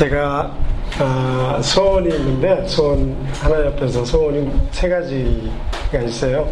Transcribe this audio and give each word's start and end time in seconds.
제가 0.00 0.50
아, 0.98 1.60
소원이 1.62 2.08
있는데 2.08 2.66
소원 2.66 3.14
하나 3.38 3.66
옆에서 3.66 4.02
소원이 4.02 4.50
세 4.70 4.88
가지가 4.88 6.00
있어요. 6.06 6.50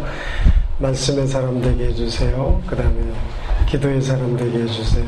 말씀의 0.77 1.25
사람 1.25 1.59
되게 1.59 1.85
해주세요. 1.85 2.61
그 2.67 2.75
다음에 2.75 3.01
기도의 3.65 4.03
사람 4.03 4.37
되게 4.37 4.59
해주세요. 4.59 5.03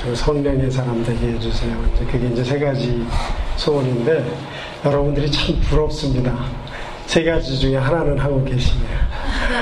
그리고 0.00 0.14
성령의 0.14 0.70
사람 0.70 1.04
되게 1.04 1.32
해주세요. 1.32 1.76
이제 1.94 2.04
그게 2.06 2.28
이제 2.28 2.42
세 2.42 2.58
가지 2.58 3.06
소원인데 3.56 4.24
여러분들이 4.86 5.30
참 5.30 5.60
부럽습니다. 5.68 6.34
세 7.04 7.22
가지 7.24 7.58
중에 7.58 7.76
하나는 7.76 8.18
하고 8.18 8.42
계시네요. 8.42 8.98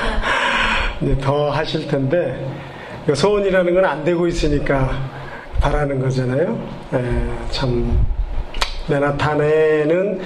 이제 1.01 1.17
더 1.17 1.49
하실 1.49 1.85
텐데 1.85 2.49
소원이라는 3.13 3.73
건 3.73 3.83
안 3.83 4.05
되고 4.05 4.25
있으니까 4.25 4.89
바라는 5.59 5.99
거잖아요. 5.99 6.57
에, 6.93 7.51
참 7.51 7.99
맨하탄에는 8.87 10.21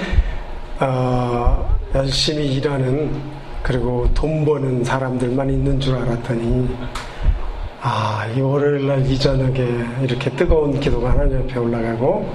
어, 0.80 1.77
열심히 1.93 2.53
일하는 2.55 3.11
그리고 3.63 4.07
돈 4.13 4.45
버는 4.45 4.84
사람들만 4.84 5.49
있는 5.49 5.80
줄 5.80 5.95
알았더니 5.95 6.70
아, 7.81 8.25
이 8.35 8.41
월요일 8.41 8.88
날 8.88 8.99
이 9.05 9.17
저녁에 9.17 9.63
이렇게 10.02 10.30
뜨거운 10.31 10.80
기도가 10.80 11.11
하나님 11.11 11.39
앞에 11.44 11.59
올라가고 11.59 12.27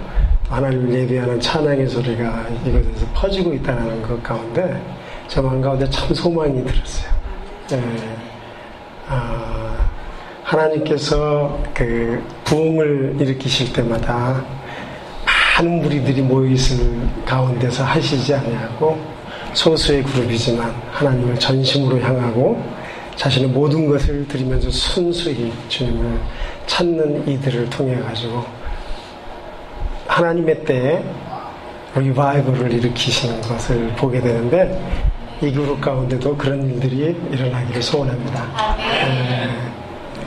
하나님을 0.49 0.93
예배하는 1.01 1.41
찬양의 1.41 1.89
소리가 1.89 2.47
이곳에서 2.65 3.07
퍼지고 3.15 3.53
있다는 3.55 4.03
것 4.03 4.23
가운데 4.23 4.81
저 5.29 5.43
마음 5.43 5.61
가운데 5.61 5.89
참 5.91 6.13
소망이 6.15 6.65
들었어요. 6.65 7.11
예. 7.73 7.83
아, 9.09 9.77
하나님께서 10.45 11.59
그 11.75 12.23
부흥을 12.45 13.17
일으키실 13.21 13.73
때마다 13.73 14.45
많은 15.59 15.83
무리들이 15.83 16.23
모여있을 16.23 16.79
가운데서 17.25 17.85
하시지 17.85 18.35
아니하고 18.35 18.99
소수의 19.53 20.03
그룹이지만 20.05 20.73
하나님을 20.93 21.39
전심으로 21.39 22.01
향하고 22.01 22.63
자신의 23.17 23.51
모든 23.51 23.89
것을 23.89 24.27
드리면서 24.29 24.71
순수히 24.71 25.53
주님을 25.69 26.19
찾는 26.67 27.29
이들을 27.29 27.69
통해 27.69 28.01
가지고 28.01 28.45
하나님의 30.07 30.65
때에 30.65 31.03
리바이벌을 31.95 32.73
일으키시는 32.73 33.41
것을 33.43 33.89
보게 33.97 34.21
되는데 34.21 34.81
이 35.43 35.51
그룹 35.51 35.81
가운데도 35.81 36.37
그런 36.37 36.63
일들이 36.69 37.17
일어나기를 37.31 37.83
소원합니다. 37.83 38.77
네, 38.77 39.49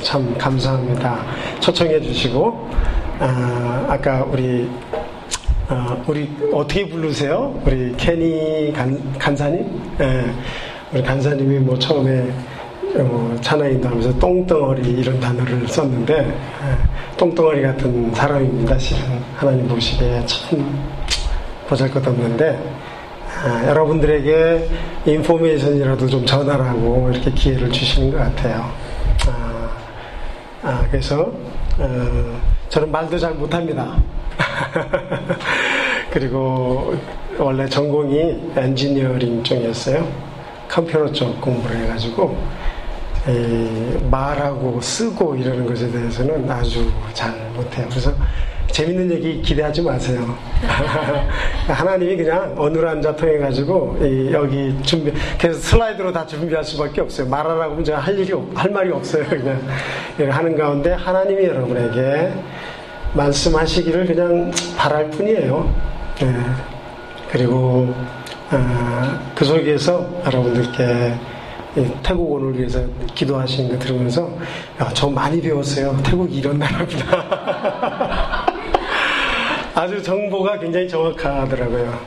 참 0.01 0.35
감사합니다. 0.38 1.19
초청해 1.59 2.01
주시고 2.01 2.69
아, 3.19 3.85
아까 3.89 4.23
우리 4.23 4.69
어, 5.69 6.03
우리 6.08 6.30
어떻게 6.52 6.88
부르세요? 6.88 7.59
우리 7.66 7.94
케니 7.95 8.73
간, 8.73 9.00
간사님? 9.17 9.81
예, 10.02 10.25
우리 10.92 11.02
간사님이 11.02 11.59
뭐 11.59 11.78
처음에 11.80 12.30
어, 12.95 13.36
찬양인도 13.42 13.88
하면서 13.88 14.19
똥덩어리 14.19 14.88
이런 14.91 15.19
단어를 15.19 15.67
썼는데 15.67 16.14
예, 16.17 17.17
똥덩어리 17.17 17.61
같은 17.61 18.14
사람입니다. 18.14 18.78
실은 18.78 19.02
하나님 19.36 19.67
보시기에 19.67 20.25
참 20.25 20.84
보잘것없는데 21.67 22.59
아, 23.44 23.67
여러분들에게 23.67 24.69
인포메이션이라도 25.06 26.08
좀 26.08 26.25
전하라고 26.25 27.09
이렇게 27.11 27.31
기회를 27.31 27.72
주시는 27.72 28.11
것 28.11 28.17
같아요. 28.17 28.69
아, 29.28 29.69
아, 30.61 30.88
그래서 30.91 31.31
어, 31.78 32.41
저는 32.73 32.91
말도 32.91 33.19
잘 33.19 33.35
못합니다. 33.35 34.02
그리고 36.09 36.95
원래 37.38 37.69
전공이 37.69 38.53
엔지니어링 38.55 39.43
쪽이었어요. 39.43 40.11
컴퓨터 40.67 41.11
쪽 41.11 41.39
공부를 41.39 41.77
해가지고 41.83 42.35
말하고 44.09 44.81
쓰고 44.81 45.35
이러는 45.35 45.67
것에 45.67 45.91
대해서는 45.91 46.50
아주 46.50 46.91
잘 47.13 47.31
못해요. 47.53 47.85
그래서 47.91 48.11
재밌는 48.72 49.12
얘기 49.12 49.41
기대하지 49.41 49.81
마세요. 49.84 50.35
하나님이 51.68 52.18
그냥 52.18 52.56
어느 52.57 52.78
한 52.79 53.01
자 53.01 53.16
통해 53.16 53.38
가지고 53.38 53.97
여기 54.31 54.74
준비 54.84 55.12
그래서 55.40 55.59
슬라이드로 55.59 56.12
다 56.12 56.25
준비할 56.25 56.63
수밖에 56.63 57.02
없어요. 57.02 57.28
말하라고 57.28 57.72
하면 57.73 57.84
제가 57.84 58.00
할 58.00 58.18
일이 58.18 58.34
할 58.56 58.72
말이 58.72 58.91
없어요. 58.91 59.25
그냥 59.28 59.62
하는 60.31 60.57
가운데 60.57 60.94
하나님이 60.94 61.46
여러분에게 61.46 62.31
말씀하시기를 63.13 64.06
그냥 64.06 64.52
바랄 64.78 65.09
뿐이에요. 65.12 65.73
네. 66.19 66.34
그리고 67.31 67.94
어, 68.52 69.19
그 69.35 69.44
속에서 69.46 70.07
여러분들께 70.25 71.13
태국원을 72.03 72.57
위해서 72.57 72.79
기도하시는 73.16 73.72
거 73.72 73.79
들으면서 73.79 74.29
야, 74.79 74.90
저 74.94 75.09
많이 75.09 75.41
배웠어요. 75.41 75.97
태국이 76.03 76.38
이런 76.38 76.59
나라구나. 76.59 78.31
아주 79.75 80.01
정보가 80.03 80.59
굉장히 80.59 80.88
정확하더라고요. 80.88 82.00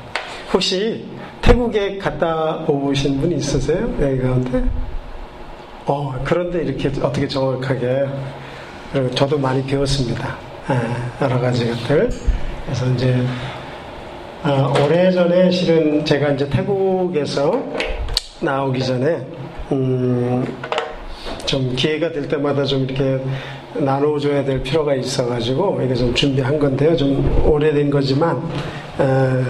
혹시 0.52 1.04
태국에 1.42 1.98
갔다 1.98 2.64
오신 2.68 3.20
분이 3.20 3.36
있으세요? 3.36 3.92
여기 4.00 4.18
가운데? 4.22 4.64
어, 5.86 6.14
그런데 6.24 6.62
이렇게 6.62 6.88
어떻게 7.02 7.26
정확하게 7.26 8.06
저도 9.14 9.38
많이 9.38 9.64
배웠습니다. 9.64 10.36
예, 10.70 11.24
여러 11.24 11.40
가지 11.40 11.68
것들. 11.68 12.08
그래서 12.64 12.86
이제 12.94 13.24
어, 14.44 14.72
오래전에 14.84 15.50
실은 15.50 16.04
제가 16.04 16.30
이제 16.30 16.48
태국에서 16.48 17.62
나오기 18.40 18.84
전에 18.84 19.26
음, 19.72 20.44
좀 21.44 21.74
기회가 21.74 22.12
될 22.12 22.28
때마다 22.28 22.64
좀 22.64 22.84
이렇게 22.84 23.20
나눠줘야 23.84 24.44
될 24.44 24.62
필요가 24.62 24.94
있어가지고 24.94 25.80
이게 25.84 25.94
좀 25.94 26.14
준비한 26.14 26.58
건데요. 26.58 26.96
좀 26.96 27.42
오래된 27.46 27.90
거지만 27.90 28.36
어, 28.98 29.44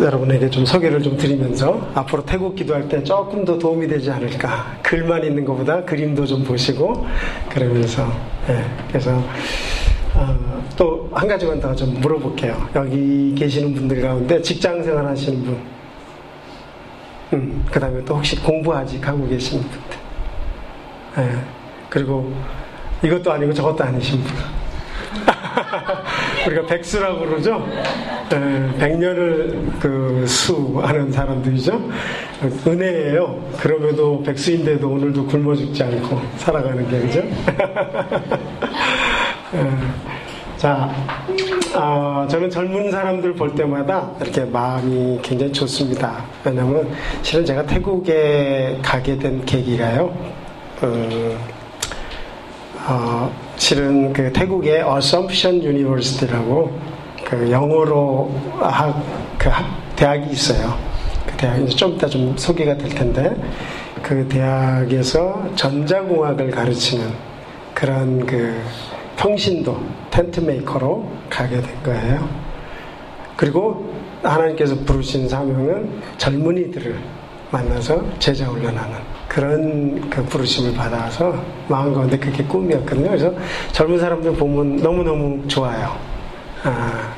여러분에게 0.00 0.50
좀 0.50 0.64
소개를 0.64 1.00
좀 1.02 1.16
드리면서 1.16 1.88
앞으로 1.94 2.24
태국 2.24 2.56
기도할 2.56 2.88
때 2.88 3.02
조금 3.04 3.44
더 3.44 3.56
도움이 3.58 3.86
되지 3.86 4.10
않을까. 4.10 4.78
글만 4.82 5.24
있는 5.24 5.44
것보다 5.44 5.84
그림도 5.84 6.26
좀 6.26 6.42
보시고 6.42 7.06
그러면서 7.48 8.06
예, 8.48 8.64
그래서 8.88 9.12
어, 10.14 10.62
또한 10.76 11.28
가지만 11.28 11.60
더 11.60 11.72
좀 11.74 11.94
물어볼게요. 12.00 12.68
여기 12.74 13.34
계시는 13.36 13.74
분들 13.74 14.02
가운데 14.02 14.42
직장 14.42 14.82
생활 14.82 15.06
하시는 15.06 15.42
분, 15.44 15.56
음, 17.34 17.64
그 17.70 17.78
다음에 17.80 18.04
또 18.04 18.16
혹시 18.16 18.36
공부 18.42 18.74
아직 18.74 19.06
하고 19.06 19.26
계시는 19.26 19.62
분들, 19.62 19.98
예, 21.18 21.38
그리고 21.92 22.32
이것도 23.02 23.30
아니고 23.30 23.52
저것도 23.52 23.84
아니신 23.84 24.24
분. 24.24 24.32
우리가 26.46 26.64
백수라고 26.66 27.18
그러죠? 27.18 27.68
예, 28.32 28.78
백년을 28.78 29.72
그 29.78 30.24
수하는 30.26 31.12
사람들이죠? 31.12 31.90
은혜예요. 32.66 33.38
그럼에도 33.58 34.22
백수인데도 34.22 34.88
오늘도 34.88 35.26
굶어 35.26 35.54
죽지 35.54 35.82
않고 35.82 36.18
살아가는 36.38 36.88
게, 36.88 36.98
그죠? 36.98 37.20
예, 39.52 39.70
자, 40.56 40.90
어, 41.74 42.26
저는 42.26 42.48
젊은 42.48 42.90
사람들 42.90 43.34
볼 43.34 43.54
때마다 43.54 44.10
이렇게 44.18 44.46
마음이 44.46 45.18
굉장히 45.20 45.52
좋습니다. 45.52 46.24
왜냐면 46.42 46.88
실은 47.20 47.44
제가 47.44 47.66
태국에 47.66 48.78
가게 48.82 49.18
된 49.18 49.44
계기가요. 49.44 50.32
어, 50.80 51.51
어, 52.88 53.32
실은 53.56 54.12
그 54.12 54.32
태국의 54.32 54.84
Assumption 54.84 55.62
University라고 55.62 56.76
그 57.24 57.50
영어로 57.50 58.34
학, 58.60 59.02
그 59.38 59.48
학, 59.48 59.66
대학이 59.94 60.30
있어요. 60.32 60.76
그 61.26 61.36
대학이 61.36 61.68
좀 61.76 61.92
이따 61.92 62.08
좀 62.08 62.36
소개가 62.36 62.76
될 62.76 62.88
텐데 62.88 63.36
그 64.02 64.26
대학에서 64.28 65.54
전자공학을 65.54 66.50
가르치는 66.50 67.06
그런 67.72 68.26
그 68.26 68.60
평신도 69.16 69.80
tent 70.10 70.40
maker로 70.40 71.08
가게 71.30 71.60
된 71.60 71.82
거예요. 71.84 72.28
그리고 73.36 73.92
하나님께서 74.22 74.74
부르신 74.84 75.28
사명은 75.28 76.00
젊은이들을 76.18 76.96
만나서 77.50 78.02
제자 78.18 78.46
훈련하는 78.46 78.96
그런 79.32 80.10
그 80.10 80.22
부르심을 80.24 80.74
받아서 80.74 81.34
마음 81.68 81.94
가운데 81.94 82.18
그게 82.18 82.44
꿈이었거든요. 82.44 83.08
그래서 83.08 83.32
젊은 83.72 83.98
사람들 83.98 84.34
보면 84.34 84.76
너무너무 84.76 85.46
좋아요. 85.48 85.96
아, 86.64 87.14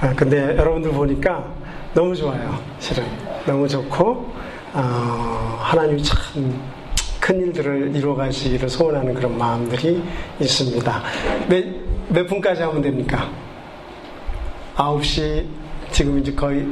아, 0.00 0.14
근데 0.14 0.56
여러분들 0.56 0.90
보니까 0.92 1.44
너무 1.92 2.14
좋아요. 2.16 2.58
실은. 2.78 3.04
너무 3.46 3.68
좋고, 3.68 4.32
어, 4.72 5.58
하나님이 5.60 6.02
참 6.02 6.16
큰 7.24 7.40
일들을 7.40 7.96
이루어 7.96 8.14
가시기를 8.14 8.68
소원하는 8.68 9.14
그런 9.14 9.38
마음들이 9.38 10.02
있습니다. 10.38 11.02
몇, 11.48 11.64
몇 12.10 12.26
분까지 12.26 12.60
하면 12.60 12.82
됩니까? 12.82 13.30
9시 14.76 15.46
지금 15.94 16.18
이제 16.18 16.32
거의 16.32 16.66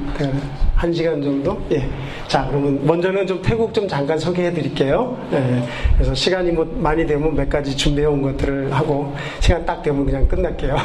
한 0.75 0.93
시간 0.93 1.23
정도? 1.23 1.57
예. 1.71 1.89
자, 2.27 2.45
그러면 2.51 2.85
먼저는 2.85 3.25
좀 3.25 3.41
태국 3.41 3.73
좀 3.73 3.87
잠깐 3.87 4.19
소개해 4.19 4.53
드릴게요. 4.53 5.17
예. 5.33 5.63
그래서 5.95 6.13
시간이 6.13 6.51
뭐 6.51 6.69
많이 6.79 7.07
되면 7.07 7.33
몇 7.33 7.49
가지 7.49 7.77
준비해 7.77 8.09
온 8.09 8.21
것들을 8.21 8.73
하고 8.73 9.15
시간 9.39 9.65
딱 9.65 9.81
되면 9.81 10.05
그냥 10.05 10.27
끝날게요. 10.27 10.77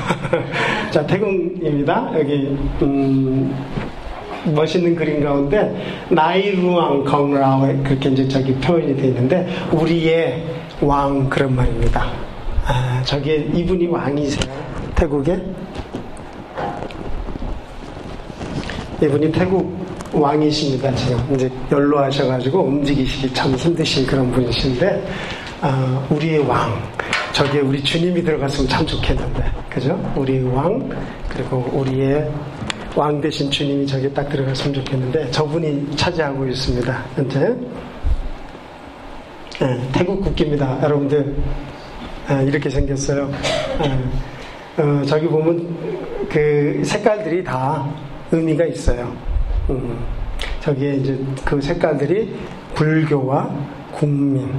자, 0.94 1.04
태국입니다. 1.08 2.12
여기, 2.14 2.56
음, 2.84 3.56
멋있는 4.54 4.96
그림 4.96 5.24
가운데 5.24 5.76
나이루왕 6.10 7.06
건라오 7.06 7.62
그렇게 7.84 8.10
이제 8.10 8.28
저기 8.28 8.54
표현이 8.54 8.96
되어 8.98 9.06
있는데 9.08 9.48
우리의 9.72 10.44
왕 10.80 11.28
그런 11.28 11.56
말입니다. 11.56 12.06
아, 12.68 13.02
저게 13.04 13.50
이분이 13.52 13.88
왕이세요. 13.88 14.54
태국에 14.94 15.42
이분이 19.02 19.32
태국 19.32 19.78
왕이십니다. 20.12 20.94
지금 20.96 21.36
이제 21.36 21.52
연로하셔가지고 21.72 22.64
움직이시기 22.64 23.34
참 23.34 23.54
힘드신 23.54 24.08
그런 24.08 24.32
분이신데 24.32 25.08
아, 25.62 26.08
우리의 26.10 26.40
왕 26.40 26.82
저기에 27.34 27.62
우리 27.62 27.84
주님이 27.84 28.24
들어갔으면 28.24 28.68
참 28.68 28.86
좋겠는데 28.86 29.52
그죠? 29.70 30.14
우리의 30.16 30.44
왕 30.44 30.90
그리고 31.30 31.58
우리의 31.74 32.28
왕 32.96 33.22
대신 33.22 33.52
주님이 33.52 33.86
저기 33.86 34.12
딱 34.12 34.28
들어갔으면 34.30 34.74
좋겠는데 34.74 35.30
저분이 35.30 35.96
차지하고 35.96 36.48
있습니다. 36.48 37.06
현재 37.16 37.56
네, 39.60 39.90
태국 39.92 40.22
국기입니다. 40.22 40.80
여러분들 40.82 41.36
네, 42.30 42.46
이렇게 42.46 42.70
생겼어요. 42.70 43.30
네, 43.80 44.84
어, 44.84 45.04
저기 45.06 45.28
보면 45.28 46.28
그 46.30 46.82
색깔들이 46.84 47.44
다 47.44 47.88
의미가 48.32 48.66
있어요. 48.66 49.14
음, 49.70 50.00
저기에 50.60 50.96
이제 50.96 51.20
그 51.46 51.62
색깔들이 51.62 52.36
불교와 52.76 53.50
국민, 53.92 54.50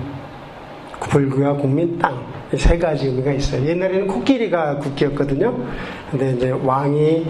불교와 1.00 1.54
국민, 1.54 1.98
땅. 1.98 2.26
세 2.56 2.78
가지 2.78 3.06
의미가 3.06 3.32
있어요. 3.32 3.66
옛날에는 3.66 4.06
코끼리가 4.06 4.78
국기였거든요. 4.78 5.54
근데 6.10 6.32
이제 6.32 6.50
왕이, 6.50 7.26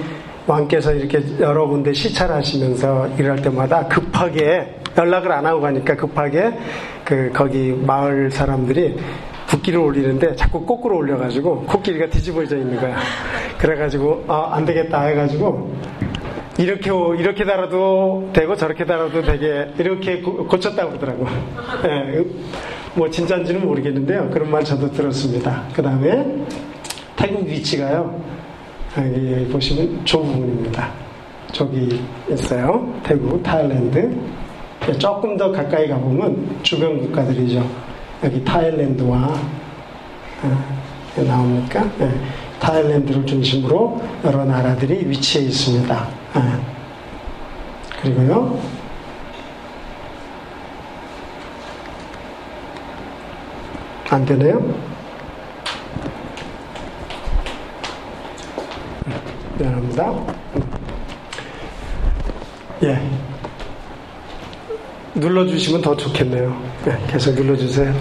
왕께서 0.46 0.92
이렇게 0.92 1.20
여러 1.40 1.66
군데 1.66 1.92
시찰하시면서 1.92 3.08
일할 3.18 3.42
때마다 3.42 3.86
급하게 3.88 4.76
연락을 4.96 5.30
안 5.32 5.44
하고 5.44 5.60
가니까 5.60 5.96
급하게 5.96 6.52
그 7.04 7.30
거기 7.34 7.72
마을 7.72 8.30
사람들이 8.30 8.96
국기를 9.48 9.80
올리는데 9.80 10.36
자꾸 10.36 10.64
거꾸로 10.64 10.96
올려가지고 10.98 11.64
코끼리가 11.64 12.08
뒤집어져 12.10 12.56
있는 12.56 12.76
거야. 12.78 12.96
그래가지고 13.58 14.24
아, 14.28 14.50
안 14.52 14.64
되겠다 14.64 15.02
해가지고 15.02 15.74
이렇게 16.58 16.90
이렇게 17.20 17.44
달아도 17.44 18.30
되고 18.32 18.56
저렇게 18.56 18.84
달아도 18.84 19.22
되게 19.22 19.68
이렇게 19.78 20.20
고쳤다고 20.20 20.98
그러더라고. 20.98 21.26
네, 21.84 22.24
뭐 22.94 23.08
진짜인지는 23.08 23.64
모르겠는데요. 23.64 24.28
그런 24.30 24.50
말 24.50 24.64
저도 24.64 24.90
들었습니다. 24.90 25.62
그 25.72 25.80
다음에 25.80 26.26
태국 27.14 27.46
위치가요. 27.46 28.20
여기 28.96 29.46
보시면 29.52 30.04
조 30.04 30.20
부분입니다. 30.20 30.90
저기 31.52 32.00
있어요. 32.28 32.92
태국, 33.04 33.40
타일랜드. 33.42 34.16
조금 34.98 35.36
더 35.36 35.52
가까이 35.52 35.86
가보면 35.86 36.58
주변 36.62 36.98
국가들이죠. 36.98 37.64
여기 38.24 38.42
타일랜드와 38.44 39.32
어, 40.42 41.22
나옵니까? 41.22 41.84
네. 41.98 42.10
타일랜드를 42.58 43.24
중심으로 43.26 44.00
여러 44.24 44.44
나라들이 44.44 45.08
위치해 45.08 45.44
있습니다. 45.44 46.17
네. 46.34 46.42
그리고요. 48.02 48.60
안 54.10 54.24
되네요? 54.24 54.74
미안합니다. 59.58 60.14
예. 62.84 63.00
눌러주시면 65.14 65.82
더 65.82 65.96
좋겠네요. 65.96 66.56
네, 66.84 66.96
계속 67.08 67.34
눌러주세요. 67.34 67.92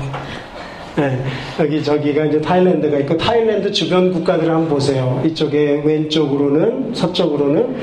네, 0.95 1.23
여기 1.59 1.83
저기가 1.83 2.25
이제 2.25 2.39
타일랜드가 2.41 2.99
있고 2.99 3.17
타일랜드 3.17 3.71
주변 3.71 4.11
국가들을 4.13 4.51
한번 4.51 4.69
보세요. 4.69 5.21
이쪽에 5.25 5.81
왼쪽으로는 5.83 6.93
서쪽으로는 6.93 7.75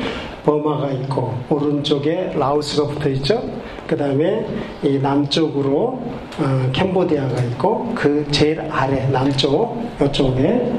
버마가 0.44 0.91
있고 0.93 1.35
오른쪽에 1.49 2.32
라오스가 2.37 2.88
붙어 2.88 3.08
있죠. 3.11 3.43
그 3.87 3.96
다음에 3.96 4.46
이 4.82 4.99
남쪽으로 4.99 6.02
어, 6.38 6.70
캄보디아가 6.75 7.43
있고 7.44 7.93
그 7.94 8.26
제일 8.31 8.61
아래 8.70 9.06
남쪽 9.08 9.82
이쪽에 10.02 10.73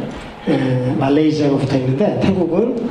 에, 0.47 0.93
말레이시아가 0.97 1.57
붙어 1.57 1.77
있는데 1.77 2.19
태국은 2.21 2.89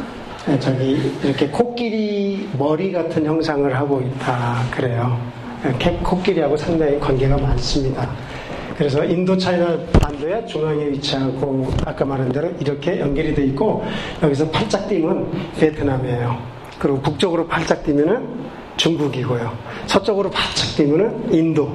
에, 0.48 0.58
저기 0.58 0.98
이렇게 1.22 1.48
코끼리 1.48 2.48
머리 2.58 2.92
같은 2.92 3.24
형상을 3.24 3.74
하고 3.76 4.00
있다 4.00 4.56
그래요. 4.70 5.18
코끼리하고 6.02 6.56
상당히 6.56 6.98
관계가 7.00 7.38
많습니다. 7.38 8.10
그래서 8.76 9.04
인도 9.04 9.36
차이나 9.36 9.78
반도의 9.92 10.46
중앙에 10.46 10.88
위치하고 10.88 11.68
아까 11.86 12.04
말한 12.04 12.30
대로 12.32 12.50
이렇게 12.60 12.98
연결이 13.00 13.34
되어 13.34 13.44
있고 13.46 13.84
여기서 14.22 14.50
팔짝 14.50 14.88
뛰면 14.88 15.30
베트남이에요. 15.58 16.53
그리고 16.78 17.00
북쪽으로 17.00 17.46
팔짝 17.46 17.84
뛰면은 17.84 18.28
중국이고요. 18.76 19.56
서쪽으로 19.86 20.30
팔짝 20.30 20.76
뛰면은 20.76 21.32
인도 21.32 21.70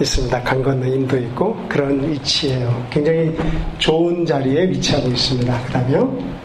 있습니다. 0.00 0.42
강 0.42 0.62
건너 0.62 0.86
인도 0.86 1.16
있고 1.18 1.56
그런 1.68 2.10
위치예요. 2.10 2.86
굉장히 2.90 3.36
좋은 3.78 4.24
자리에 4.24 4.68
위치하고 4.68 5.08
있습니다. 5.08 5.60
그 5.66 5.72
다음에요. 5.72 6.36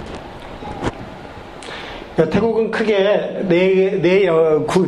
태국은 2.29 2.71
크게 2.71 3.43
네, 3.47 3.99
네 4.01 4.27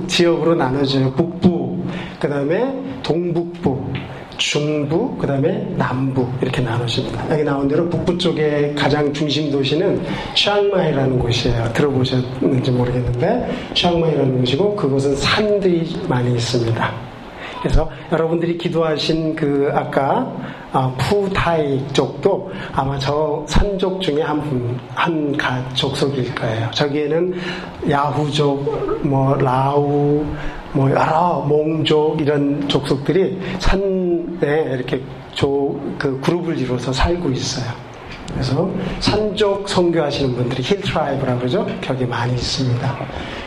지역으로 0.07 0.56
나눠져요. 0.56 1.12
북부, 1.13 1.83
그 2.19 2.30
다음에 2.30 2.74
동북부, 3.01 3.92
중부, 4.44 5.16
그 5.18 5.25
다음에 5.25 5.66
남부 5.78 6.28
이렇게 6.42 6.62
나눠집니다. 6.62 7.31
여기 7.31 7.44
나온 7.45 7.66
대로 7.66 7.88
북부 7.88 8.18
쪽에 8.18 8.74
가장 8.78 9.12
중심 9.13 9.50
도시는 9.50 10.01
치앙마이라는 10.36 11.18
곳이에요. 11.18 11.72
들어보셨는지 11.72 12.72
모르겠는데 12.72 13.50
치앙마이라는 13.73 14.40
곳이고 14.40 14.76
그곳은 14.76 15.16
산들이 15.16 15.97
많이 16.09 16.33
있습니다. 16.33 16.92
그래서 17.62 17.90
여러분들이 18.12 18.57
기도하신 18.57 19.33
그 19.33 19.71
아까 19.73 20.30
어, 20.73 20.94
푸타이 20.97 21.81
쪽도 21.94 22.52
아마 22.73 23.00
저 23.00 23.45
산족 23.47 24.02
중에 24.02 24.21
한 24.23 24.42
분, 24.42 24.78
한 24.94 25.38
가, 25.38 25.64
족속일 25.73 26.35
거예요. 26.35 26.69
저기에는 26.71 27.33
라후족, 27.90 29.07
뭐 29.07 29.35
라우, 29.35 30.26
뭐 30.73 30.89
여러 30.89 31.45
몽족 31.47 32.19
이런 32.19 32.68
족속들이 32.68 33.39
산에 33.59 34.73
이렇게 34.73 35.01
조, 35.33 35.80
그 35.97 36.19
그룹을 36.19 36.57
이루어서 36.57 36.92
살고 36.92 37.31
있어요. 37.31 37.65
그래서 38.33 38.69
산족 38.99 39.69
선교하시는 39.69 40.35
분들이 40.35 40.63
hill 40.63 40.81
tribe라고 40.81 41.40
그러죠. 41.39 41.68
거기 41.83 42.06
많이 42.06 42.33
있습니다. 42.33 42.97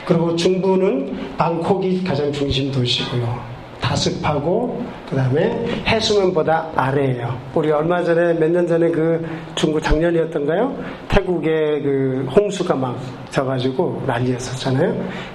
그리고 0.07 0.37
중부는 0.37 1.37
방콕이 1.37 2.05
가장 2.05 2.33
중심 2.33 2.71
도시고요. 2.71 3.56
다습하고 3.81 4.83
그다음에 5.09 5.65
해수면보다 5.87 6.69
아래예요. 6.75 7.39
우리 7.55 7.71
얼마 7.71 8.03
전에 8.03 8.35
몇 8.35 8.49
년 8.51 8.67
전에 8.67 8.91
그 8.91 9.25
중국 9.55 9.81
작년이었던가요? 9.83 10.77
태국에 11.09 11.81
그 11.83 12.27
홍수가 12.35 12.75
막 12.75 12.99
져가지고 13.31 14.03
난리였었잖아요. 14.07 14.95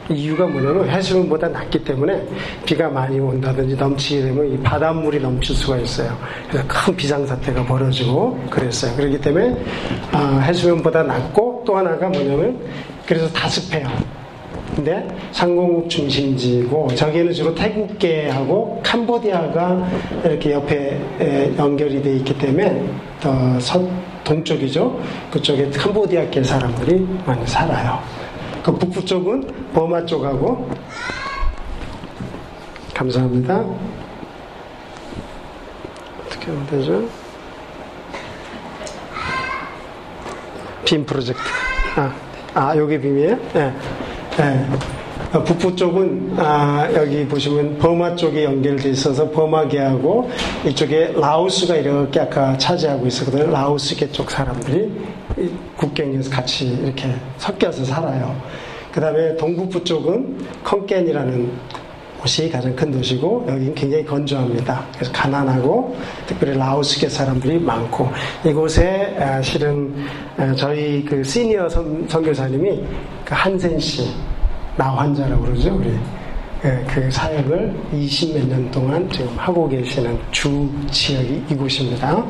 이유가 0.10 0.46
뭐냐면 0.48 0.90
해수면보다 0.90 1.48
낮기 1.48 1.84
때문에 1.84 2.22
비가 2.66 2.90
많이 2.90 3.20
온다든지 3.20 3.76
넘치게 3.76 4.22
되면 4.24 4.46
이 4.54 4.58
바닷물이 4.62 5.20
넘칠 5.20 5.56
수가 5.56 5.78
있어요. 5.78 6.16
그래서 6.50 6.66
큰 6.68 6.96
비상 6.96 7.26
사태가 7.26 7.64
벌어지고 7.66 8.38
그랬어요. 8.50 8.96
그렇기 8.96 9.20
때문에 9.22 9.56
아, 10.12 10.40
해수면보다 10.44 11.04
낮고 11.04 11.64
또 11.66 11.78
하나가 11.78 12.10
뭐냐면 12.10 12.60
그래서 13.06 13.28
다습해요. 13.34 13.88
근데 14.76 15.06
상공국 15.32 15.90
중심지고 15.90 16.96
저기에는 16.96 17.34
주로 17.34 17.54
태국계하고 17.54 18.82
캄보디아가 18.84 19.88
이렇게 20.24 20.54
옆에 20.54 21.00
연결이 21.58 22.02
돼 22.02 22.16
있기 22.18 22.38
때문에 22.38 22.84
더 23.20 23.60
서, 23.60 23.86
동쪽이죠. 24.24 25.00
그쪽에 25.30 25.70
캄보디아계 25.72 26.44
사람들이 26.44 27.06
많이 27.26 27.46
살아요. 27.46 28.00
그 28.64 28.72
북부 28.72 29.04
쪽은 29.04 29.72
버마 29.74 30.06
쪽하고 30.06 30.70
감사합니다. 32.94 33.66
어떻게 36.26 36.46
하면 36.52 36.68
되죠? 36.68 37.04
빔 40.86 41.06
프로젝트. 41.06 41.42
아. 41.96 42.14
아, 42.54 42.76
요게 42.76 43.00
빔이에요? 43.00 43.38
예. 43.56 43.74
예. 44.40 45.38
어, 45.38 45.44
북부 45.44 45.76
쪽은 45.76 46.34
아, 46.38 46.90
여기 46.94 47.26
보시면 47.26 47.78
버마 47.78 48.16
쪽에 48.16 48.44
연결돼 48.44 48.90
있어서 48.90 49.30
버마계하고 49.30 50.30
이쪽에 50.66 51.14
라오스가 51.16 51.76
이렇게 51.76 52.20
아까 52.20 52.58
차지하고 52.58 53.08
있었거든요. 53.08 53.50
라오스계 53.52 54.12
쪽 54.12 54.30
사람들이 54.30 54.92
국경에서 55.78 56.30
같이 56.30 56.68
이렇게 56.68 57.14
섞여서 57.38 57.86
살아요. 57.86 58.36
그 58.92 59.00
다음에 59.00 59.36
동북부 59.38 59.84
쪽은 59.84 60.38
컨켄이라는 60.66 61.52
곳이 62.22 62.50
가장 62.52 62.76
큰 62.76 62.92
도시고 62.92 63.46
여기는 63.50 63.74
굉장히 63.74 64.06
건조합니다. 64.06 64.86
그래서 64.94 65.12
가난하고 65.12 65.96
특별히 66.28 66.56
라오스계 66.56 67.10
사람들이 67.10 67.58
많고 67.58 68.10
이곳에 68.46 69.18
아, 69.20 69.42
실은 69.42 69.92
아, 70.31 70.31
저희 70.56 71.04
그 71.06 71.24
시니어 71.24 71.70
선, 71.70 72.08
교사님이 72.08 72.84
그 73.26 73.36
한센 73.36 73.80
씨 73.80 74.32
나 74.78 74.90
환자라고 74.96 75.44
그러죠 75.44 75.76
우리 75.76 75.92
예, 76.64 76.84
그 76.88 77.10
사역을 77.12 77.74
20몇 77.94 78.48
년 78.48 78.70
동안 78.72 79.10
지금 79.10 79.28
하고 79.36 79.68
계시는 79.68 80.18
주 80.30 80.70
지역이 80.92 81.44
이곳입니다. 81.50 82.24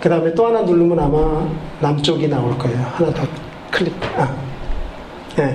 그 0.00 0.08
다음에 0.08 0.32
또 0.34 0.46
하나 0.46 0.62
누르면 0.62 0.98
아마 0.98 1.46
남쪽이 1.80 2.28
나올 2.28 2.56
거예요. 2.56 2.78
하나 2.78 3.12
더 3.12 3.26
클릭. 3.70 3.92
아, 4.16 4.34
예, 5.38 5.54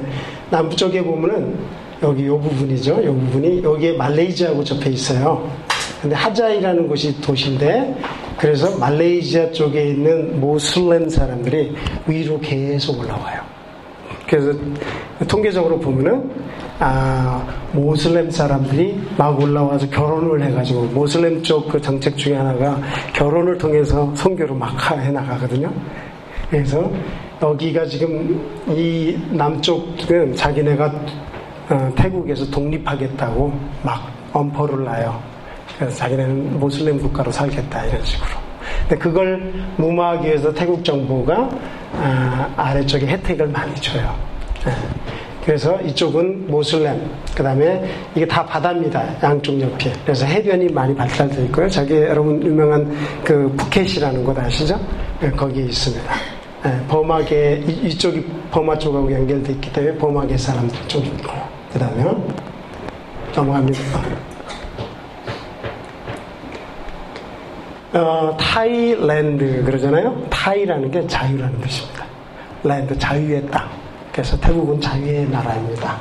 남쪽에 0.52 1.04
보면은 1.04 1.58
여기 2.04 2.24
이 2.24 2.28
부분이죠. 2.28 3.02
이 3.02 3.06
부분이 3.08 3.64
여기에 3.64 3.94
말레이시아하고 3.94 4.64
접해 4.64 4.92
있어요. 4.92 5.50
근데 6.02 6.16
하자이라는 6.16 6.88
곳이 6.88 7.20
도시인데 7.20 7.96
그래서 8.44 8.78
말레이시아 8.78 9.52
쪽에 9.54 9.92
있는 9.92 10.42
모슬렘 10.42 11.08
사람들이 11.08 11.74
위로 12.06 12.38
계속 12.42 13.00
올라와요. 13.00 13.42
그래서 14.28 14.52
통계적으로 15.30 15.80
보면은 15.80 16.30
아, 16.78 17.48
모슬렘 17.72 18.30
사람들이 18.30 19.00
막 19.18 19.40
올라와서 19.40 19.90
결혼을 19.90 20.44
해가지고 20.44 20.88
모슬렘 20.88 21.42
쪽 21.42 21.70
그 21.70 21.80
정책 21.80 22.18
중에 22.18 22.36
하나가 22.36 22.82
결혼을 23.14 23.58
통해서 23.58 24.14
선교를 24.14 24.54
막 24.54 24.92
해 24.92 25.10
나가거든요. 25.10 25.72
그래서 26.50 26.92
여기가 27.42 27.86
지금 27.86 28.46
이 28.68 29.18
남쪽은 29.32 30.36
자기네가 30.36 30.94
어, 31.70 31.94
태국에서 31.96 32.46
독립하겠다고 32.52 33.54
막 33.84 34.02
엄포를 34.34 34.84
놔요. 34.84 35.33
그래서 35.78 35.96
자기네는 35.98 36.60
모슬렘 36.60 37.00
국가로 37.00 37.32
살겠다 37.32 37.86
이런 37.86 38.04
식으로. 38.04 38.30
근데 38.82 38.98
그걸 38.98 39.54
무마하기 39.78 40.28
위해서 40.28 40.54
태국 40.54 40.84
정부가 40.84 41.50
아, 42.56 42.74
래쪽에 42.74 43.08
혜택을 43.08 43.48
많이 43.48 43.74
줘요. 43.76 44.16
네. 44.66 44.72
그래서 45.46 45.80
이쪽은 45.82 46.50
모슬렘, 46.50 47.02
그 47.36 47.44
다음에 47.44 47.84
이게 48.16 48.26
다 48.26 48.46
바다입니다. 48.46 49.04
양쪽 49.22 49.60
옆에. 49.60 49.92
그래서 50.06 50.26
해변이 50.26 50.70
많이 50.70 50.96
발달되어 50.96 51.44
있고요. 51.46 51.70
저기 51.70 51.96
여러분 51.96 52.42
유명한 52.42 52.90
그 53.26 53.54
푸켓이라는 53.58 54.24
곳 54.24 54.38
아시죠? 54.38 54.80
네, 55.20 55.30
거기에 55.32 55.66
있습니다. 55.66 56.14
네, 56.64 56.86
버마계, 56.88 57.62
이, 57.68 57.90
쪽이 57.90 58.26
버마 58.52 58.78
쪽하고 58.78 59.12
연결되어 59.12 59.54
있기 59.56 59.74
때문에 59.74 59.98
버마계 59.98 60.38
사람들 60.38 60.88
좀 60.88 61.04
있고요. 61.04 61.42
그 61.74 61.80
다음에 61.80 62.06
넘어갑니다. 63.36 64.33
어, 67.94 68.36
Thailand 68.40 69.64
그러잖아요. 69.64 70.26
Thai라는 70.30 70.90
게 70.92 71.06
자유라는 71.08 71.60
뜻입니다. 71.62 72.06
land 72.64 72.98
자유의 72.98 73.46
땅. 73.52 73.68
그래서 74.12 74.40
태국은 74.40 74.80
자유의 74.82 75.30
나라입니다. 75.30 75.98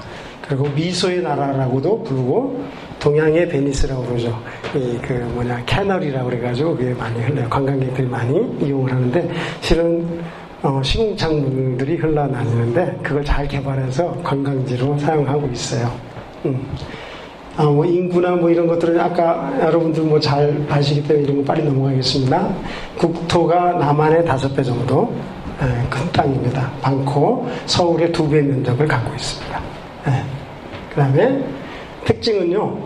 그리고 0.47 0.69
미소의 0.69 1.23
나라라고도 1.23 2.03
부르고 2.03 2.65
동양의 2.99 3.49
베니스라고 3.49 4.05
그러죠. 4.05 4.39
이 4.75 4.99
그 5.03 5.13
뭐냐 5.35 5.63
canal이라고 5.67 6.31
그래가지고 6.31 6.77
그게 6.77 6.95
많이 6.95 7.21
흘러요. 7.21 7.49
관광객들이 7.51 8.07
많이 8.07 8.35
이용을 8.63 8.91
하는데 8.93 9.31
실은 9.61 10.21
어, 10.63 10.81
시궁창들이 10.83 11.97
흘러다니는데 11.97 13.01
그걸 13.03 13.25
잘 13.25 13.47
개발해서 13.49 14.17
관광지로 14.23 14.97
사용하고 14.99 15.49
있어요. 15.49 15.91
음. 16.47 16.67
아, 17.57 17.65
뭐 17.65 17.85
인구나 17.85 18.31
뭐 18.31 18.49
이런 18.49 18.67
것들은 18.67 18.99
아까 18.99 19.53
여러분들 19.61 20.05
뭐잘 20.05 20.67
아시기 20.71 21.03
때문에 21.07 21.25
이런 21.25 21.37
거 21.39 21.45
빨리 21.45 21.63
넘어가겠습니다. 21.65 22.49
국토가 22.99 23.73
남한의 23.73 24.25
다섯 24.25 24.55
배 24.55 24.63
정도 24.63 25.13
예, 25.61 25.89
큰 25.91 26.11
땅입니다. 26.13 26.73
방콕 26.83 27.47
서울의 27.67 28.11
두 28.13 28.29
배 28.29 28.41
면적을 28.41 28.89
갖고 28.89 29.15
있습니다. 29.15 29.61
예. 30.09 30.25
그 30.91 30.97
다음에 30.97 31.45
특징은요. 32.05 32.79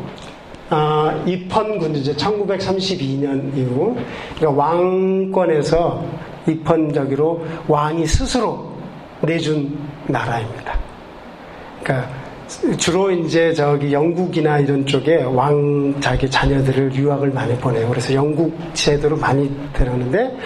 아, 0.69 1.23
입헌군 1.25 1.95
이제 1.95 2.13
1932년 2.15 3.57
이후 3.57 3.97
그러니까 4.37 4.65
왕권에서 4.65 6.05
입헌적으로 6.49 7.47
왕이 7.69 8.05
스스로 8.07 8.73
내준 9.21 9.79
나라입니다. 10.09 10.77
그러니까 11.85 12.09
주로 12.79 13.11
이제 13.11 13.53
저기 13.53 13.93
영국이나 13.93 14.59
이런 14.59 14.87
쪽에 14.87 15.23
왕 15.25 15.95
자기 16.01 16.31
자녀들을 16.31 16.95
유학을 16.95 17.31
많이 17.31 17.57
보내요. 17.59 17.89
그래서 17.89 18.15
영국 18.15 18.57
제도로 18.73 19.17
많이 19.17 19.51
들었는데 19.73 20.37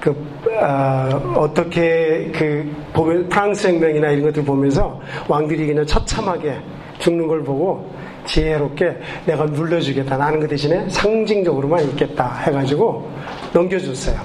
그 0.00 0.14
어, 0.60 1.50
떻게그 1.54 2.74
보면 2.92 3.28
프랑스 3.28 3.68
혁명이나 3.68 4.10
이런 4.10 4.24
것들 4.24 4.44
보면서 4.44 5.00
왕들이 5.28 5.66
그냥 5.66 5.84
처참하게 5.86 6.56
죽는 6.98 7.26
걸 7.26 7.42
보고 7.42 7.90
지혜롭게 8.26 8.96
내가 9.24 9.44
물려주겠다. 9.44 10.16
나는 10.16 10.40
그 10.40 10.48
대신에 10.48 10.88
상징적으로만 10.90 11.84
있겠다 11.90 12.36
해가지고 12.46 13.10
넘겨줬어요. 13.52 14.16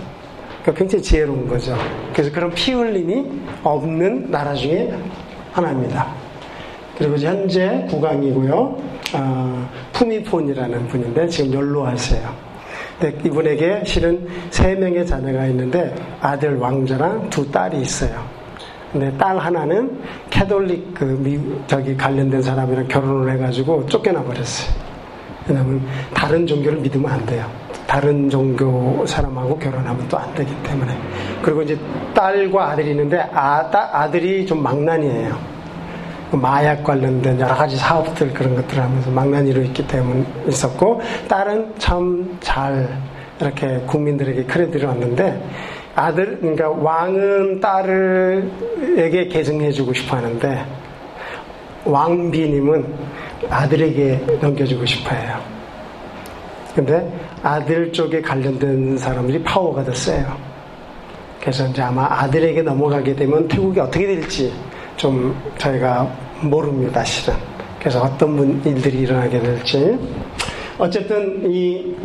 그러니까 0.62 0.74
굉장히 0.74 1.04
지혜로운 1.04 1.48
거죠. 1.48 1.76
그래서 2.14 2.32
그런 2.32 2.52
피 2.52 2.74
흘림이 2.74 3.26
없는 3.64 4.30
나라 4.30 4.54
중에 4.54 4.94
하나입니다. 5.52 6.21
그리고 7.02 7.18
현재 7.18 7.84
국왕이고요. 7.90 8.78
어, 9.16 9.70
푸미폰이라는 9.94 10.88
분인데 10.88 11.28
지금 11.30 11.52
연로하세요. 11.54 12.52
이분에게 13.26 13.82
실은 13.84 14.28
세 14.52 14.76
명의 14.76 15.04
자녀가 15.04 15.48
있는데 15.48 15.96
아들 16.20 16.58
왕자랑 16.58 17.28
두 17.32 17.50
딸이 17.50 17.82
있어요. 17.82 18.24
근데 18.92 19.12
딸 19.18 19.36
하나는 19.36 20.00
캐톨릭 20.30 20.94
그 20.94 21.06
미, 21.06 21.40
저기 21.66 21.98
관련된 21.98 22.40
사람이랑 22.40 22.88
결혼을 22.88 23.34
해가지고 23.34 23.88
쫓겨나 23.88 24.22
버렸어요. 24.22 24.72
왜냐면 25.48 25.82
다른 26.14 26.46
종교를 26.46 26.78
믿으면 26.82 27.10
안 27.10 27.26
돼요. 27.26 27.48
다른 27.88 28.30
종교 28.30 29.04
사람하고 29.08 29.58
결혼하면 29.58 30.08
또 30.08 30.18
안 30.20 30.32
되기 30.36 30.54
때문에. 30.62 30.96
그리고 31.42 31.64
이제 31.64 31.76
딸과 32.14 32.70
아들이 32.70 32.92
있는데 32.92 33.28
아, 33.34 33.68
딸, 33.72 33.90
아들이 33.92 34.46
좀 34.46 34.62
망나니예요. 34.62 35.51
마약 36.38 36.84
관련된 36.84 37.40
여러 37.40 37.54
가지 37.56 37.76
사업들 37.78 38.34
그런 38.34 38.56
것들을 38.56 38.82
하면서 38.82 39.10
망나니로 39.12 39.62
있기 39.64 39.88
때문에 39.88 40.26
있었고 40.48 41.02
딸은 41.28 41.74
참 41.78 42.38
잘 42.42 42.88
이렇게 43.40 43.80
국민들에게 43.88 44.44
credit를 44.44 44.88
얻는데 44.88 45.42
아들 45.96 46.40
그러니까 46.40 46.70
왕은 46.70 47.60
딸을에게 47.60 49.28
계승해주고 49.28 49.94
싶어 49.94 50.18
하는데 50.18 50.66
왕비님은 51.86 52.94
아들에게 53.50 54.38
넘겨주고 54.42 54.86
싶어 54.86 55.16
해요. 55.16 55.40
근데 56.76 57.12
아들 57.42 57.92
쪽에 57.92 58.22
관련된 58.22 58.98
사람들이 58.98 59.42
파워가 59.44 59.84
더 59.84 59.94
세요. 59.94 60.26
그래서 61.42 61.68
이제 61.68 61.82
아마 61.82 62.06
아들에게 62.06 62.62
넘어가게 62.62 63.16
되면 63.16 63.48
태국이 63.48 63.80
어떻게 63.80 64.06
될지 64.06 64.54
좀 65.02 65.36
저희가 65.58 66.08
모릅니다, 66.42 67.04
실은. 67.04 67.34
그래서 67.80 68.04
어떤 68.04 68.38
분, 68.38 68.62
일들이 68.64 69.00
일어나게 69.00 69.40
될지. 69.40 69.98
어쨌든 70.78 71.52
이 71.52 71.96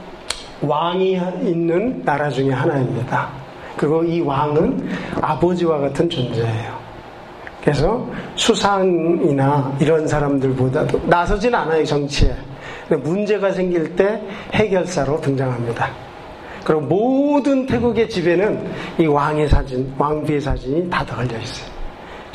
왕이 0.63 1.21
있는 1.43 2.03
나라 2.07 2.31
중에 2.31 2.51
하나입니다. 2.53 3.29
그리고 3.77 4.03
이 4.03 4.23
왕은 4.23 4.89
아버지와 5.21 5.79
같은 5.79 6.09
존재예요. 6.09 6.75
그래서 7.61 8.09
수상이나 8.35 9.77
이런 9.79 10.09
사람들보다도 10.09 11.03
나서진 11.05 11.55
않아요, 11.55 11.85
정치에. 11.85 12.35
문제가 12.89 13.53
생길 13.53 13.95
때 13.95 14.19
해결사로 14.55 15.21
등장합니다. 15.21 15.91
그리고 16.65 16.81
모든 16.81 17.67
태국의 17.67 18.09
집에는 18.09 18.67
이 18.99 19.05
왕의 19.05 19.51
사진, 19.51 19.93
왕비의 19.99 20.41
사진이 20.41 20.89
다 20.89 21.05
걸려 21.05 21.39
있어요. 21.39 21.76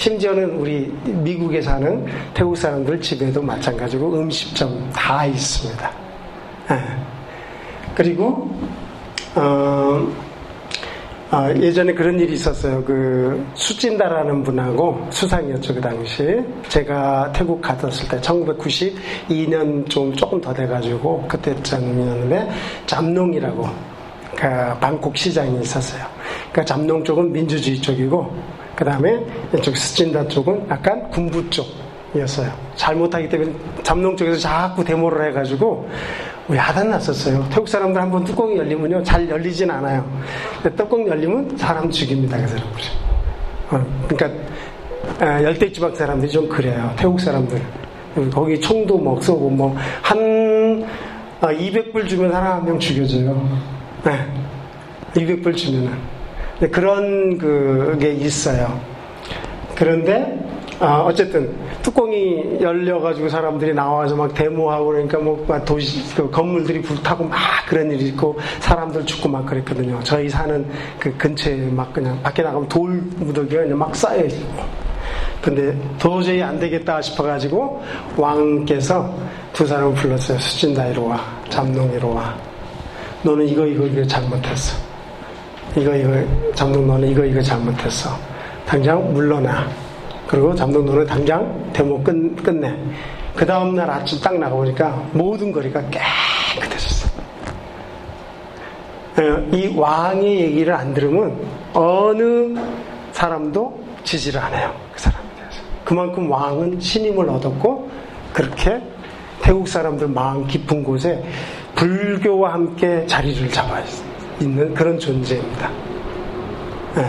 심지어는 0.02 0.56
우리 0.56 0.92
미국에 1.06 1.62
사는 1.62 2.04
태국 2.34 2.58
사람들 2.58 3.00
집에도 3.00 3.40
마찬가지고 3.40 4.16
음식점 4.16 4.90
다 4.92 5.28
있습니다. 5.28 5.92
네. 6.70 6.76
그리고 7.94 8.50
어, 9.36 10.08
어, 11.32 11.54
예전에 11.56 11.94
그런 11.94 12.20
일이 12.20 12.34
있었어요. 12.34 12.84
그 12.84 13.46
수진다라는 13.54 14.42
분하고 14.42 15.08
수상이었죠 15.12 15.76
그 15.76 15.82
당시. 15.82 16.44
제가 16.68 17.32
태국 17.32 17.62
갔었을 17.62 18.10
때 18.10 18.20
1992년 18.22 19.88
좀 19.88 20.12
조금 20.16 20.42
더 20.42 20.52
돼가지고 20.52 21.28
그때쯤이었는데 21.28 22.50
잠농이라고 22.88 23.70
그 24.36 24.48
방콕 24.80 25.16
시장이 25.16 25.62
있었어요. 25.62 26.04
그러니까 26.52 26.66
잠농 26.66 27.04
쪽은 27.04 27.32
민주주의 27.32 27.80
쪽이고 27.80 28.51
그 28.82 28.86
다음에 28.86 29.24
이쪽 29.56 29.78
수진다 29.78 30.28
쪽은 30.28 30.68
약간 30.68 31.08
군부 31.12 31.48
쪽이었어요. 31.52 32.52
잘못하기 32.76 33.30
때문에 33.30 33.54
잠농 33.84 34.18
쪽에서 34.18 34.40
자꾸 34.40 34.84
데모를 34.84 35.28
해가지고 35.28 35.88
야단 36.52 36.90
났었어요. 36.90 37.48
태국 37.52 37.70
사람들 37.70 38.02
한번 38.02 38.24
뚜껑이 38.24 38.58
열리면요, 38.58 39.04
잘 39.04 39.30
열리진 39.30 39.70
않아요. 39.70 40.04
근데 40.64 40.76
뚜껑 40.76 41.08
열리면 41.08 41.56
사람 41.58 41.92
죽입니다, 41.92 42.38
그 42.38 42.48
사람들이. 42.48 42.84
어, 43.70 43.86
그러니까, 44.08 44.44
아, 45.20 45.44
열대 45.44 45.72
지방 45.72 45.94
사람들이 45.94 46.32
좀 46.32 46.50
그래요. 46.50 46.92
태국 46.98 47.20
사람들. 47.20 47.62
거기 48.34 48.60
총도 48.60 48.98
뭐 48.98 49.22
쏘고, 49.22 49.48
뭐, 49.48 49.78
한, 50.02 50.84
아, 51.40 51.54
200불 51.54 52.10
주면 52.10 52.32
사람 52.32 52.62
한명 52.62 52.80
죽여줘요. 52.80 53.48
네. 54.06 54.26
200불 55.14 55.56
주면은. 55.56 56.21
그런 56.70 57.38
그게 57.38 58.12
있어요. 58.12 58.80
그런데, 59.76 60.40
아, 60.80 61.02
어쨌든 61.02 61.56
뚜껑이 61.82 62.58
열려가지고 62.60 63.30
사람들이 63.30 63.74
나와서 63.74 64.16
막 64.16 64.34
데모하고 64.34 64.88
그러니까 64.88 65.18
뭐 65.20 65.46
도시 65.66 66.16
그 66.16 66.30
건물들이 66.30 66.82
불타고 66.82 67.24
막 67.24 67.38
그런 67.68 67.92
일이 67.92 68.10
있고 68.10 68.38
사람들 68.60 69.06
죽고 69.06 69.30
막 69.30 69.46
그랬거든요. 69.46 70.00
저희 70.04 70.30
사는 70.30 70.66
그 71.00 71.16
근처에 71.18 71.56
막 71.72 71.94
그냥 71.94 72.22
밖에 72.22 72.42
나가면 72.42 72.68
돌 72.68 73.02
무더기가 73.18 73.64
그냥 73.64 73.78
막 73.78 73.96
쌓여 73.96 74.24
있고. 74.26 74.64
근데 75.42 75.76
도저히 76.00 76.42
안 76.42 76.60
되겠다 76.60 77.02
싶어가지고 77.02 77.82
왕께서 78.16 79.12
두 79.54 79.66
사람을 79.66 79.96
불렀어요. 79.96 80.38
수진다 80.38 80.88
이로 80.88 81.08
와, 81.08 81.20
잠농 81.50 81.92
이로 81.94 82.14
와. 82.14 82.36
너는 83.24 83.48
이거 83.48 83.66
이거 83.66 83.86
이거 83.86 84.06
잘못했어. 84.06 84.91
이거 85.76 85.96
이거 85.96 86.54
잠농 86.54 86.88
너는 86.88 87.08
이거 87.08 87.24
이거 87.24 87.42
잘못했어. 87.42 88.10
당장 88.66 89.14
물러나. 89.14 89.68
그리고 90.28 90.56
잠동도는 90.56 91.06
당장 91.06 91.72
데모 91.74 92.02
끝, 92.02 92.14
끝내. 92.44 92.74
그 93.36 93.46
다음날 93.46 93.90
아침 93.90 94.20
딱 94.22 94.38
나가보니까 94.38 95.10
모든 95.12 95.52
거리가 95.52 95.82
깨끗해졌어. 95.90 97.10
어, 99.18 99.22
이 99.52 99.74
왕의 99.76 100.40
얘기를 100.40 100.74
안 100.74 100.94
들으면 100.94 101.38
어느 101.74 102.58
사람도 103.12 103.78
지지를 104.04 104.40
안 104.40 104.54
해요. 104.54 104.74
그 104.94 105.00
사람에 105.00 105.24
대해서. 105.38 105.62
그만큼 105.84 106.32
왕은 106.32 106.80
신임을 106.80 107.30
얻었고 107.30 107.90
그렇게 108.34 108.82
태국 109.42 109.68
사람들 109.68 110.08
마음 110.08 110.48
깊은 110.48 110.84
곳에 110.84 111.22
불교와 111.76 112.54
함께 112.54 113.06
자리를 113.06 113.50
잡아 113.52 113.80
있 113.82 114.11
는 114.48 114.74
그런 114.74 114.98
존재입니다. 114.98 115.70
네. 116.96 117.06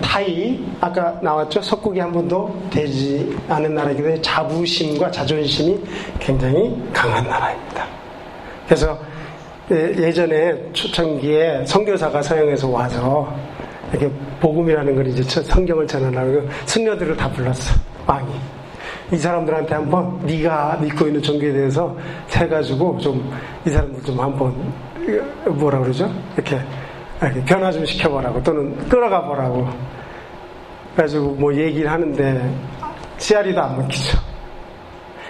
타이 0.00 0.62
아까 0.80 1.18
나왔죠 1.22 1.62
석국이 1.62 1.98
한 1.98 2.12
번도 2.12 2.54
되지 2.70 3.34
않은 3.48 3.74
나라이기 3.74 4.02
때문에 4.02 4.20
자부심과 4.20 5.10
자존심이 5.10 5.80
굉장히 6.18 6.76
강한 6.92 7.26
나라입니다. 7.26 7.86
그래서 8.66 8.98
예, 9.70 9.94
예전에 9.96 10.72
초창기에 10.72 11.64
선교사가 11.64 12.20
서양에서 12.20 12.68
와서 12.68 13.34
이렇게 13.90 14.10
복음이라는 14.40 14.94
걸 14.94 15.06
이제 15.06 15.22
성경을 15.22 15.86
전하려고 15.86 16.48
승려들을 16.66 17.16
다 17.16 17.30
불렀어 17.30 17.74
왕이 18.06 18.32
이 19.12 19.16
사람들한테 19.16 19.74
한번 19.74 20.18
네가 20.24 20.78
믿고 20.80 21.06
있는 21.06 21.22
종교에 21.22 21.52
대해서 21.52 21.96
해가지고 22.30 22.98
좀 22.98 23.22
이 23.64 23.70
사람들 23.70 24.02
좀 24.02 24.18
한번 24.20 24.54
뭐라 25.46 25.78
그러죠 25.78 26.12
이렇게 26.34 26.60
변화 27.46 27.70
좀 27.70 27.84
시켜보라고 27.84 28.42
또는 28.42 28.76
끌어가 28.88 29.24
보라고 29.24 29.68
그래가지고 30.94 31.30
뭐 31.34 31.54
얘기를 31.54 31.90
하는데 31.90 32.54
씨알이도 33.18 33.62
안 33.62 33.76
먹히죠. 33.76 34.18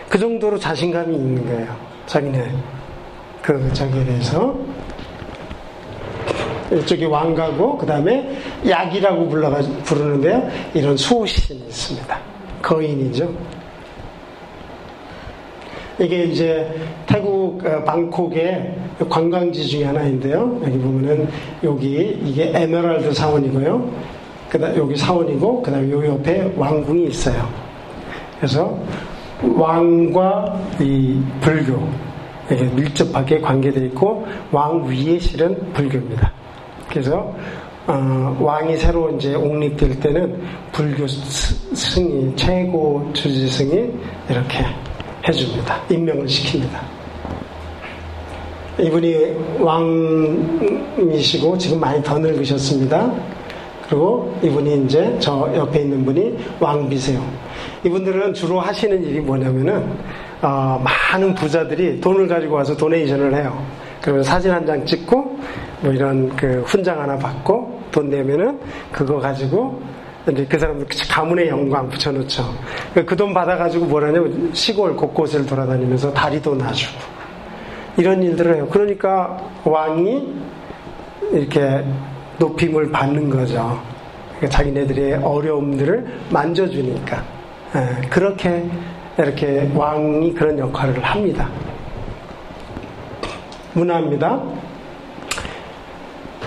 그 0.09 0.19
정도로 0.19 0.59
자신감이 0.59 1.15
있는 1.15 1.45
거예요. 1.45 1.77
자기네 2.07 2.51
그 3.43 3.73
자기에 3.75 4.05
대해서 4.05 4.55
이쪽이 6.73 7.05
왕가고 7.05 7.77
그 7.77 7.85
다음에 7.85 8.35
약이라고 8.67 9.29
불러가 9.29 9.61
부르는데요. 9.85 10.49
이런 10.73 10.97
수호신이 10.97 11.61
있습니다. 11.69 12.19
거인이죠. 12.63 13.31
이게 16.03 16.25
이제 16.25 16.69
태국 17.07 17.65
어, 17.65 17.83
방콕의 17.85 18.75
관광지 19.09 19.67
중에 19.69 19.85
하나인데요. 19.85 20.61
여기 20.65 20.79
보면은 20.79 21.29
여기 21.63 22.21
이게 22.25 22.51
에메랄드 22.55 23.13
사원이고요. 23.13 23.91
그다음 24.51 24.77
여기 24.77 24.97
사원이고 24.97 25.63
그다음에 25.63 25.91
요 25.91 26.05
옆에 26.05 26.53
왕궁이 26.57 27.07
있어요. 27.07 27.49
그래서 28.37 28.77
왕과 29.43 30.61
이 30.81 31.21
불교 31.41 31.79
이게 32.51 32.65
밀접하게 32.65 33.41
관계되어 33.41 33.85
있고 33.87 34.27
왕 34.51 34.85
위에 34.85 35.19
실은 35.19 35.73
불교입니다. 35.73 36.33
그래서 36.91 37.33
어, 37.87 38.37
왕이 38.41 38.77
새로 38.77 39.11
이제 39.17 39.35
옹립될 39.35 40.01
때는 40.01 40.41
불교 40.73 41.07
승이 41.07 42.37
최고 42.37 43.09
주지승이 43.13 43.91
이렇게 44.29 44.65
해줍니다. 45.27 45.81
임명을 45.91 46.27
시킵니다. 46.27 46.79
이분이 48.79 49.37
왕이시고 49.61 51.59
지금 51.59 51.79
많이 51.81 52.03
더 52.03 52.19
늙으셨습니다. 52.19 53.13
그리고 53.87 54.35
이분이 54.43 54.85
이제 54.85 55.15
저 55.21 55.51
옆에 55.55 55.81
있는 55.83 56.05
분이 56.05 56.37
왕비세요. 56.59 57.23
이분들은 57.85 58.33
주로 58.35 58.59
하시는 58.61 59.03
일이 59.05 59.21
뭐냐면은 59.21 59.85
어, 60.41 60.83
많은 60.83 61.35
부자들이 61.35 62.01
돈을 62.01 62.27
가지고 62.27 62.55
와서 62.57 62.77
도네이션을 62.77 63.35
해요. 63.35 63.63
그러면 64.01 64.25
사진 64.25 64.51
한 64.51 64.67
장 64.67 64.85
찍고 64.85 65.39
뭐 65.83 65.93
이런 65.93 66.35
그 66.35 66.63
훈장 66.67 67.01
하나 67.01 67.17
받고 67.17 67.81
돈 67.93 68.09
내면은 68.09 68.59
그거 68.91 69.19
가지고 69.21 69.81
그 70.25 70.59
사람들 70.59 70.87
가문의 71.11 71.49
영광 71.49 71.89
붙여놓죠. 71.89 72.45
그돈 72.95 73.29
그 73.29 73.35
받아가지고 73.35 73.87
뭐라냐면 73.87 74.51
시골 74.53 74.95
곳곳을 74.95 75.45
돌아다니면서 75.47 76.13
다리도 76.13 76.55
놔주고 76.55 77.01
이런 77.97 78.23
일들을 78.23 78.55
해요. 78.55 78.69
그러니까 78.71 79.39
왕이 79.65 80.33
이렇게 81.33 81.85
높임을 82.39 82.91
받는 82.91 83.31
거죠. 83.31 83.81
그러니까 84.37 84.49
자기네들의 84.49 85.15
어려움들을 85.15 86.07
만져주니까 86.31 87.25
예, 87.75 88.09
그렇게 88.09 88.69
이렇게 89.19 89.71
왕이 89.75 90.35
그런 90.35 90.59
역할을 90.59 91.03
합니다. 91.03 91.49
문화입니다. 93.75 94.41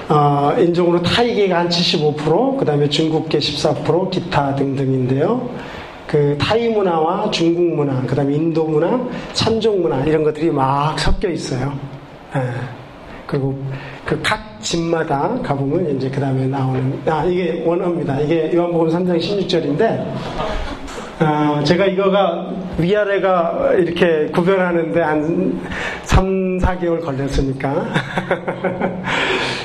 어, 0.08 0.54
인종으로 0.60 1.02
타이계가 1.02 1.60
한 1.60 1.70
75%, 1.70 2.58
그 2.58 2.66
다음에 2.66 2.88
중국계 2.88 3.40
14%, 3.40 4.12
기타 4.12 4.54
등등인데요. 4.56 5.50
그 6.08 6.38
타이 6.40 6.70
문화와 6.70 7.32
중국 7.32 7.76
문화, 7.76 8.02
그 8.06 8.16
다음에 8.16 8.36
인도 8.36 8.66
문화, 8.66 9.00
산종 9.34 9.82
문화, 9.82 10.04
이런 10.06 10.24
것들이 10.24 10.52
막 10.52 10.98
섞여 11.00 11.30
있어요. 11.30 11.74
예. 12.36 12.42
그리고 13.26 13.56
그 14.06 14.22
각 14.22 14.56
집마다 14.62 15.30
가보면 15.44 15.96
이제 15.98 16.10
그 16.10 16.20
다음에 16.20 16.46
나오는, 16.48 17.00
아, 17.08 17.24
이게 17.26 17.64
원어입니다. 17.66 18.20
이게 18.22 18.52
요한복음 18.54 18.90
3장 18.90 19.20
16절인데, 19.20 20.06
어, 21.22 21.64
제가 21.64 21.86
이거가 21.86 22.52
위아래가 22.78 23.74
이렇게 23.78 24.28
구별하는데 24.32 25.02
한 25.02 25.60
3, 26.04 26.58
4개월 26.60 27.04
걸렸으니까. 27.04 27.86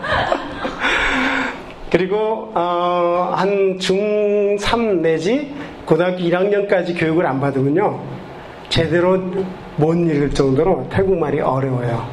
그리고 1.91 2.49
어, 2.55 3.33
한 3.35 3.77
중3 3.77 5.01
내지 5.01 5.53
고등학교 5.85 6.19
1학년까지 6.19 6.97
교육을 6.97 7.25
안 7.25 7.41
받으면요. 7.41 8.01
제대로 8.69 9.17
못 9.75 9.93
읽을 9.93 10.33
정도로 10.33 10.87
태국말이 10.89 11.41
어려워요. 11.41 12.07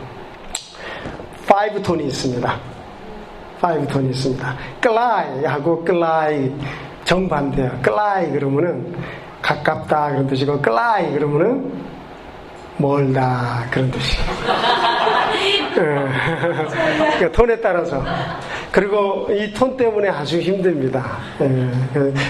5 1.49 1.81
톤이 1.81 2.07
있습니다. 2.07 2.61
5 3.62 3.87
톤이 3.87 4.11
있습니다. 4.11 4.57
클라이 4.81 5.45
하고 5.45 5.85
클라이 5.85 6.53
정반대요. 7.05 7.79
클라이 7.81 8.33
그러면은 8.33 8.97
가깝다 9.41 10.11
그런 10.11 10.27
뜻이고 10.27 10.61
클라이 10.61 11.12
그러면은 11.12 11.73
멀다 12.79 13.64
그런 13.71 13.93
뜻이에요. 13.93 14.27
예. 17.23 17.31
톤에 17.31 17.61
따라서 17.61 18.03
그리고 18.70 19.26
이 19.31 19.52
톤 19.54 19.76
때문에 19.76 20.09
아주 20.09 20.38
힘듭니다. 20.40 21.18
예. 21.40 21.68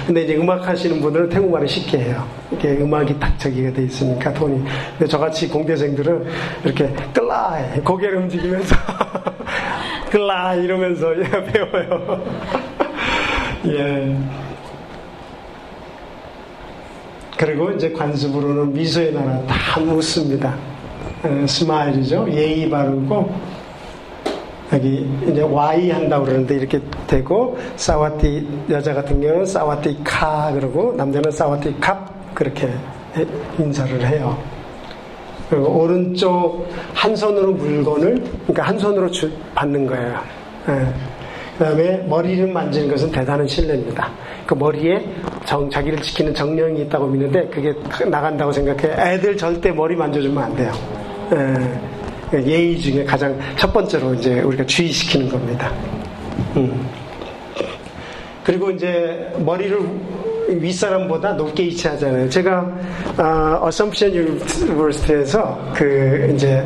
근데 0.06 0.22
이제 0.22 0.36
음악 0.36 0.66
하시는 0.66 1.00
분들은 1.00 1.28
태국말을 1.28 1.68
쉽게 1.68 1.98
해요. 1.98 2.24
이게 2.52 2.70
음악이 2.78 3.18
딱 3.18 3.38
저기가 3.38 3.72
돼 3.72 3.82
있으니까 3.84 4.32
톤이. 4.32 4.64
근데 4.96 5.06
저같이 5.10 5.48
공대생들은 5.48 6.26
이렇게 6.64 6.92
클라이 7.12 7.80
고개를 7.80 8.18
움직이면서 8.18 8.76
클라이 10.10 10.62
이러면서 10.64 11.08
배워요. 11.52 12.24
예. 13.66 14.16
그리고 17.36 17.70
이제 17.72 17.90
관습으로는 17.92 18.72
미소의 18.72 19.12
나라 19.12 19.40
다 19.46 19.80
웃습니다. 19.80 20.54
어, 21.22 21.44
스마일이죠. 21.46 22.26
예의 22.30 22.70
바르고 22.70 23.57
여기 24.72 25.08
이제 25.26 25.42
와이 25.42 25.90
한다고 25.90 26.26
그러는데 26.26 26.56
이렇게 26.56 26.80
되고 27.06 27.56
사와티 27.76 28.46
여자 28.70 28.92
같은 28.92 29.20
경우는 29.20 29.46
사와티 29.46 29.98
카 30.04 30.52
그러고 30.52 30.92
남자는 30.96 31.30
사와티 31.30 31.76
갑 31.80 32.34
그렇게 32.34 32.68
인사를 33.58 34.06
해요. 34.06 34.36
그리고 35.48 35.80
오른쪽 35.80 36.66
한 36.92 37.16
손으로 37.16 37.52
물건을 37.52 38.22
그러니까 38.42 38.62
한 38.64 38.78
손으로 38.78 39.10
주, 39.10 39.30
받는 39.54 39.86
거예요. 39.86 40.20
예. 40.68 40.86
그 41.56 41.64
다음에 41.64 41.96
머리를 42.06 42.46
만지는 42.52 42.88
것은 42.88 43.10
대단한 43.10 43.46
신뢰입니다. 43.46 44.10
그 44.46 44.54
머리에 44.54 45.04
정, 45.44 45.68
자기를 45.68 46.00
지키는 46.00 46.34
정령이 46.34 46.82
있다고 46.82 47.06
믿는데 47.06 47.48
그게 47.48 47.74
나간다고 48.06 48.52
생각해. 48.52 49.14
애들 49.14 49.36
절대 49.36 49.72
머리 49.72 49.96
만져주면 49.96 50.42
안 50.42 50.54
돼요. 50.54 50.72
예, 51.32 51.97
예의 52.34 52.78
중에 52.78 53.04
가장 53.04 53.38
첫 53.56 53.72
번째로 53.72 54.14
이제 54.14 54.40
우리가 54.40 54.64
주의시키는 54.66 55.28
겁니다. 55.28 55.72
음. 56.56 56.86
그리고 58.44 58.70
이제 58.70 59.32
머리를 59.38 59.78
윗사람보다 60.48 61.34
높게 61.34 61.64
위치하잖아요. 61.64 62.28
제가 62.30 62.66
어, 63.18 63.66
Assumption 63.66 64.14
University에서 64.14 65.72
그 65.74 66.32
이제 66.34 66.64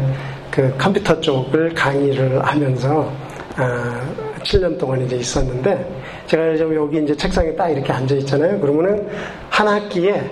그 0.50 0.72
컴퓨터 0.78 1.20
쪽을 1.20 1.74
강의를 1.74 2.44
하면서 2.44 3.10
어, 3.58 4.32
7년 4.42 4.78
동안 4.78 5.04
이제 5.04 5.16
있었는데 5.16 6.02
제가 6.26 6.58
여기 6.58 7.02
이제 7.02 7.16
책상에 7.16 7.54
딱 7.54 7.68
이렇게 7.68 7.92
앉아 7.92 8.14
있잖아요. 8.16 8.60
그러면은 8.60 9.08
한 9.50 9.68
학기에 9.68 10.22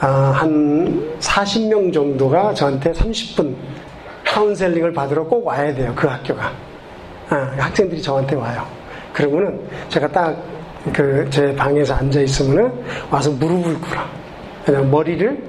아, 0.00 0.32
한 0.34 1.16
40명 1.20 1.92
정도가 1.92 2.52
저한테 2.54 2.92
30분 2.92 3.54
카운셀링을 4.34 4.92
받으러 4.92 5.24
꼭 5.24 5.46
와야 5.46 5.72
돼요. 5.72 5.92
그 5.94 6.08
학교가. 6.08 6.52
아, 7.30 7.36
학생들이 7.56 8.02
저한테 8.02 8.34
와요. 8.34 8.66
그러면은 9.12 9.60
제가 9.88 10.08
딱 10.08 10.54
그 10.92 11.26
제 11.30 11.54
방에서 11.54 11.94
앉아 11.94 12.20
있으면은 12.20 12.70
와서 13.10 13.30
무릎을 13.30 13.80
꿇어. 13.80 14.02
그냥 14.66 14.90
머리를 14.90 15.42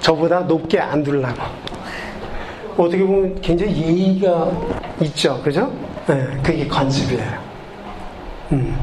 저보다 0.00 0.40
높게 0.40 0.78
안 0.78 1.02
둘라고. 1.02 1.42
어떻게 2.76 3.04
보면 3.04 3.40
굉장히 3.40 3.76
예의가 3.82 4.48
있죠. 5.00 5.40
그죠? 5.42 5.72
네, 6.06 6.24
그게 6.42 6.68
관습이에요. 6.68 7.32
음. 8.52 8.78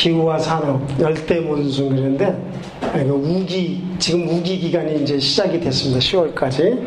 기후와 0.00 0.38
산업, 0.38 0.80
열대 0.98 1.40
몬순 1.40 1.94
그런데 1.94 2.34
우기 3.04 3.84
지금 3.98 4.26
우기 4.30 4.58
기간이 4.58 5.02
이제 5.02 5.18
시작이 5.18 5.60
됐습니다. 5.60 6.00
10월까지. 6.00 6.82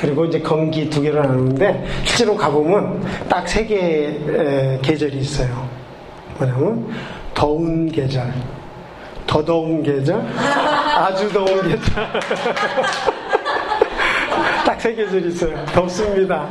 그리고 0.00 0.24
이제 0.24 0.40
건기 0.40 0.88
두 0.88 1.02
개로 1.02 1.20
나누는데 1.20 1.84
실제로 2.04 2.34
가보면 2.34 3.04
딱 3.28 3.46
세 3.46 3.66
개의 3.66 4.80
계절이 4.80 5.18
있어요. 5.18 5.68
뭐냐면 6.38 6.88
더운 7.34 7.92
계절, 7.92 8.32
더 9.26 9.44
더운 9.44 9.82
계절, 9.82 10.18
아주 10.96 11.30
더운 11.30 11.60
계절. 11.68 11.84
딱 14.64 14.80
세 14.80 14.94
계절이 14.94 15.28
있어요. 15.28 15.62
덥습니다. 15.74 16.48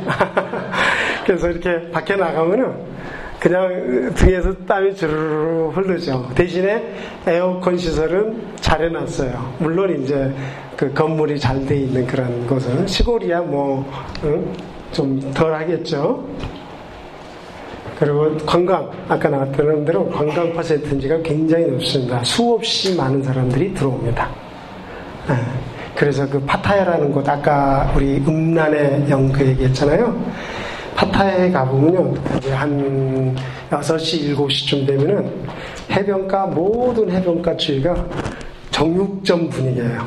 그래서 1.26 1.50
이렇게 1.50 1.90
밖에 1.90 2.14
나가면은 2.14 2.95
그냥 3.40 4.12
등에서 4.14 4.52
땀이 4.66 4.94
주르르 4.96 5.68
흐르죠. 5.68 6.30
대신에 6.34 6.82
에어컨 7.26 7.76
시설은 7.76 8.54
잘 8.60 8.82
해놨어요. 8.84 9.56
물론 9.58 10.02
이제 10.02 10.32
그 10.76 10.92
건물이 10.92 11.38
잘 11.38 11.64
돼 11.66 11.76
있는 11.76 12.06
그런 12.06 12.46
곳은 12.46 12.86
시골이야 12.86 13.40
뭐좀 13.42 15.32
덜 15.34 15.54
하겠죠. 15.54 16.24
그리고 17.98 18.36
관광 18.44 18.90
아까 19.08 19.28
나왔던 19.28 19.84
대로 19.84 20.08
관광 20.10 20.52
퍼센트지가 20.52 21.18
굉장히 21.22 21.66
높습니다. 21.66 22.22
수없이 22.24 22.94
많은 22.94 23.22
사람들이 23.22 23.72
들어옵니다. 23.72 24.28
네. 25.28 25.34
그래서 25.94 26.28
그 26.28 26.38
파타야라는 26.40 27.10
곳 27.10 27.26
아까 27.26 27.90
우리 27.96 28.16
음란의 28.18 29.08
영그 29.08 29.46
얘기했잖아요. 29.46 30.14
파타야에 30.96 31.50
가보면요. 31.50 32.14
이제 32.38 32.52
한 32.52 33.36
6시, 33.70 34.34
7시쯤 34.34 34.86
되면은 34.86 35.30
해변가, 35.90 36.46
모든 36.46 37.10
해변가 37.10 37.56
주위가 37.56 37.94
정육점 38.70 39.48
분위기예요. 39.50 40.06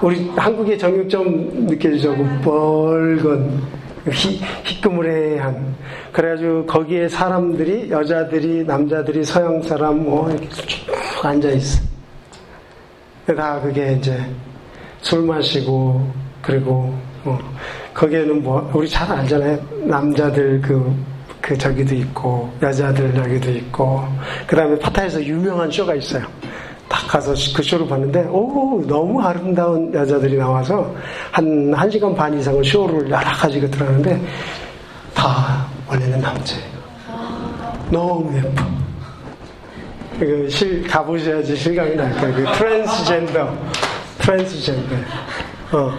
우리 0.00 0.28
한국의 0.30 0.78
정육점 0.78 1.66
느껴지죠? 1.66 2.16
그 2.16 2.24
빨간, 2.42 3.62
희, 4.10 4.40
희끄무레한. 4.64 5.76
그래가지고 6.12 6.66
거기에 6.66 7.08
사람들이, 7.08 7.90
여자들이, 7.90 8.64
남자들이, 8.64 9.22
서양 9.24 9.62
사람, 9.62 10.02
뭐, 10.02 10.28
이렇게 10.30 10.48
쭉 10.48 11.24
앉아있어. 11.24 11.92
다 13.36 13.60
그게 13.60 13.92
이제 13.92 14.18
술 15.00 15.22
마시고 15.22 16.04
그리고 16.42 16.92
뭐 17.22 17.38
거기에는 17.94 18.42
뭐 18.42 18.70
우리 18.74 18.88
잘 18.88 19.10
알잖아요. 19.10 19.58
남자들 19.84 20.60
그, 20.60 20.94
그 21.40 21.56
저기도 21.56 21.94
있고 21.94 22.50
여자들 22.62 23.14
여기도 23.16 23.50
있고. 23.50 24.04
그 24.46 24.56
다음에 24.56 24.78
파타에서 24.78 25.22
유명한 25.22 25.70
쇼가 25.70 25.94
있어요. 25.94 26.24
딱 26.88 27.06
가서 27.08 27.32
그 27.56 27.62
쇼를 27.62 27.86
봤는데 27.88 28.26
오 28.30 28.82
너무 28.86 29.20
아름다운 29.22 29.92
여자들이 29.94 30.36
나와서 30.36 30.94
한 31.30 31.70
1시간 31.70 32.14
반 32.14 32.38
이상을 32.38 32.62
쇼를 32.64 33.10
여러 33.10 33.24
가지가 33.30 33.66
들어가는데 33.68 34.20
다 35.14 35.66
원래는 35.88 36.20
남자예요. 36.20 36.72
너무 37.90 38.36
예뻐. 38.36 38.64
그 40.18 40.48
실, 40.48 40.86
가보셔야지 40.86 41.56
실감이 41.56 41.96
날 41.96 42.12
거예요. 42.12 42.34
그 42.34 42.44
트랜스젠더. 42.58 43.58
트랜스젠더. 44.18 44.96
어, 45.72 45.92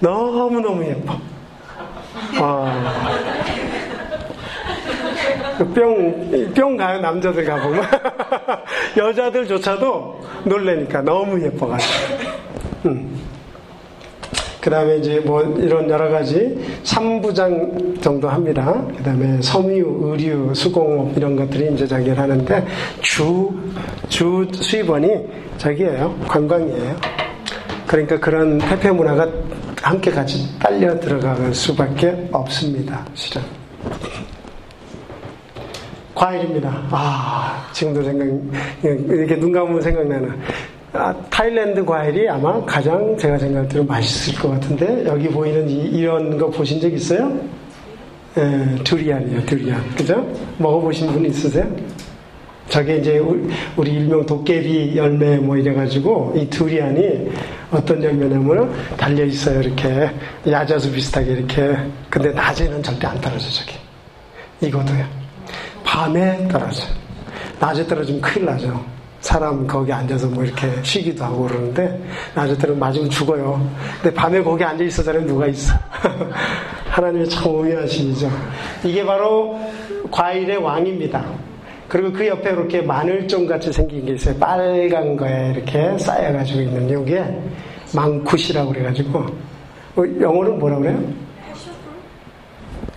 너무너무 0.00 0.84
예뻐. 0.84 1.18
아. 2.38 3.08
그 5.58 5.66
뿅, 5.74 6.52
뿅 6.54 6.76
가요, 6.76 7.00
남자들 7.00 7.44
가보면. 7.44 7.84
여자들조차도 8.96 10.20
놀래니까 10.44 11.02
너무 11.02 11.40
예뻐가지고. 11.44 11.94
음. 12.86 13.20
그 14.60 14.68
다음에 14.68 14.96
이제 14.98 15.20
뭐 15.20 15.42
이런 15.58 15.88
여러 15.88 16.10
가지 16.10 16.58
3부장 16.84 18.00
정도 18.02 18.28
합니다. 18.28 18.82
그 18.96 19.02
다음에 19.02 19.40
섬유, 19.40 20.00
의류, 20.02 20.54
수공업 20.54 21.16
이런 21.16 21.34
것들이 21.34 21.72
이제 21.72 21.86
차지를 21.86 22.18
하는데 22.18 22.66
주, 23.00 23.50
주 24.08 24.46
수입원이 24.52 25.08
저기예요. 25.56 26.14
관광이에요. 26.28 26.96
그러니까 27.86 28.18
그런 28.18 28.58
태폐 28.58 28.90
문화가 28.90 29.26
함께 29.82 30.10
같이 30.10 30.46
딸려 30.58 30.98
들어갈 31.00 31.54
수밖에 31.54 32.28
없습니다. 32.32 33.04
실은. 33.14 33.42
과일입니다. 36.14 36.70
아, 36.90 37.66
지금도 37.72 38.02
생각, 38.02 38.26
이렇게 38.82 39.38
눈 39.38 39.52
감으면 39.52 39.80
생각나는. 39.80 40.38
아, 40.92 41.14
타일랜드 41.30 41.84
과일이 41.84 42.28
아마 42.28 42.62
가장 42.64 43.16
제가 43.16 43.38
생각할 43.38 43.68
때는 43.68 43.86
맛있을 43.86 44.38
것 44.38 44.50
같은데, 44.50 45.04
여기 45.06 45.28
보이는 45.28 45.68
이, 45.68 46.02
런거 46.04 46.50
보신 46.50 46.80
적 46.80 46.92
있어요? 46.92 47.32
에, 48.36 48.74
두리안이에요, 48.84 49.46
두리안. 49.46 49.82
그죠? 49.94 50.26
먹어보신 50.58 51.12
분 51.12 51.24
있으세요? 51.24 51.66
저게 52.70 52.98
이제 52.98 53.20
우리 53.76 53.90
일명 53.90 54.24
도깨비 54.24 54.96
열매 54.96 55.36
뭐 55.38 55.56
이래가지고 55.56 56.34
이 56.36 56.48
두리안이 56.48 57.28
어떤 57.72 58.02
열매냐면 58.02 58.72
달려 58.96 59.24
있어요 59.24 59.60
이렇게. 59.60 60.08
야자수 60.48 60.90
비슷하게 60.92 61.32
이렇게. 61.32 61.76
근데 62.08 62.30
낮에는 62.30 62.80
절대 62.82 63.08
안 63.08 63.20
떨어져 63.20 63.50
저게 63.50 63.72
이거도요. 64.60 65.04
밤에 65.84 66.46
떨어져. 66.46 66.84
낮에 67.58 67.84
떨어지면 67.86 68.20
큰일 68.20 68.46
나죠. 68.46 68.84
사람 69.20 69.66
거기 69.66 69.92
앉아서 69.92 70.28
뭐 70.28 70.44
이렇게 70.44 70.70
쉬기도 70.82 71.24
하고 71.24 71.48
그러는데 71.48 72.00
낮에 72.34 72.54
떨어지면 72.54 72.78
맞으면 72.78 73.10
죽어요. 73.10 73.68
근데 74.00 74.14
밤에 74.14 74.40
거기 74.42 74.62
앉아 74.62 74.84
있어서는 74.84 75.26
누가 75.26 75.48
있어? 75.48 75.74
하나님의 76.86 77.28
참 77.28 77.48
오묘하시죠. 77.48 78.30
이게 78.84 79.04
바로 79.04 79.58
과일의 80.10 80.56
왕입니다 80.58 81.49
그리고 81.90 82.12
그 82.12 82.24
옆에 82.24 82.50
이렇게 82.50 82.80
마늘종 82.80 83.48
같이 83.48 83.72
생긴 83.72 84.06
게 84.06 84.12
있어요. 84.12 84.36
빨간 84.36 85.16
거에 85.16 85.52
이렇게 85.56 85.98
쌓여가지고 85.98 86.60
있는 86.60 86.88
여기에 86.88 87.42
망쿠시라고 87.96 88.72
그래가지고 88.72 89.18
어, 89.18 90.04
영어는 90.20 90.60
뭐라 90.60 90.78
그래요? 90.78 91.02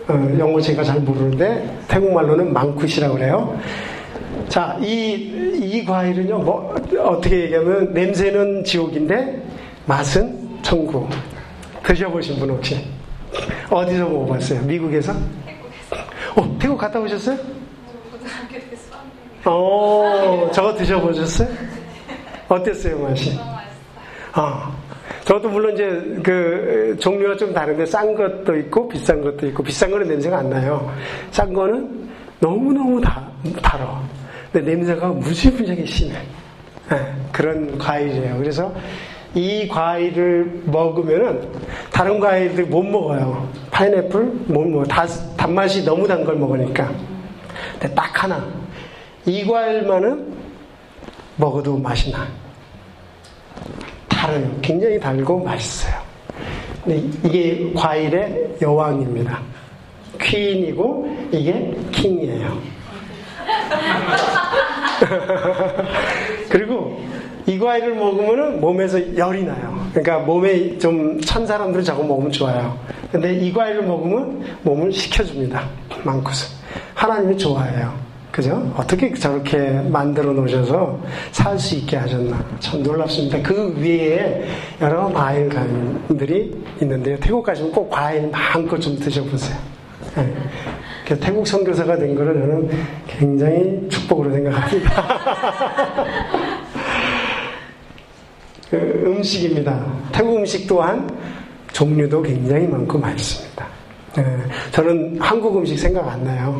어, 0.07 0.37
영어 0.37 0.61
제가 0.61 0.83
잘 0.83 0.99
모르는데 0.99 1.75
태국말로는 1.87 2.53
망쿠시라고 2.53 3.15
그래요. 3.15 3.59
자, 4.47 4.77
이, 4.79 5.13
이 5.59 5.83
과일은요, 5.83 6.37
뭐, 6.39 6.75
어떻게 6.99 7.45
얘기하면 7.45 7.93
냄새는 7.93 8.63
지옥인데 8.63 9.41
맛은 9.87 10.59
천국. 10.61 11.09
드셔보신 11.81 12.37
분 12.37 12.51
혹시? 12.51 12.77
어디서 13.71 14.07
먹어봤어요? 14.07 14.61
미국에서? 14.61 15.13
어, 16.35 16.57
태국 16.59 16.77
갔다 16.77 16.99
오셨어요? 16.99 17.62
어, 19.45 20.49
저거 20.53 20.73
드셔보셨어요? 20.75 21.47
어땠어요, 22.47 22.99
맛이? 22.99 23.37
어. 24.35 24.73
저도 25.25 25.49
물론 25.49 25.73
이제 25.73 25.85
그 26.23 26.95
종류가 26.99 27.37
좀 27.37 27.53
다른데 27.53 27.85
싼 27.85 28.13
것도 28.13 28.55
있고 28.57 28.87
비싼 28.89 29.21
것도 29.21 29.47
있고 29.47 29.63
비싼 29.63 29.89
거는 29.91 30.07
냄새가 30.07 30.37
안 30.39 30.49
나요. 30.49 30.91
싼 31.31 31.53
거는 31.53 32.09
너무너무 32.39 32.99
다, 32.99 33.25
달아. 33.61 34.01
근데 34.51 34.71
냄새가 34.71 35.07
무지무지하게 35.07 35.85
심해. 35.85 36.15
네, 36.89 36.97
그런 37.31 37.77
과일이에요. 37.77 38.37
그래서 38.37 38.73
이 39.33 39.67
과일을 39.67 40.63
먹으면은 40.65 41.47
다른 41.91 42.19
과일들 42.19 42.65
못 42.65 42.83
먹어요. 42.83 43.47
파인애플 43.71 44.23
못 44.47 44.61
먹어. 44.67 44.83
다, 44.85 45.05
단맛이 45.37 45.83
너무 45.85 46.05
단 46.07 46.23
걸 46.25 46.35
먹으니까. 46.35 46.91
근데 47.79 47.95
딱 47.95 48.23
하나. 48.23 48.45
이 49.25 49.45
과일만은 49.45 50.33
먹어도 51.37 51.77
맛이 51.77 52.11
나. 52.11 52.27
달아요. 54.07 54.57
굉장히 54.61 54.99
달고 54.99 55.43
맛있어요. 55.43 55.93
근데 56.83 56.97
이게 57.27 57.71
과일의 57.73 58.57
여왕입니다. 58.61 59.39
퀸이고 60.21 61.27
이게 61.31 61.75
킹이에요. 61.91 62.61
그리고 66.49 67.01
이 67.45 67.57
과일을 67.59 67.95
먹으면 67.95 68.61
몸에서 68.61 69.17
열이 69.17 69.43
나요. 69.43 69.85
그러니까 69.93 70.19
몸에 70.19 70.77
좀 70.77 71.19
찬 71.21 71.45
사람들은 71.47 71.83
저거 71.83 72.03
먹으면 72.03 72.31
좋아요. 72.31 72.77
근데 73.11 73.33
이 73.33 73.51
과일을 73.51 73.83
먹으면 73.83 74.43
몸을 74.63 74.91
식혀줍니다. 74.91 75.67
많고서. 76.03 76.53
하나님이 76.93 77.37
좋아해요. 77.37 78.02
그죠? 78.33 78.73
어떻게 78.75 79.13
저렇게 79.13 79.59
만들어 79.59 80.33
놓으셔서 80.33 80.99
살 81.31 81.59
수 81.59 81.75
있게 81.75 81.97
하셨나. 81.97 82.43
참 82.59 82.81
놀랍습니다. 82.81 83.39
그 83.43 83.75
위에 83.77 84.43
여러 84.81 85.13
과일감들이 85.13 86.63
있는데요. 86.81 87.15
태국 87.19 87.43
가시면 87.43 87.71
꼭 87.71 87.91
과일 87.91 88.27
마음껏 88.31 88.79
좀 88.79 88.97
드셔보세요. 88.97 89.55
네. 90.15 90.33
태국 91.19 91.45
선교사가 91.45 91.95
된 91.95 92.15
거를 92.15 92.33
저는 92.33 92.71
굉장히 93.05 93.87
축복으로 93.87 94.31
생각합니다. 94.31 95.03
그 98.71 99.03
음식입니다. 99.05 99.85
태국 100.11 100.37
음식 100.37 100.67
또한 100.67 101.07
종류도 101.71 102.23
굉장히 102.23 102.65
많고 102.65 102.97
맛있습니다. 102.97 103.67
네. 104.15 104.23
저는 104.71 105.17
한국 105.21 105.55
음식 105.55 105.77
생각 105.77 106.07
안 106.07 106.23
나요. 106.23 106.59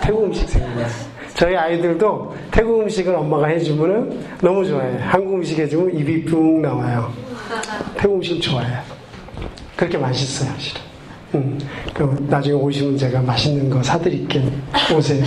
태국 0.00 0.26
음식 0.26 0.48
생각나요. 0.48 1.07
저희 1.38 1.54
아이들도 1.54 2.34
태국 2.50 2.80
음식을 2.80 3.14
엄마가 3.14 3.46
해주면 3.46 4.38
너무 4.42 4.66
좋아해요. 4.66 4.98
한국 5.02 5.34
음식 5.36 5.56
해주면 5.56 5.96
입이 5.96 6.24
뿡 6.24 6.60
나와요. 6.60 7.12
태국 7.96 8.16
음식 8.16 8.42
좋아해요. 8.42 8.80
그렇게 9.76 9.96
맛있어요, 9.98 10.50
실은. 10.58 10.80
음, 11.36 11.58
그럼 11.94 12.26
나중에 12.28 12.56
오시면 12.56 12.96
제가 12.96 13.20
맛있는 13.20 13.70
거 13.70 13.80
사드릴게. 13.80 14.42
오세요. 14.92 15.24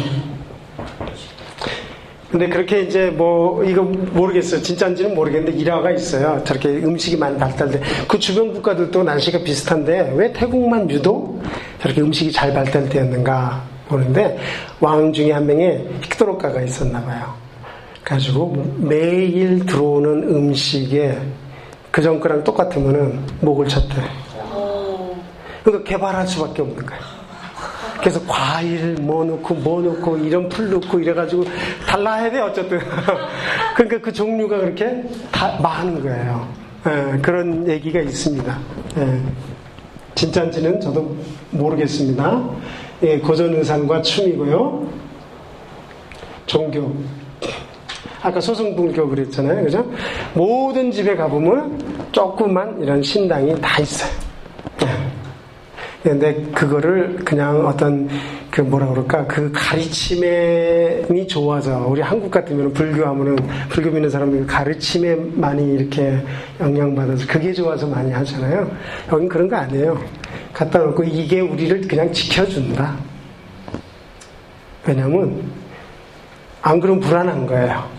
근데 2.29 2.49
그렇게 2.49 2.81
이제 2.81 3.09
뭐 3.09 3.63
이거 3.63 3.83
모르겠어요. 3.83 4.61
진짜인지는 4.61 5.15
모르겠는데 5.15 5.57
일화가 5.57 5.91
있어요. 5.91 6.43
저렇게 6.43 6.67
음식이 6.67 7.15
많이 7.15 7.37
발달돼. 7.37 7.81
그 8.09 8.19
주변 8.19 8.51
국가들도 8.51 9.01
날씨가 9.01 9.39
비슷한데 9.39 10.13
왜 10.17 10.33
태국만 10.33 10.89
유독 10.89 11.41
저렇게 11.79 12.01
음식이 12.01 12.33
잘 12.33 12.53
발달되었는가 12.53 13.70
보는데 13.91 14.37
왕 14.79 15.11
중에 15.13 15.31
한 15.33 15.45
명의 15.45 15.85
픽도로가가 16.01 16.61
있었나 16.61 17.03
봐요. 17.03 17.33
가지고 18.03 18.55
매일 18.77 19.65
들어오는 19.65 20.23
음식에 20.23 21.17
그 21.91 22.01
전 22.01 22.19
거랑 22.21 22.43
똑같으면은 22.43 23.19
목을 23.41 23.67
쳤대. 23.67 23.95
그러니까 25.63 25.87
개발할 25.87 26.25
수밖에 26.25 26.61
없는 26.61 26.85
거예요. 26.85 27.01
그래서 27.99 28.19
과일 28.27 28.95
뭐 28.99 29.23
넣고 29.25 29.53
뭐 29.55 29.81
넣고 29.81 30.17
이런 30.17 30.49
풀 30.49 30.71
넣고 30.71 30.99
이래가지고 30.99 31.43
달라야 31.85 32.31
돼 32.31 32.39
어쨌든. 32.39 32.79
그러니까 33.75 34.01
그 34.01 34.11
종류가 34.11 34.57
그렇게 34.57 35.03
다 35.31 35.59
많은 35.61 36.01
거예요. 36.01 36.47
예, 36.87 37.19
그런 37.19 37.67
얘기가 37.67 37.99
있습니다. 37.99 38.57
예. 38.97 39.21
진짜인지는 40.15 40.81
저도 40.81 41.15
모르겠습니다. 41.51 42.41
예, 43.03 43.17
고전 43.19 43.53
의상과 43.55 44.01
춤이고요. 44.01 44.87
종교. 46.45 46.93
아까 48.21 48.39
소승불교 48.39 49.09
그랬잖아요. 49.09 49.63
그죠? 49.63 49.91
모든 50.35 50.91
집에 50.91 51.15
가보면 51.15 52.09
조그만 52.11 52.79
이런 52.79 53.01
신당이 53.01 53.59
다 53.59 53.81
있어요. 53.81 54.11
근데 56.03 56.33
그거를 56.53 57.15
그냥 57.23 57.65
어떤 57.65 58.09
그 58.49 58.61
뭐라 58.61 58.87
그럴까 58.87 59.25
그 59.27 59.51
가르침이 59.53 61.27
좋아서 61.27 61.85
우리 61.87 62.01
한국 62.01 62.29
같으면 62.29 62.73
불교하면은 62.73 63.37
불교 63.69 63.91
믿는 63.91 64.09
사람들이 64.09 64.45
가르침에 64.45 65.15
많이 65.15 65.75
이렇게 65.75 66.17
영향받아서 66.59 67.25
그게 67.27 67.53
좋아서 67.53 67.87
많이 67.87 68.11
하잖아요. 68.11 68.69
여긴 69.11 69.29
그런 69.29 69.47
거 69.47 69.55
아니에요. 69.55 69.97
갖다 70.53 70.79
놓고 70.79 71.03
이게 71.03 71.39
우리를 71.39 71.87
그냥 71.87 72.11
지켜준다. 72.11 72.97
왜냐면 74.85 75.43
안 76.61 76.79
그러면 76.79 77.01
불안한 77.01 77.47
거예요. 77.47 77.89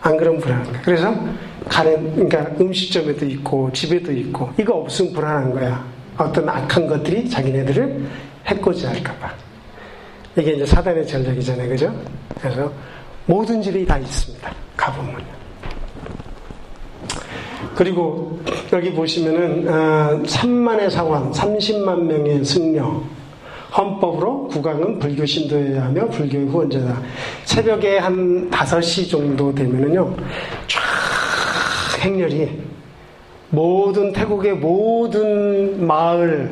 안 0.00 0.16
그러면 0.16 0.40
불안한 0.40 0.64
거예요. 0.64 0.80
그래서 0.84 1.14
가는 1.68 2.14
그러니까 2.14 2.46
음식점에도 2.60 3.26
있고 3.26 3.72
집에도 3.72 4.12
있고 4.12 4.52
이거 4.58 4.74
없으면 4.74 5.12
불안한 5.12 5.52
거야. 5.52 5.84
어떤 6.16 6.48
악한 6.48 6.86
것들이 6.86 7.28
자기네들을 7.28 8.06
해코지 8.46 8.86
할까봐. 8.86 9.34
이게 10.36 10.52
이제 10.52 10.66
사단의 10.66 11.06
전략이잖아요. 11.06 11.68
그죠? 11.68 11.94
그래서 12.40 12.72
모든 13.26 13.60
집이 13.60 13.84
다 13.84 13.98
있습니다. 13.98 14.52
가보면요. 14.76 15.35
그리고 17.76 18.40
여기 18.72 18.90
보시면은 18.90 19.68
어, 19.68 20.22
3만의 20.22 20.90
사원, 20.90 21.30
30만 21.30 22.04
명의 22.04 22.42
승려, 22.42 23.02
헌법으로 23.76 24.48
국왕은 24.48 24.98
불교 24.98 25.26
신도여야 25.26 25.84
하며 25.84 26.06
불교의 26.06 26.46
후원자다. 26.46 27.02
새벽에 27.44 27.98
한 27.98 28.50
5시 28.50 29.10
정도 29.10 29.54
되면은요, 29.54 30.16
쫙 30.66 32.00
행렬이 32.00 32.48
모든 33.50 34.10
태국의 34.10 34.54
모든 34.54 35.86
마을, 35.86 36.50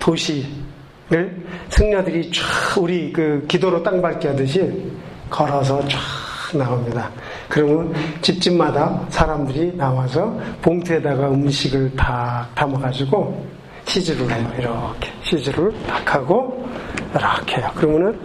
도시를 0.00 1.44
승려들이 1.68 2.32
쫙 2.32 2.80
우리 2.80 3.12
그 3.12 3.44
기도로 3.46 3.82
땅 3.82 4.00
밟기 4.00 4.28
하듯이 4.28 4.90
걸어서 5.28 5.86
쫙 5.88 6.23
나옵니다. 6.56 7.10
그러면 7.48 7.92
집집마다 8.22 9.06
사람들이 9.08 9.76
나와서 9.76 10.38
봉투에다가 10.62 11.30
음식을 11.30 11.94
다 11.96 12.48
담아가지고 12.54 13.46
시즈를 13.86 14.30
해요. 14.30 14.50
이렇게 14.58 15.10
시즈를 15.22 15.72
딱 15.86 16.14
하고 16.14 16.66
이렇게 17.14 17.56
해요. 17.56 17.70
그러면은 17.74 18.18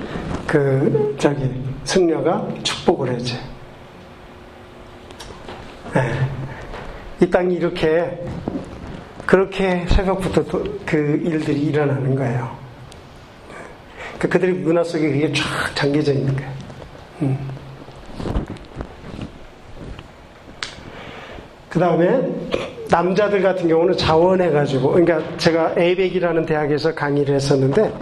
그 0.47 1.15
저기 1.19 1.49
승려가 1.83 2.47
축복을 2.63 3.11
해줘. 3.13 3.35
네. 5.93 6.29
이 7.21 7.29
땅이 7.29 7.55
이렇게 7.55 8.23
그렇게 9.25 9.85
새벽부터 9.87 10.63
그 10.85 11.21
일들이 11.23 11.61
일어나는 11.61 12.15
거예요. 12.15 12.57
그 14.17 14.27
그들의 14.27 14.55
문화 14.55 14.83
속에 14.83 15.09
그게 15.11 15.31
쫙 15.33 15.43
잠겨져 15.75 16.13
있는 16.13 16.35
거예요. 16.35 16.51
음. 17.21 17.58
그 21.69 21.79
다음에 21.79 22.27
남자들 22.89 23.41
같은 23.41 23.67
경우는 23.67 23.95
자원해가지고, 23.97 24.91
그러니까 24.91 25.37
제가 25.37 25.73
에이백이라는 25.77 26.45
대학에서 26.45 26.93
강의를 26.95 27.35
했었는데, 27.35 27.93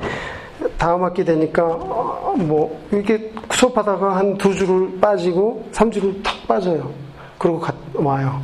다음 0.77 1.03
학기 1.03 1.25
되니까, 1.25 1.63
어, 1.65 2.33
뭐, 2.37 2.79
이렇게 2.91 3.31
수업하다가 3.51 4.15
한 4.15 4.37
두 4.37 4.53
줄을 4.55 4.97
빠지고, 5.01 5.65
삼 5.71 5.91
줄을 5.91 6.21
탁 6.23 6.47
빠져요. 6.47 6.89
그러고 7.37 7.59
가, 7.59 7.73
와요. 7.95 8.39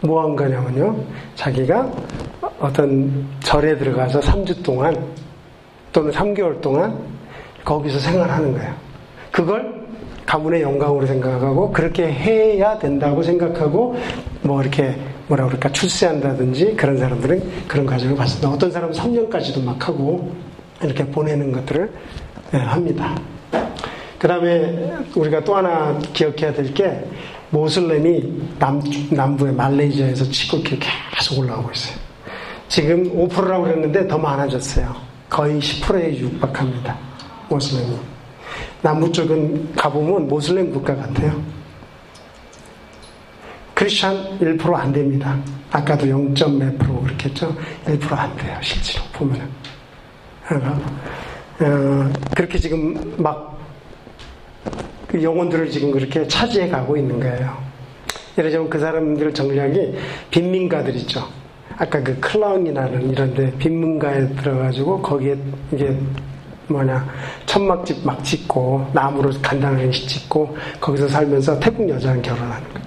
뭐 0.00 0.22
한 0.22 0.36
거냐면요. 0.36 0.96
자기가 1.36 1.90
어떤 2.60 3.26
절에 3.40 3.76
들어가서 3.78 4.20
3주 4.20 4.62
동안 4.62 4.94
또는 5.92 6.10
3개월 6.12 6.60
동안 6.60 6.98
거기서 7.64 7.98
생활하는 7.98 8.52
거예요. 8.52 8.72
그걸 9.32 9.75
가문의 10.26 10.62
영광으로 10.62 11.06
생각하고 11.06 11.70
그렇게 11.72 12.06
해야 12.12 12.78
된다고 12.78 13.22
생각하고 13.22 13.96
뭐 14.42 14.60
이렇게 14.60 14.96
뭐라 15.28 15.46
그럴까 15.46 15.70
출세한다든지 15.72 16.74
그런 16.76 16.98
사람들은 16.98 17.66
그런 17.68 17.86
과정을 17.86 18.16
봤습니다. 18.16 18.50
어떤 18.50 18.70
사람은 18.70 18.94
3년까지도 18.94 19.62
막 19.62 19.88
하고 19.88 20.30
이렇게 20.82 21.06
보내는 21.06 21.52
것들을 21.52 21.90
네, 22.52 22.58
합니다. 22.58 23.14
그 24.18 24.28
다음에 24.28 24.92
우리가 25.14 25.44
또 25.44 25.56
하나 25.56 25.98
기억해야 26.12 26.52
될 26.52 26.72
게 26.72 27.04
모슬렘이 27.50 28.56
남, 28.58 28.82
남부의 29.10 29.54
말레이시아에서 29.54 30.24
치고 30.30 30.58
계속 30.62 31.38
올라오고 31.38 31.70
있어요. 31.70 31.96
지금 32.68 33.04
5%라고 33.28 33.64
그랬는데 33.64 34.06
더 34.08 34.18
많아졌어요. 34.18 34.94
거의 35.30 35.60
10%에 35.60 36.18
육박합니다. 36.18 36.96
모슬렘이. 37.48 38.15
남부 38.86 39.10
쪽은 39.10 39.74
가보면 39.74 40.28
모슬렘 40.28 40.70
국가 40.70 40.94
같아요. 40.94 41.42
크리스천 43.74 44.38
1%안 44.38 44.92
됩니다. 44.92 45.36
아까도 45.72 46.06
0.몇 46.06 46.78
프로 46.78 47.00
그렇게 47.02 47.28
했죠? 47.28 47.52
1%안 47.84 48.36
돼요. 48.36 48.56
실제로 48.62 49.04
보면은. 49.12 49.48
어, 51.60 52.12
그렇게 52.34 52.58
지금 52.58 53.14
막 53.18 53.56
그 55.16 55.22
영혼들을 55.22 55.70
지금 55.70 55.92
그렇게 55.92 56.26
차지해 56.26 56.68
가고 56.68 56.96
있는 56.96 57.20
거예요. 57.20 57.56
예를 58.36 58.50
들면 58.50 58.68
그 58.68 58.78
사람들 58.78 59.32
정략이 59.32 59.94
빈민가들 60.30 60.94
있죠. 60.96 61.26
아까 61.78 62.02
그 62.02 62.18
클라운이라는 62.20 63.10
이런데 63.10 63.50
빈문가에 63.58 64.28
들어가지고 64.34 65.00
거기에 65.02 65.36
이게 65.72 65.96
뭐냐 66.68 67.06
천막집 67.46 68.04
막 68.04 68.22
짓고 68.24 68.90
나무로 68.92 69.30
간단하게 69.40 69.90
짓고 69.90 70.56
거기서 70.80 71.08
살면서 71.08 71.58
태국 71.60 71.88
여자랑 71.88 72.22
결혼하는 72.22 72.68
거예요. 72.72 72.86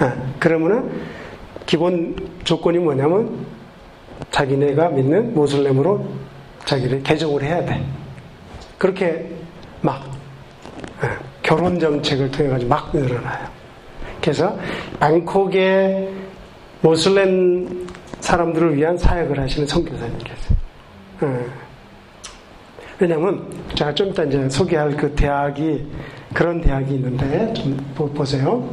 네. 0.00 0.22
그러면은 0.38 0.90
기본 1.66 2.16
조건이 2.44 2.78
뭐냐면 2.78 3.46
자기네가 4.30 4.88
믿는 4.90 5.34
모슬렘으로 5.34 6.04
자기를 6.64 7.02
개종을 7.02 7.42
해야 7.42 7.64
돼. 7.64 7.84
그렇게 8.78 9.30
막 9.80 10.02
네. 11.00 11.08
결혼 11.42 11.78
정책을 11.78 12.30
통해 12.30 12.48
가지고 12.48 12.68
막 12.68 12.90
늘어나요. 12.92 13.48
그래서 14.20 14.56
방콕의 14.98 16.08
모슬렘 16.80 17.86
사람들을 18.20 18.76
위한 18.76 18.96
사역을 18.96 19.38
하시는 19.38 19.66
선교사님께서. 19.66 20.54
네. 21.20 21.46
왜냐면 23.02 23.44
제가 23.74 23.92
좀 23.94 24.10
이따 24.10 24.22
이제 24.22 24.48
소개할 24.48 24.96
그 24.96 25.12
대학이 25.12 25.84
그런 26.32 26.60
대학이 26.60 26.94
있는데 26.94 27.52
좀 27.52 27.76
보세요. 27.96 28.64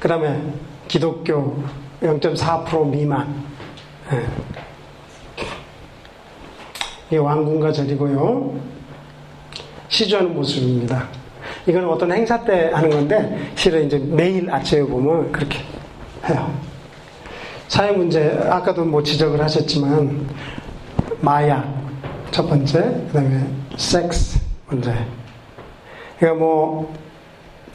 그 0.00 0.08
다음에 0.08 0.42
기독교 0.88 1.62
0.4% 2.02 2.90
미만. 2.90 3.32
네. 4.10 4.26
이게 7.06 7.18
왕궁과 7.18 7.70
절이고요. 7.70 8.60
시주하는 9.86 10.34
모습입니다. 10.34 11.06
이건 11.68 11.88
어떤 11.88 12.10
행사 12.10 12.42
때 12.42 12.72
하는 12.74 12.90
건데 12.90 13.52
실은 13.54 13.86
이제 13.86 13.98
매일 13.98 14.50
아침에 14.50 14.82
보면 14.82 15.30
그렇게 15.30 15.60
해요. 16.28 16.52
사회 17.68 17.92
문제 17.92 18.36
아까도 18.50 18.84
뭐 18.84 19.00
지적을 19.00 19.40
하셨지만 19.40 20.26
마약 21.20 21.81
첫 22.32 22.48
번째, 22.48 22.80
그 22.80 23.12
다음에 23.12 23.46
섹스 23.76 24.40
문제. 24.68 24.92
그러니까 26.18 26.44
뭐 26.44 26.92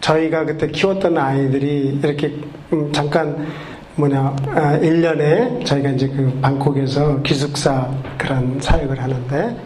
저희가 0.02 0.46
그때 0.46 0.68
키웠던 0.68 1.18
아이들이 1.18 2.00
이렇게 2.04 2.34
음, 2.74 2.92
잠깐 2.92 3.48
뭐냐, 3.96 4.36
1년에 4.82 5.62
아, 5.62 5.64
저희가 5.64 5.90
이제 5.92 6.08
그 6.08 6.32
방콕에서 6.42 7.22
기숙사 7.22 7.90
그런 8.18 8.60
사역을 8.60 9.02
하는데 9.02 9.58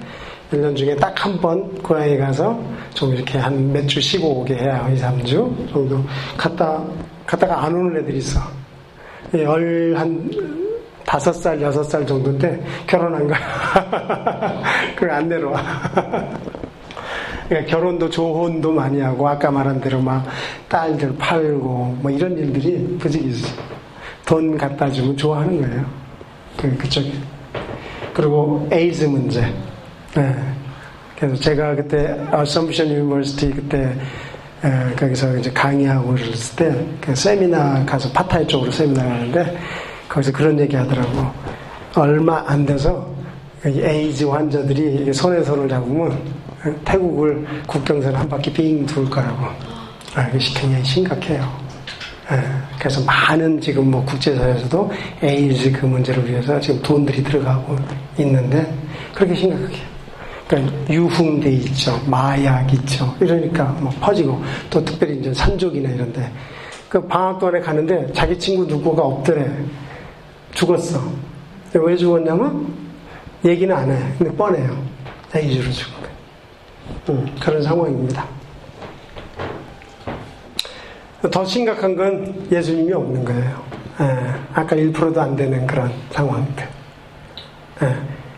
1년 0.51 0.75
중에 0.75 0.95
딱 0.97 1.15
한 1.25 1.39
번 1.39 1.81
고향에 1.81 2.17
가서 2.17 2.61
좀 2.93 3.13
이렇게 3.13 3.37
한 3.37 3.71
몇 3.71 3.87
주 3.87 4.01
쉬고 4.01 4.41
오게 4.41 4.55
해야 4.55 4.89
2, 4.89 4.95
3주 4.97 5.71
정도 5.71 6.03
갔다, 6.37 6.83
갔다가 7.25 7.63
안 7.65 7.73
오는 7.73 7.97
애들이 8.01 8.17
있어. 8.17 8.39
열한 9.33 10.29
다섯 11.11 11.33
살, 11.33 11.61
여섯 11.61 11.83
살 11.83 12.07
정도인데 12.07 12.63
결혼한 12.87 13.27
거야. 13.27 13.37
그걸 14.95 15.11
안 15.11 15.27
내려와. 15.27 15.61
그러니까 17.49 17.69
결혼도 17.69 18.09
조혼도 18.09 18.71
많이 18.71 19.01
하고 19.01 19.27
아까 19.27 19.51
말한 19.51 19.81
대로 19.81 19.99
막 19.99 20.25
딸들 20.69 21.13
팔고 21.17 21.97
뭐 21.99 22.09
이런 22.09 22.37
일들이 22.37 22.97
부지기수. 22.97 23.45
돈 24.25 24.57
갖다 24.57 24.89
주면 24.89 25.17
좋아하는 25.17 25.61
거예요. 25.61 25.85
그, 26.55 26.77
그쪽에. 26.77 27.11
그리고 28.13 28.65
에이즈 28.71 29.03
문제. 29.03 29.41
네. 30.15 30.33
그래서 31.19 31.35
제가 31.35 31.75
그때 31.75 32.25
Assumption 32.31 32.87
University 32.87 33.51
그때 33.51 33.93
에, 34.63 34.95
거기서 34.95 35.35
이제 35.35 35.51
강의하고 35.51 36.13
그랬을 36.13 36.55
때 36.55 36.85
그 37.01 37.13
세미나 37.13 37.85
가서 37.85 38.09
파타야 38.13 38.47
쪽으로 38.47 38.71
세미나 38.71 39.03
가는데 39.03 39.57
거기서 40.11 40.31
그런 40.33 40.59
얘기 40.59 40.75
하더라고. 40.75 41.31
얼마 41.95 42.43
안 42.45 42.65
돼서 42.65 43.07
에이즈 43.65 44.25
환자들이 44.25 45.13
손에 45.13 45.41
손을 45.41 45.69
잡으면 45.69 46.17
태국을 46.83 47.45
국경선 47.65 48.13
한 48.13 48.27
바퀴 48.27 48.51
빙돌 48.51 49.09
거라고. 49.09 49.45
아, 50.13 50.27
이것이 50.27 50.53
굉장히 50.53 50.83
심각해요. 50.83 51.61
예, 52.31 52.41
그래서 52.77 53.01
많은 53.05 53.59
지금 53.61 53.89
뭐 53.89 54.03
국제사회에서도 54.03 54.91
에이즈 55.23 55.71
그 55.71 55.85
문제를 55.85 56.29
위해서 56.29 56.59
지금 56.59 56.81
돈들이 56.81 57.23
들어가고 57.23 57.77
있는데 58.19 58.73
그렇게 59.13 59.33
심각하게. 59.33 59.77
그러니까 60.47 60.93
유흥돼 60.93 61.49
있죠. 61.51 61.97
마약 62.05 62.73
있죠. 62.73 63.15
이러니까 63.21 63.63
뭐 63.79 63.89
퍼지고 64.01 64.41
또 64.69 64.83
특별히 64.83 65.19
이제 65.19 65.33
산족이나 65.33 65.89
이런데 65.89 66.29
그 66.89 67.01
방학 67.07 67.39
동안에 67.39 67.61
가는데 67.61 68.11
자기 68.11 68.37
친구 68.37 68.65
누구가 68.65 69.03
없더래. 69.03 69.49
죽었어. 70.53 71.01
왜 71.73 71.95
죽었냐면 71.95 72.73
얘기는 73.45 73.73
안 73.75 73.89
해. 73.89 73.97
근데 74.17 74.35
뻔해요. 74.35 74.77
에이즈로 75.33 75.71
죽은 75.71 75.93
거예요. 76.01 76.15
음, 77.09 77.35
그런 77.39 77.61
상황입니다. 77.61 78.25
더 81.31 81.45
심각한 81.45 81.95
건 81.95 82.47
예수님이 82.51 82.93
없는 82.93 83.23
거예요. 83.23 83.63
예, 84.01 84.05
아까 84.53 84.75
1%도 84.75 85.21
안 85.21 85.35
되는 85.35 85.65
그런 85.67 85.91
상황들. 86.09 86.67
예, 87.83 87.95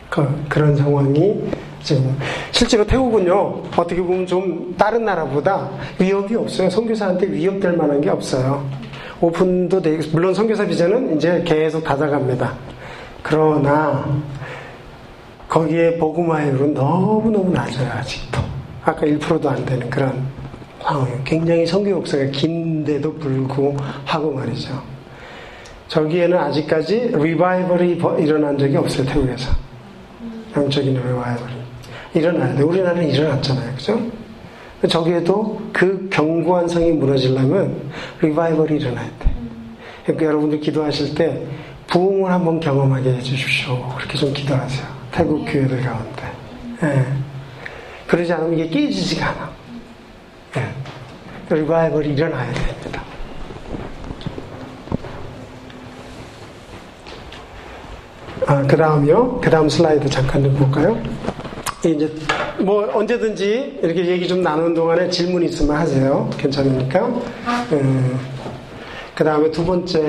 그, 0.10 0.46
그런 0.50 0.76
상황이 0.76 1.42
지금 1.82 2.18
실제로 2.52 2.86
태국은요 2.86 3.64
어떻게 3.76 4.02
보면 4.02 4.26
좀 4.26 4.74
다른 4.78 5.06
나라보다 5.06 5.70
위협이 6.00 6.36
없어요. 6.36 6.70
선교사한테 6.70 7.28
위협될 7.28 7.74
만한 7.74 8.00
게 8.00 8.10
없어요. 8.10 8.66
오픈도 9.24 9.82
되고 9.82 10.04
물론 10.12 10.34
선교사 10.34 10.66
비자는 10.66 11.16
이제 11.16 11.42
계속 11.46 11.82
닫아갑니다. 11.82 12.54
그러나 13.22 14.06
거기에 15.48 15.98
복음화율은 15.98 16.74
너무너무 16.74 17.50
낮아요 17.52 17.90
아직도. 17.94 18.42
아까 18.84 19.06
1%도 19.06 19.50
안 19.50 19.64
되는 19.64 19.90
그런 19.90 20.28
상황이에요. 20.82 21.22
굉장히 21.24 21.66
선교 21.66 21.92
역사가 21.92 22.26
긴데도 22.26 23.14
불구하고 23.14 24.32
말이죠. 24.34 24.84
저기에는 25.88 26.38
아직까지 26.38 27.14
리바이벌이 27.14 28.02
일어난 28.20 28.58
적이 28.58 28.76
없어요 28.76 29.06
태국에서. 29.06 29.52
영적인 30.58 30.96
리바이벌이. 30.96 31.54
일어나야 32.16 32.56
돼. 32.56 32.62
우리나라는 32.62 33.10
일어났잖아요. 33.10 33.76
그죠? 33.76 34.02
저기에도 34.88 35.62
그 35.72 36.10
견고한 36.10 36.68
성이 36.68 36.92
무너지려면 36.92 37.92
리바이벌이 38.22 38.76
일어나야 38.76 39.10
돼. 39.20 39.34
그러니까 40.04 40.26
여러분들 40.26 40.60
기도하실 40.60 41.16
때 41.16 41.42
부흥을 41.88 42.32
한번 42.32 42.60
경험하게 42.60 43.14
해주십시오. 43.16 43.88
그렇게 43.98 44.18
좀 44.18 44.34
기도하세요. 44.34 44.86
태국 45.12 45.46
교회들 45.46 45.82
가운데. 45.82 46.24
예. 46.84 47.06
그러지 48.08 48.34
않으면 48.34 48.60
이게 48.60 48.68
깨지지가 48.68 49.30
않아. 49.30 49.50
예. 50.58 51.56
리바이벌이 51.56 52.14
일어나야 52.14 52.52
됩니다. 52.52 53.04
아, 58.46 58.62
그 58.64 58.76
다음이요. 58.76 59.40
그 59.42 59.50
다음 59.50 59.70
슬라이드 59.70 60.10
잠깐 60.10 60.44
좀 60.44 60.54
볼까요? 60.56 61.02
이제 61.90 62.10
뭐 62.60 62.90
언제든지 62.94 63.80
이렇게 63.84 64.06
얘기 64.06 64.26
좀 64.28 64.42
나누는 64.42 64.74
동안에 64.74 65.10
질문 65.10 65.44
있으면 65.44 65.76
하세요. 65.76 66.30
괜찮으니까. 66.38 67.08
음, 67.74 68.20
그 69.14 69.24
다음에 69.24 69.52
두 69.52 69.66
번째 69.66 70.00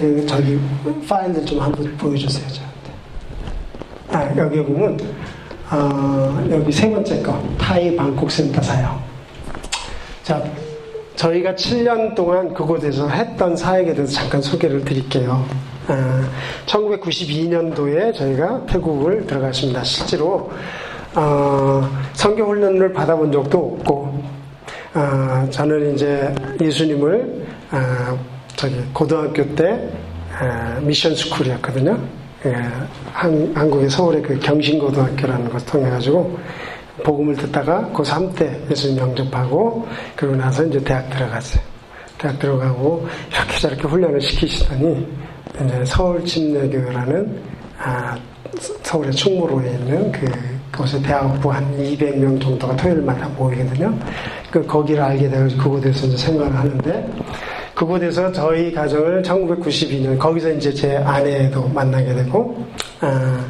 그 0.00 0.24
저기 0.26 0.58
파일들 1.06 1.44
좀 1.44 1.60
한번 1.60 1.94
보여주세요 1.98 2.46
저한테. 2.48 4.36
아 4.36 4.42
여기 4.42 4.62
보면 4.62 4.98
어, 5.70 6.48
여기 6.50 6.72
세 6.72 6.90
번째 6.90 7.22
거 7.22 7.38
타이 7.58 7.94
방콕 7.94 8.30
센터 8.30 8.62
사역. 8.62 8.98
자 10.22 10.42
저희가 11.16 11.54
7년 11.54 12.14
동안 12.14 12.54
그곳에서 12.54 13.08
했던 13.08 13.54
사역에 13.54 13.92
대해서 13.92 14.10
잠깐 14.14 14.40
소개를 14.40 14.86
드릴게요. 14.86 15.44
1992년도에 16.66 18.08
아, 18.08 18.12
저희가 18.12 18.66
태국을 18.66 19.26
들어갔습니다. 19.26 19.82
실제로 19.84 20.50
어, 21.14 21.88
성교 22.12 22.44
훈련을 22.44 22.92
받아본 22.92 23.32
적도 23.32 23.58
없고 23.58 24.22
어, 24.94 25.48
저는 25.50 25.94
이제 25.94 26.32
예수님을 26.60 27.46
어, 27.72 28.18
저기 28.56 28.76
고등학교 28.92 29.44
때 29.54 29.88
미션 30.82 31.14
스쿨이었거든요. 31.14 31.98
예, 32.46 32.52
한, 33.12 33.52
한국의 33.54 33.90
서울의 33.90 34.22
그 34.22 34.38
경신고등학교라는 34.38 35.50
것을 35.50 35.66
통해 35.66 35.90
가지고 35.90 36.38
복음을 37.04 37.36
듣다가 37.36 37.90
고3 37.92 38.34
때 38.34 38.58
예수님 38.70 38.98
영접하고 38.98 39.86
그러고 40.16 40.36
나서 40.36 40.64
이제 40.64 40.82
대학 40.82 41.08
들어갔어요. 41.10 41.62
대학 42.16 42.38
들어가고 42.38 43.06
이렇게 43.30 43.58
저렇게 43.58 43.82
훈련을 43.82 44.20
시키시더니 44.20 45.06
서울 45.84 46.24
침례교라는 46.24 47.42
아, 47.78 48.16
서울의 48.82 49.12
충무로에 49.12 49.70
있는 49.70 50.12
그 50.12 50.26
그곳에 50.70 51.02
대학부 51.02 51.52
한 51.52 51.64
200명 51.76 52.40
정도가 52.40 52.76
토요일마다 52.76 53.28
모이거든요. 53.36 53.92
그 54.50 54.64
거기를 54.64 55.02
알게 55.02 55.28
되어서 55.28 55.56
그곳에서 55.56 56.06
이제 56.06 56.16
생활을 56.16 56.56
하는데 56.56 57.08
그곳에서 57.74 58.32
저희 58.32 58.72
가정을 58.72 59.22
1992년 59.22 60.18
거기서 60.18 60.52
이제 60.52 60.72
제 60.72 60.96
아내도 60.96 61.68
만나게 61.68 62.14
되고 62.14 62.64
아, 63.00 63.44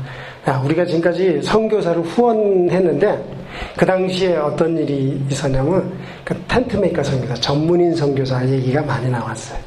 야, 0.49 0.63
우리가 0.65 0.85
지금까지 0.85 1.41
선교사를 1.43 2.03
후원했는데 2.03 3.41
그 3.77 3.85
당시에 3.87 4.37
어떤 4.37 4.77
일이 4.77 5.21
있었냐면 5.29 5.93
그 6.25 6.35
tent 6.49 6.77
maker 6.77 7.03
선교사 7.03 7.35
전문인 7.35 7.95
선교사 7.95 8.47
얘기가 8.49 8.83
많이 8.83 9.09
나왔어요. 9.11 9.59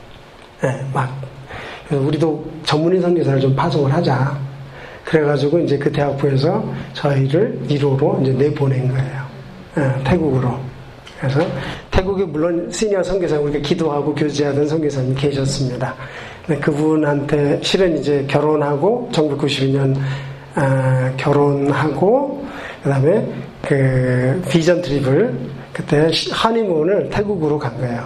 네, 0.62 0.70
막 0.94 1.10
우리도 1.92 2.46
전문인 2.64 3.02
선교사를 3.02 3.40
좀 3.40 3.56
파송을 3.56 3.92
하자. 3.94 4.38
그래가지고 5.06 5.60
이제 5.60 5.78
그 5.78 5.92
대학부에서 5.92 6.64
저희를 6.94 7.60
1호로 7.68 8.22
이제 8.22 8.32
내보낸 8.32 8.88
거예요. 8.88 9.24
예, 9.78 10.04
태국으로. 10.04 10.58
그래서 11.20 11.46
태국에 11.92 12.26
물론 12.26 12.70
시니어 12.70 13.02
선교사 13.04 13.38
우리가 13.40 13.60
기도하고 13.60 14.14
교제하던 14.14 14.68
선교사님 14.68 15.16
계셨습니다. 15.16 15.96
그분한테 16.62 17.60
실은 17.62 17.98
이제 17.98 18.26
결혼하고 18.28 19.10
1992년 19.14 19.96
아, 20.56 21.12
결혼하고 21.18 22.46
그다음에 22.84 23.26
그 23.62 24.42
비전 24.50 24.82
트립을 24.82 25.34
그때 25.72 26.10
하니문을 26.32 27.10
태국으로 27.10 27.58
간 27.58 27.78
거예요. 27.78 28.04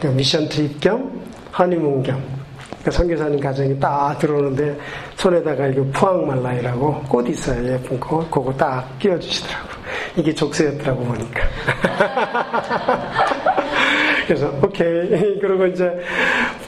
그 0.00 0.06
미션 0.06 0.48
트립 0.48 0.80
겸 0.80 1.20
하니문 1.50 2.02
겸. 2.02 2.39
그 2.84 2.90
선교사님 2.90 3.40
가정이 3.40 3.78
딱 3.78 4.18
들어오는데 4.18 4.76
손에다가 5.16 5.66
이거 5.66 5.84
푸앙말라이라고 5.92 7.02
꽃 7.08 7.28
있어요. 7.28 7.74
예쁜 7.74 8.00
꽃. 8.00 8.30
그거 8.30 8.52
딱 8.56 8.98
끼워주시더라고 8.98 9.68
이게 10.16 10.34
족쇄였더라고 10.34 11.04
보니까. 11.04 11.42
그래서 14.26 14.48
오케이. 14.62 15.38
그리고 15.40 15.66
이제 15.66 15.90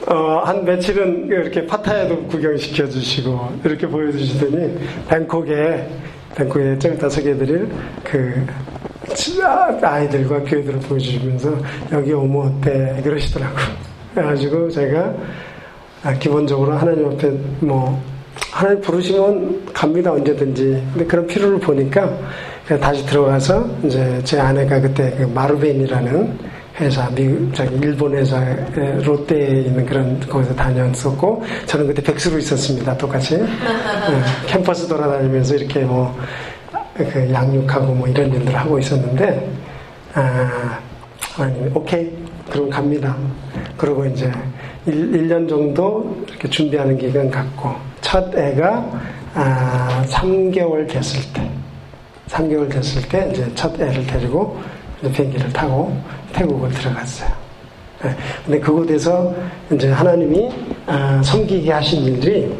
어, 0.07 0.41
한 0.45 0.63
며칠은 0.65 1.27
이렇게 1.27 1.65
파타야도 1.65 2.27
구경시켜 2.27 2.87
주시고 2.87 3.61
이렇게 3.63 3.87
보여주시더니 3.87 4.77
뱅콕에 5.09 5.87
뱅콕에 6.35 6.77
좀 6.77 6.93
이따 6.93 7.09
소개해드릴 7.09 7.69
그 8.03 8.45
아이들과 9.81 10.43
교회들을 10.43 10.79
보여주시면서 10.81 11.57
여기 11.91 12.13
오면 12.13 12.59
어때? 12.59 13.01
그러시더라고 13.03 13.55
그래가지고 14.13 14.69
제가 14.69 14.99
아, 14.99 15.13
기본적으로 16.19 16.73
하나님 16.73 17.05
앞에 17.07 17.31
뭐 17.59 18.01
하나님 18.51 18.81
부르시면 18.81 19.65
갑니다 19.73 20.11
언제든지. 20.11 20.83
근데 20.91 21.05
그런 21.05 21.27
필요를 21.27 21.59
보니까 21.59 22.09
다시 22.81 23.05
들어가서 23.05 23.65
이제 23.83 24.21
제 24.23 24.39
아내가 24.39 24.79
그때 24.79 25.13
그 25.17 25.23
마르벤이라는 25.23 26.53
회사, 26.79 27.07
미국, 27.11 27.51
일본 27.83 28.15
회사 28.15 28.43
롯데에 29.05 29.61
있는 29.61 29.85
그런 29.85 30.19
거기서 30.21 30.55
다녔었고 30.55 31.43
저는 31.67 31.87
그때 31.87 32.01
백수로 32.01 32.39
있었습니다. 32.39 32.97
똑같이 32.97 33.37
네, 33.37 33.47
캠퍼스 34.47 34.87
돌아다니면서 34.87 35.55
이렇게 35.55 35.81
뭐 35.81 36.15
그 36.95 37.31
양육하고 37.31 37.93
뭐 37.93 38.07
이런 38.07 38.31
일들을 38.31 38.55
하고 38.55 38.77
있었는데 38.77 39.49
아, 40.13 40.79
아니 41.37 41.71
오케이 41.73 42.11
그럼 42.49 42.69
갑니다. 42.69 43.15
그리고 43.77 44.05
이제 44.05 44.31
1, 44.85 45.27
년 45.27 45.47
정도 45.47 46.23
이렇게 46.27 46.49
준비하는 46.49 46.97
기간 46.97 47.29
갖고 47.29 47.69
첫 48.01 48.35
애가 48.35 49.01
아, 49.33 50.03
3개월 50.07 50.87
됐을 50.89 51.21
때 51.33 51.49
3개월 52.27 52.69
됐을 52.69 53.07
때 53.07 53.29
이제 53.31 53.49
첫 53.55 53.79
애를 53.79 54.05
데리고 54.05 54.59
비행기를 55.01 55.51
타고 55.53 55.95
태국을 56.33 56.69
들어갔어요. 56.71 57.29
네. 58.03 58.15
근데 58.45 58.59
그곳에서 58.59 59.33
이제 59.71 59.91
하나님이 59.91 60.51
아, 60.85 61.21
섬기게 61.23 61.71
하신 61.71 62.03
일들이 62.03 62.53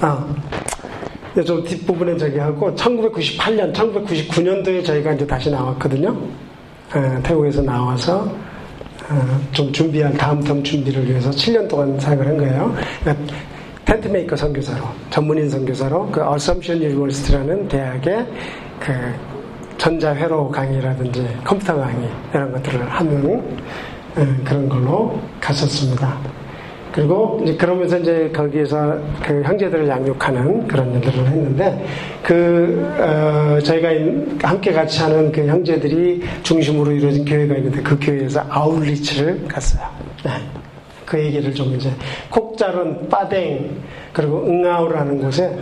아, 0.00 0.26
좀 1.46 1.64
뒷부분에 1.64 2.16
저기 2.18 2.38
하고 2.38 2.74
1998년, 2.74 3.72
1999년도에 3.72 4.84
저희가 4.84 5.12
이제 5.14 5.26
다시 5.26 5.50
나왔거든요. 5.50 6.14
어, 6.96 7.20
태국에서 7.22 7.60
나와서 7.60 8.26
어, 9.10 9.40
좀 9.52 9.70
준비한 9.70 10.14
다음 10.14 10.40
term 10.40 10.64
준비를 10.64 11.06
위해서 11.06 11.30
7년 11.30 11.68
동안 11.68 11.98
사역을 12.00 12.26
한 12.26 12.36
거예요. 12.38 12.74
그러니까 13.00 13.34
tent 13.84 14.06
maker 14.06 14.34
선교사로 14.34 14.84
전문인 15.10 15.48
선교사로 15.50 16.10
그 16.10 16.26
Assumption 16.26 16.82
University라는 16.82 17.68
대학의 17.68 18.26
그 18.80 18.92
전자회로 19.76 20.50
강의라든지 20.50 21.28
컴퓨터 21.44 21.76
강의 21.76 22.08
이런 22.32 22.50
것들을 22.52 22.90
하는 22.90 23.40
어, 24.16 24.26
그런 24.42 24.68
걸로 24.68 25.20
갔었습니다. 25.40 26.18
그리고 26.96 27.44
그러면서 27.58 27.98
이제 27.98 28.30
거기에서 28.34 28.98
그 29.22 29.42
형제들을 29.42 29.86
양육하는 29.86 30.66
그런 30.66 30.94
일들을 30.94 31.26
했는데 31.26 31.86
그 32.22 32.90
어, 32.98 33.60
저희가 33.60 33.90
함께 34.48 34.72
같이 34.72 35.02
하는 35.02 35.30
그 35.30 35.46
형제들이 35.46 36.22
중심으로 36.42 36.92
이루어진 36.92 37.22
교회가 37.26 37.54
있는데 37.56 37.82
그 37.82 37.98
교회에서 38.00 38.46
아울리치를 38.48 39.46
갔어요. 39.46 39.86
네. 40.24 40.30
그 41.04 41.22
얘기를 41.22 41.54
좀 41.54 41.74
이제 41.74 41.90
콕자론 42.30 43.10
빠댕 43.10 43.78
그리고 44.14 44.46
응아우라는 44.46 45.20
곳에 45.20 45.54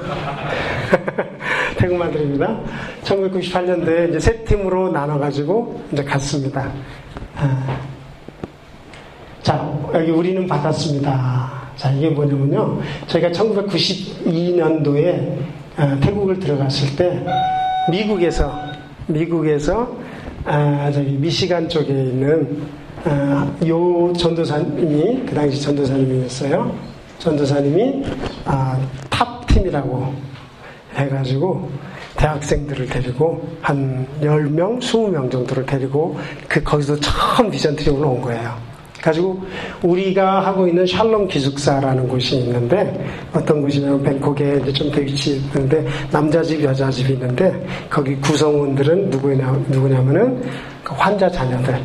태국말들입니다. 1.79 2.61
1998년도에 3.03 4.11
이제 4.11 4.21
세 4.21 4.45
팀으로 4.45 4.93
나눠가지고 4.93 5.83
이제 5.91 6.05
갔습니다. 6.05 6.71
아. 7.37 7.94
자, 9.45 9.73
여기 9.93 10.11
우리는 10.11 10.47
받았습니다. 10.47 11.69
자, 11.77 11.91
이게 11.91 12.09
뭐냐면요. 12.09 12.81
저희가 13.07 13.29
1992년도에 13.29 15.37
어, 15.77 15.99
태국을 16.01 16.41
들어갔을 16.41 16.97
때 16.97 17.23
미국에서 17.91 18.59
미국에서 19.07 19.95
아, 20.47 20.91
저기 20.95 21.11
미시간 21.11 21.69
쪽에 21.69 21.93
있는 21.93 22.63
아, 23.05 23.55
요 23.67 24.11
전도사님이 24.15 25.27
그 25.27 25.35
당시 25.35 25.61
전도사님이었어요. 25.61 26.75
전도사님이 27.19 28.03
아, 28.47 28.81
탑 29.11 29.47
팀이라고 29.49 30.15
해가지고 30.95 31.71
대학생들을 32.17 32.87
데리고 32.87 33.47
한 33.61 34.07
10명, 34.23 34.81
20명 34.81 35.31
정도를 35.31 35.67
데리고 35.67 36.17
그 36.49 36.63
거기서 36.63 36.99
처음 37.01 37.51
비전 37.51 37.77
트립을 37.77 38.03
온 38.03 38.23
거예요. 38.23 38.74
가지고 39.05 39.39
우리가 39.83 40.41
하고 40.41 40.67
있는 40.67 40.87
샬롬 40.87 41.29
기숙사라는 41.29 42.09
곳이 42.09 42.37
있는데 42.39 43.07
어떤 43.35 43.61
곳이냐면 43.61 44.03
뱅콕에 44.03 44.61
이제 44.63 44.73
좀 44.73 44.91
위치 44.99 45.37
있는데 45.37 45.87
남자 46.11 46.43
집 46.43 46.63
여자 46.65 46.91
집이 46.91 47.13
있는데 47.13 47.53
거기 47.91 48.17
구성원들은 48.17 49.11
누구냐 49.11 49.53
누구냐면은 49.69 50.43
그 50.83 50.95
환자 50.95 51.31
자녀들 51.31 51.79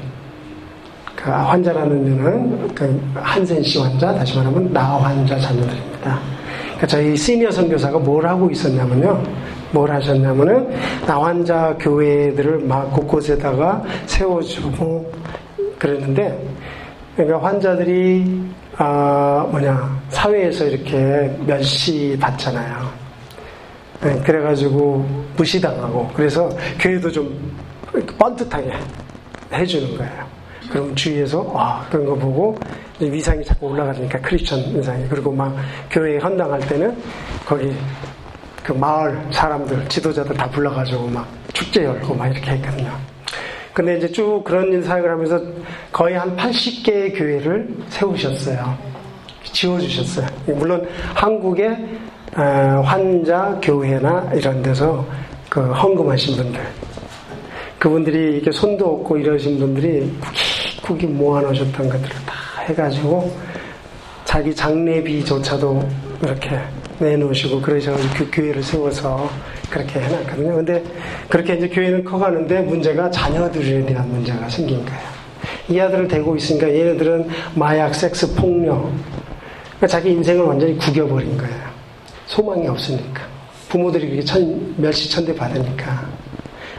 그 1.13 1.29
환자라는 1.29 2.05
데는 2.05 2.73
그 2.73 3.11
한센 3.15 3.61
씨 3.61 3.77
환자 3.77 4.13
다시 4.13 4.37
말하면 4.37 4.71
나 4.71 4.95
환자 4.95 5.37
자녀들입니다. 5.37 6.19
그러니까 6.67 6.87
저희 6.87 7.17
시니어 7.17 7.51
선교사가 7.51 7.99
뭘 7.99 8.25
하고 8.25 8.49
있었냐면요. 8.49 9.21
뭘 9.71 9.91
하셨냐면은 9.91 10.69
나 11.05 11.21
환자 11.21 11.75
교회들을 11.77 12.59
막 12.59 12.93
곳곳에다가 12.93 13.83
세워주고 14.05 15.11
그랬는데 15.77 16.58
그러니까 17.19 17.45
환자들이 17.45 18.45
아 18.77 19.45
뭐냐 19.51 20.01
사회에서 20.07 20.63
이렇게 20.67 21.29
멸시 21.45 22.17
받잖아요. 22.17 22.89
네, 24.01 24.17
그래가지고 24.21 25.05
무시당하고 25.35 26.09
그래서 26.13 26.49
교회도 26.79 27.11
좀 27.11 27.53
뻔듯하게 28.17 28.71
해주는 29.51 29.97
거예요. 29.97 30.25
그럼 30.71 30.95
주위에서 30.95 31.41
와 31.41 31.85
그런 31.89 32.05
거 32.05 32.15
보고 32.15 32.57
위상이 33.01 33.43
자꾸 33.43 33.67
올라가니까 33.67 34.21
크리스천 34.21 34.73
위상이 34.73 35.05
그리고 35.09 35.29
막 35.29 35.53
교회에 35.91 36.19
헌당할 36.19 36.61
때는 36.61 36.95
거기 37.45 37.75
그 38.63 38.71
마을 38.71 39.21
사람들 39.29 39.89
지도자들 39.89 40.37
다 40.37 40.49
불러가지고 40.49 41.07
막 41.07 41.27
축제 41.51 41.83
열고 41.83 42.15
막 42.15 42.27
이렇게 42.27 42.51
했거든요. 42.51 43.08
근데 43.79 43.95
이제 43.95 44.11
쭉 44.11 44.43
그런 44.43 44.73
일 44.73 44.83
사역을 44.83 45.09
하면서 45.09 45.41
거의 45.93 46.13
한 46.17 46.35
80개의 46.35 47.17
교회를 47.17 47.65
세우셨어요. 47.87 48.77
지어주셨어요. 49.41 50.27
물론 50.47 50.85
한국의 51.15 51.77
어, 52.35 52.41
환자 52.83 53.57
교회나 53.61 54.31
이런 54.33 54.61
데서 54.61 55.07
그 55.47 55.61
헌금하신 55.71 56.35
분들, 56.35 56.61
그분들이 57.79 58.35
이렇게 58.35 58.51
손도 58.51 58.85
없고 58.85 59.15
이러신 59.15 59.57
분들이 59.59 60.11
국이 60.83 61.05
모아놓으셨던 61.05 61.87
것들을 61.87 62.09
다 62.25 62.33
해가지고 62.63 63.33
자기 64.25 64.53
장례비조차도 64.53 65.89
이렇게 66.23 66.59
내놓으시고 66.99 67.61
그러셔가지고 67.61 68.13
그 68.13 68.29
교회를 68.29 68.61
세워서 68.61 69.29
그렇게 69.69 69.99
해놨거든요. 69.99 70.55
근데 70.55 70.83
그렇게 71.27 71.55
이제 71.55 71.67
교회는 71.69 72.03
커가는데 72.03 72.61
문제가 72.61 73.09
자녀들에 73.09 73.85
대한 73.85 74.09
문제가 74.09 74.49
생긴 74.49 74.83
거예요. 74.85 75.19
이 75.69 75.79
아들을 75.79 76.07
대고 76.07 76.35
있으니까 76.35 76.67
얘네들은 76.67 77.27
마약, 77.55 77.93
섹스, 77.93 78.33
폭력. 78.35 78.91
그러니까 79.77 79.87
자기 79.87 80.11
인생을 80.11 80.43
완전히 80.43 80.77
구겨버린 80.77 81.37
거예요. 81.37 81.69
소망이 82.25 82.67
없으니까. 82.67 83.21
부모들이 83.69 84.09
그게 84.09 84.21
천, 84.23 84.75
멸시천대 84.77 85.35
받으니까. 85.35 86.09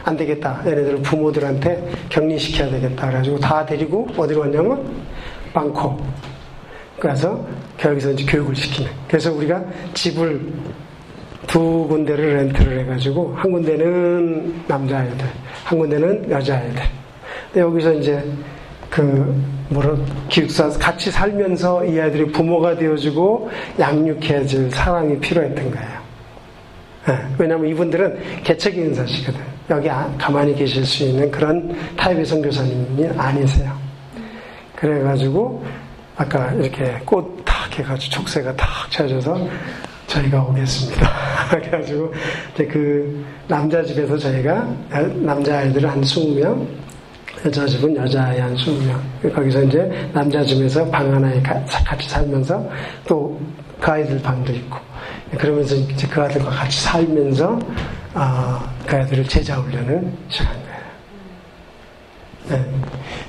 안 0.03 0.17
되겠다. 0.17 0.61
얘네들을 0.65 1.01
부모들한테 1.01 1.89
격리시켜야 2.09 2.69
되겠다. 2.69 3.07
그래가지고 3.07 3.39
다 3.39 3.65
데리고 3.65 4.07
어디로 4.17 4.41
왔냐면, 4.41 4.85
방콕. 5.53 6.01
그래서 6.99 7.43
거기서 7.79 8.11
이제 8.11 8.25
교육을 8.25 8.55
시키는. 8.55 8.91
그래서 9.07 9.31
우리가 9.31 9.63
집을 9.93 10.41
두 11.47 11.85
군데를 11.87 12.37
렌트를 12.37 12.79
해가지고 12.81 13.33
한 13.35 13.51
군데는 13.51 14.63
남자아이들, 14.67 15.25
한 15.63 15.79
군데는 15.79 16.29
여자아이들. 16.29 16.83
여기서 17.55 17.93
이제 17.93 18.23
그 18.89 19.01
뭐라 19.69 19.95
기숙사 20.29 20.69
같이 20.77 21.09
살면서 21.11 21.85
이 21.85 21.99
아이들이 21.99 22.31
부모가 22.31 22.75
되어주고 22.75 23.49
양육해줄 23.79 24.71
사랑이 24.71 25.19
필요했던 25.19 25.71
거예요. 25.71 26.01
네, 27.07 27.17
왜냐하면 27.37 27.69
이분들은 27.69 28.19
개척 28.43 28.75
인사시거든. 28.75 29.39
여기 29.69 29.89
아, 29.89 30.13
가만히 30.17 30.53
계실 30.53 30.85
수 30.85 31.03
있는 31.03 31.31
그런 31.31 31.75
타입의 31.95 32.25
선교사님이 32.25 33.07
아니세요. 33.17 33.71
그래가지고 34.75 35.63
아까 36.17 36.51
이렇게 36.53 36.99
꽃 37.05 37.41
탁 37.71 37.79
해가지고 37.79 38.15
촉새가 38.15 38.55
탁 38.55 38.67
쳐져서 38.89 39.47
저희가 40.11 40.43
오겠습니다. 40.43 41.09
그래가지고 41.51 42.13
이제 42.53 42.65
그 42.65 43.25
남자 43.47 43.83
집에서 43.83 44.17
저희가 44.17 44.67
남자 45.15 45.59
아이들 45.59 45.89
한 45.89 46.01
20명, 46.01 46.65
여자 47.45 47.65
집은 47.65 47.95
여자아이 47.95 48.39
한 48.39 48.55
20명. 48.55 49.33
거기서 49.33 49.63
이제 49.63 50.09
남자 50.13 50.43
집에서 50.43 50.85
방 50.89 51.13
하나에 51.13 51.41
같이 51.41 52.09
살면서 52.09 52.69
또 53.07 53.39
그 53.81 53.91
아이들 53.91 54.21
방도 54.21 54.53
있고 54.53 54.77
그러면서 55.37 55.75
이제 55.75 56.07
그 56.07 56.21
아들과 56.21 56.51
같이 56.51 56.81
살면서 56.83 57.59
아, 58.13 58.71
그 58.85 58.95
아이들을 58.95 59.27
제자 59.27 59.55
훈련을 59.55 60.11
시작한 60.29 60.55
거예요. 60.61 60.81
네. 62.49 62.71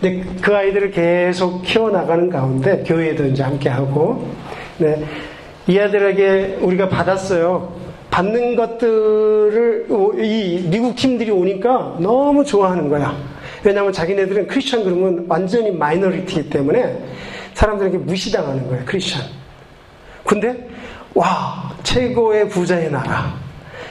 근데 0.01 0.41
그 0.43 0.55
아이들을 0.55 0.91
계속 0.91 1.63
키워나가는 1.63 2.29
가운데 2.29 2.83
교회도 2.83 3.27
이제 3.29 3.43
함께 3.43 3.71
하고 3.71 4.29
네. 4.77 5.03
이 5.67 5.79
아들에게 5.79 6.59
우리가 6.61 6.89
받았어요. 6.89 7.81
받는 8.11 8.57
것들을 8.57 9.87
이 10.19 10.69
미국 10.69 10.95
팀들이 10.97 11.31
오니까 11.31 11.97
너무 11.99 12.45
좋아하는 12.45 12.89
거야. 12.89 13.17
왜냐하면 13.65 13.93
자기네들은 13.93 14.49
크리스천 14.49 14.85
그러면 14.85 15.25
완전히 15.29 15.71
마이너리티이기 15.71 16.51
때문에 16.51 16.99
사람들에게 17.55 17.99
무시당하는 17.99 18.69
거예요. 18.69 18.85
크리스천. 18.85 19.23
근데 20.25 20.69
와 21.15 21.73
최고의 21.83 22.49
부자의 22.49 22.91
나라, 22.91 23.35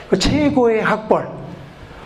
그 0.08 0.18
최고의 0.18 0.82
학벌, 0.82 1.28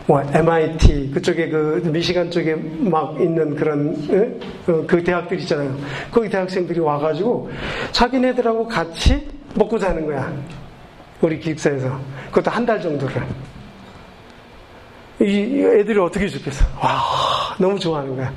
뭐 0.06 0.22
MIT 0.32 1.10
그쪽에 1.12 1.48
그 1.48 1.82
미시간 1.92 2.30
쪽에 2.30 2.54
막 2.54 3.20
있는 3.20 3.56
그런 3.56 4.38
어, 4.68 4.84
그 4.86 5.02
대학들 5.02 5.40
있잖아요. 5.40 5.74
거기 6.10 6.28
대학생들이 6.28 6.78
와가지고 6.80 7.50
자기네들하고 7.92 8.68
같이 8.68 9.35
먹고 9.56 9.78
사는 9.78 10.04
거야. 10.06 10.32
우리 11.20 11.38
기숙사에서. 11.38 11.98
그것도 12.28 12.50
한 12.50 12.66
달 12.66 12.80
정도를. 12.80 13.22
이 15.20 15.62
애들이 15.80 15.98
어떻게 15.98 16.28
죽겠어? 16.28 16.64
와, 16.82 17.00
너무 17.58 17.78
좋아하는 17.78 18.14
거야. 18.16 18.32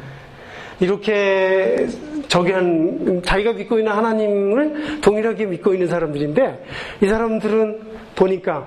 이렇게 0.80 1.88
저기 2.30 2.54
한, 2.54 3.22
자기가 3.26 3.52
믿고 3.54 3.80
있는 3.80 3.92
하나님을 3.92 5.02
동일하게 5.02 5.46
믿고 5.48 5.74
있는 5.74 5.88
사람들인데, 5.88 6.66
이 7.04 7.08
사람들은 7.08 7.82
보니까 8.16 8.66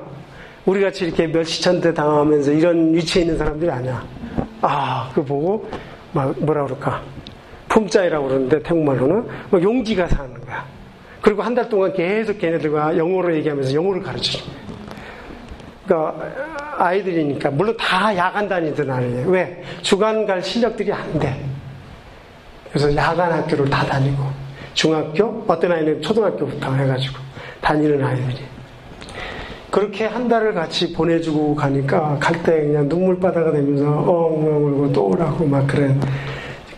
우리 0.67 0.83
같이 0.83 1.07
이렇게 1.07 1.27
멸시천 1.27 1.81
대 1.81 1.95
당하면서 1.95 2.53
이런 2.53 2.93
위치에 2.95 3.23
있는 3.23 3.39
사람들이 3.39 3.71
아니야. 3.71 4.05
아, 4.61 5.09
그거 5.15 5.25
보고, 5.25 5.71
막 6.13 6.39
뭐라 6.39 6.65
그럴까. 6.65 7.03
품자이라고 7.71 8.29
그러는데, 8.29 8.63
태국말로는, 8.63 9.27
용기가 9.63 10.07
사는 10.07 10.35
거야. 10.45 10.67
그리고 11.23 11.43
한 11.43 11.55
달 11.55 11.68
동안 11.68 11.93
계속 11.93 12.39
걔네들과 12.39 12.97
영어로 12.99 13.35
얘기하면서 13.37 13.73
영어를 13.75 14.03
가르쳐 14.03 14.39
줘. 14.39 14.45
그러니까 15.87 16.16
아이들이니까 16.79 17.51
물론 17.51 17.77
다 17.79 18.14
야간 18.16 18.49
다니던 18.49 18.91
아이예요. 18.91 19.29
왜? 19.29 19.62
주간 19.83 20.27
갈 20.27 20.43
실력들이 20.43 20.93
안 20.93 21.18
돼. 21.18 21.45
그래서 22.70 22.95
야간 22.97 23.31
학교를 23.33 23.68
다 23.70 23.85
다니고 23.87 24.23
중학교 24.75 25.45
어떤 25.47 25.73
아이는 25.73 26.01
초등학교부터 26.03 26.75
해가지고 26.75 27.18
다니는 27.61 28.03
아이들이 28.05 28.39
그렇게 29.70 30.07
한 30.07 30.29
달을 30.29 30.55
같이 30.55 30.93
보내주고 30.93 31.55
가니까 31.55 32.18
갈 32.18 32.43
때 32.43 32.62
그냥 32.62 32.89
눈물바다가 32.89 33.53
되면서 33.53 33.87
엉엉 33.91 34.64
울고 34.66 34.93
또 34.93 35.07
오라고 35.09 35.47
막 35.47 35.66
그런 35.66 36.01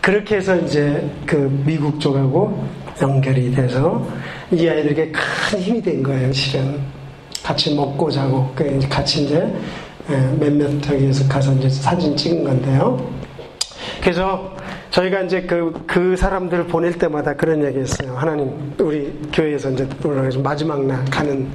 그렇게 0.01 0.35
해서 0.35 0.55
이제 0.57 1.09
그 1.25 1.35
미국 1.65 1.99
쪽하고 1.99 2.63
연결이 3.01 3.51
돼서 3.51 4.05
이 4.51 4.67
아이들에게 4.67 5.11
큰 5.11 5.59
힘이 5.59 5.81
된 5.81 6.03
거예요, 6.03 6.31
실은. 6.33 6.79
같이 7.43 7.75
먹고 7.75 8.09
자고, 8.09 8.53
같이 8.89 9.25
이제 9.25 9.53
예, 10.09 10.15
몇몇 10.39 10.81
저기에서 10.81 11.27
가서 11.27 11.51
이제 11.53 11.67
사진 11.69 12.15
찍은 12.15 12.43
건데요. 12.43 13.11
그래서 14.01 14.55
저희가 14.91 15.21
이제 15.21 15.41
그, 15.41 15.73
그 15.87 16.15
사람들을 16.15 16.67
보낼 16.67 16.93
때마다 16.93 17.33
그런 17.33 17.63
얘기 17.65 17.79
했어요. 17.79 18.13
하나님, 18.15 18.73
우리 18.79 19.11
교회에서 19.33 19.71
이제 19.71 19.87
마지막 20.43 20.85
날 20.85 21.03
가는 21.05 21.51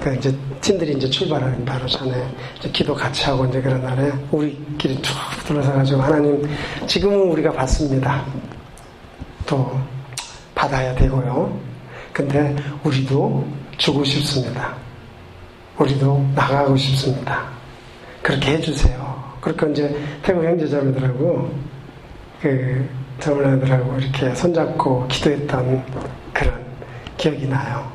그 0.00 0.14
이제 0.14 0.32
팀들이 0.60 0.92
이제 0.92 1.10
출발하는 1.10 1.64
바로 1.64 1.86
전에 1.86 2.24
기도 2.72 2.94
같이 2.94 3.24
하고 3.24 3.44
이제 3.46 3.60
그런 3.60 3.82
날에 3.82 4.12
우리끼리 4.30 5.02
쭉 5.02 5.12
둘러서가지고 5.46 6.00
하나님, 6.00 6.48
지금은 6.86 7.18
우리가 7.32 7.50
받습니다. 7.52 8.24
또 9.44 9.76
받아야 10.54 10.94
되고요. 10.94 11.67
근데 12.18 12.56
우리도 12.82 13.46
주고 13.76 14.02
싶습니다. 14.02 14.74
우리도 15.78 16.26
나가고 16.34 16.76
싶습니다. 16.76 17.44
그렇게 18.22 18.54
해주세요. 18.54 19.22
그렇게 19.40 19.70
이제 19.70 19.96
태국 20.24 20.42
형제자매들하고 20.42 21.48
그 22.42 22.88
젊은 23.20 23.54
아들하고 23.54 23.98
이렇게 24.00 24.34
손잡고 24.34 25.06
기도했던 25.06 25.84
그런 26.32 26.60
기억이 27.16 27.46
나요. 27.46 27.88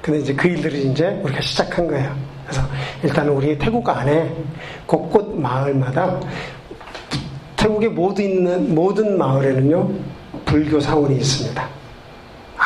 근데 0.00 0.20
이제 0.20 0.34
그 0.34 0.48
일들을 0.48 0.74
이제 0.74 1.20
우리가 1.22 1.42
시작한 1.42 1.86
거예요. 1.88 2.16
그래서 2.46 2.62
일단 3.02 3.28
우리 3.28 3.58
태국 3.58 3.86
안에 3.90 4.34
곳곳 4.86 5.38
마을마다 5.38 6.18
태국의 7.58 7.90
있는 8.24 8.74
모든 8.74 9.18
마을에는요 9.18 9.90
불교 10.46 10.80
사원이 10.80 11.16
있습니다. 11.16 11.81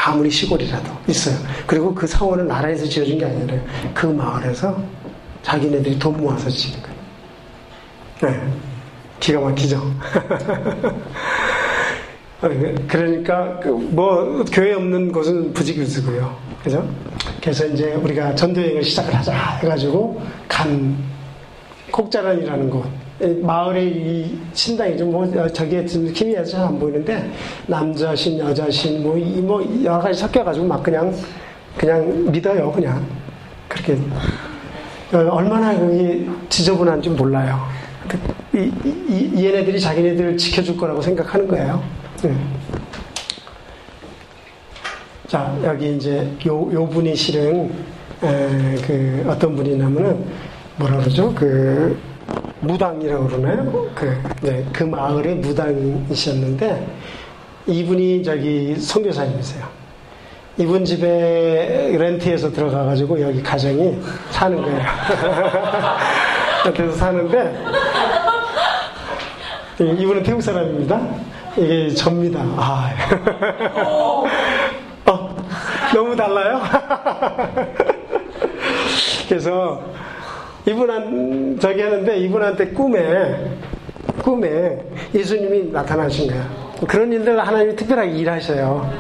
아무리 0.06 0.30
시골이라도 0.30 0.88
있어요. 1.08 1.36
그리고 1.66 1.92
그 1.92 2.06
사원은 2.06 2.46
나라에서 2.46 2.86
지어준 2.86 3.18
게 3.18 3.24
아니라 3.24 3.56
그 3.92 4.06
마을에서 4.06 4.80
자기네들이 5.42 5.98
돈 5.98 6.16
모아서 6.16 6.48
지은 6.48 6.80
거예요. 6.80 6.96
네. 8.22 8.40
기가 9.18 9.40
막히죠. 9.40 9.78
어, 12.42 12.48
그러니까 12.86 13.58
그뭐 13.58 14.44
교회 14.52 14.74
없는 14.74 15.10
곳은 15.10 15.52
부지기수고요. 15.52 16.36
그죠? 16.62 16.88
그래서 17.40 17.66
이제 17.66 17.94
우리가 17.94 18.34
전도 18.36 18.62
여행을 18.62 18.84
시작을 18.84 19.12
하자 19.12 19.32
해가지고 19.62 20.22
간 20.46 20.96
콕자란이라는 21.90 22.70
곳 22.70 22.86
마을의 23.20 23.86
이 23.86 24.38
신당이죠. 24.52 25.06
뭐 25.06 25.26
저기에 25.52 25.86
지금 25.86 26.12
키위에서 26.12 26.50
잘 26.52 26.66
안 26.66 26.78
보이는데 26.78 27.30
남자신 27.66 28.38
여자신 28.38 29.02
뭐, 29.02 29.16
뭐 29.16 29.82
여러 29.84 29.98
가지 30.00 30.18
섞여가지고 30.20 30.66
막 30.66 30.82
그냥 30.82 31.14
그냥 31.76 32.30
믿어요 32.30 32.70
그냥 32.72 33.04
그렇게 33.68 33.96
어, 35.12 35.18
얼마나 35.30 35.78
그게 35.78 36.26
지저분한지 36.48 37.10
몰라요. 37.10 37.60
그, 38.08 38.18
이, 38.58 38.72
이, 38.84 39.30
이 39.34 39.46
얘네들이 39.46 39.80
자기네들 39.80 40.36
지켜줄 40.36 40.76
거라고 40.76 41.00
생각하는 41.00 41.46
거예요. 41.46 41.82
응. 42.24 42.36
자, 45.28 45.56
여기 45.64 45.96
이제 45.96 46.28
요, 46.46 46.72
요 46.72 46.88
분이 46.88 47.14
실은, 47.14 47.70
에, 48.22 48.74
그, 48.84 49.24
어떤 49.28 49.54
분이냐면은, 49.54 50.24
뭐라 50.76 50.98
그러죠? 50.98 51.32
그, 51.34 51.96
무당이라고 52.60 53.26
그러나요? 53.26 53.90
그, 53.94 54.22
네, 54.40 54.64
그 54.72 54.84
마을의 54.84 55.36
무당이셨는데, 55.36 56.86
이분이 57.66 58.22
저기 58.22 58.76
선교사님이세요. 58.76 59.64
이분 60.58 60.84
집에 60.84 61.94
렌트해서 61.98 62.50
들어가가지고 62.50 63.20
여기 63.20 63.42
가정이 63.42 63.98
사는 64.30 64.62
거예요. 64.62 64.80
그래서 66.74 66.96
사는데, 66.96 67.56
이분은 69.78 70.22
태국 70.22 70.40
사람입니다. 70.40 71.00
이게 71.56 71.90
접니다. 71.90 72.40
아. 72.56 72.90
어, 75.06 75.36
너무 75.94 76.16
달라요? 76.16 76.60
그래서 79.28 79.82
이분한 80.66 81.58
저기 81.60 81.80
하는데 81.80 82.18
이분한테 82.18 82.68
꿈에 82.68 83.50
꿈에 84.22 84.78
예수님이 85.14 85.70
나타나신 85.70 86.28
거야. 86.28 86.74
그런 86.88 87.12
일들 87.12 87.38
하나님이 87.38 87.76
특별하게 87.76 88.10
일하셔요. 88.10 88.90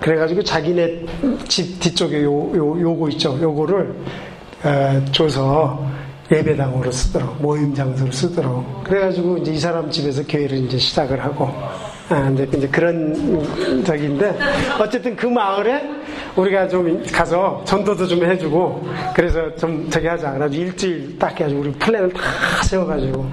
그래가지고 0.00 0.42
자기네 0.42 1.04
집 1.46 1.78
뒤쪽에 1.78 2.22
요, 2.22 2.32
요, 2.56 2.80
요거 2.80 3.10
있죠. 3.10 3.38
요거를 3.40 3.94
어, 4.64 5.04
줘서 5.12 5.84
예배당으로 6.30 6.90
쓰도록 6.90 7.42
모임 7.42 7.74
장소로 7.74 8.10
쓰도록 8.10 8.84
그래가지고 8.84 9.38
이제 9.38 9.52
이 9.52 9.58
사람 9.58 9.90
집에서 9.90 10.22
교회를 10.26 10.58
이제 10.58 10.78
시작을 10.78 11.22
하고 11.22 11.50
아, 12.12 12.28
이제, 12.28 12.46
이제 12.54 12.68
그런 12.68 13.84
적인데 13.84 14.38
어쨌든 14.78 15.16
그 15.16 15.26
마을에 15.26 15.82
우리가 16.36 16.68
좀 16.68 17.02
가서 17.10 17.62
전도도 17.64 18.06
좀 18.06 18.22
해주고 18.24 18.86
그래서 19.14 19.54
좀 19.56 19.88
저기 19.88 20.06
하자 20.06 20.32
그래서 20.32 20.54
일주일 20.54 21.18
딱 21.18 21.32
해가지고 21.32 21.60
우리 21.60 21.72
플랜을 21.72 22.12
다 22.12 22.20
세워가지고 22.64 23.30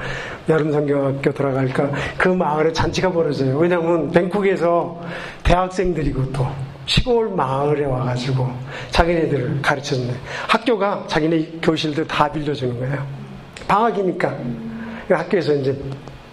여름 0.48 0.72
성경학교 0.72 1.32
들어갈까 1.32 1.92
그 2.18 2.30
마을에 2.30 2.72
잔치가 2.72 3.12
벌어져요 3.12 3.58
왜냐면 3.58 4.10
뱅콕에서 4.12 5.02
대학생들이고 5.44 6.32
또 6.32 6.48
시골 6.86 7.30
마을에 7.30 7.86
와가지고 7.86 8.50
자기네들을 8.90 9.62
가르쳐주네. 9.62 10.12
학교가 10.48 11.04
자기네 11.06 11.60
교실들 11.62 12.08
다 12.08 12.32
빌려주는 12.32 12.80
거예요. 12.80 13.06
방학이니까. 13.68 14.36
학교에서 15.08 15.54
이제 15.54 15.80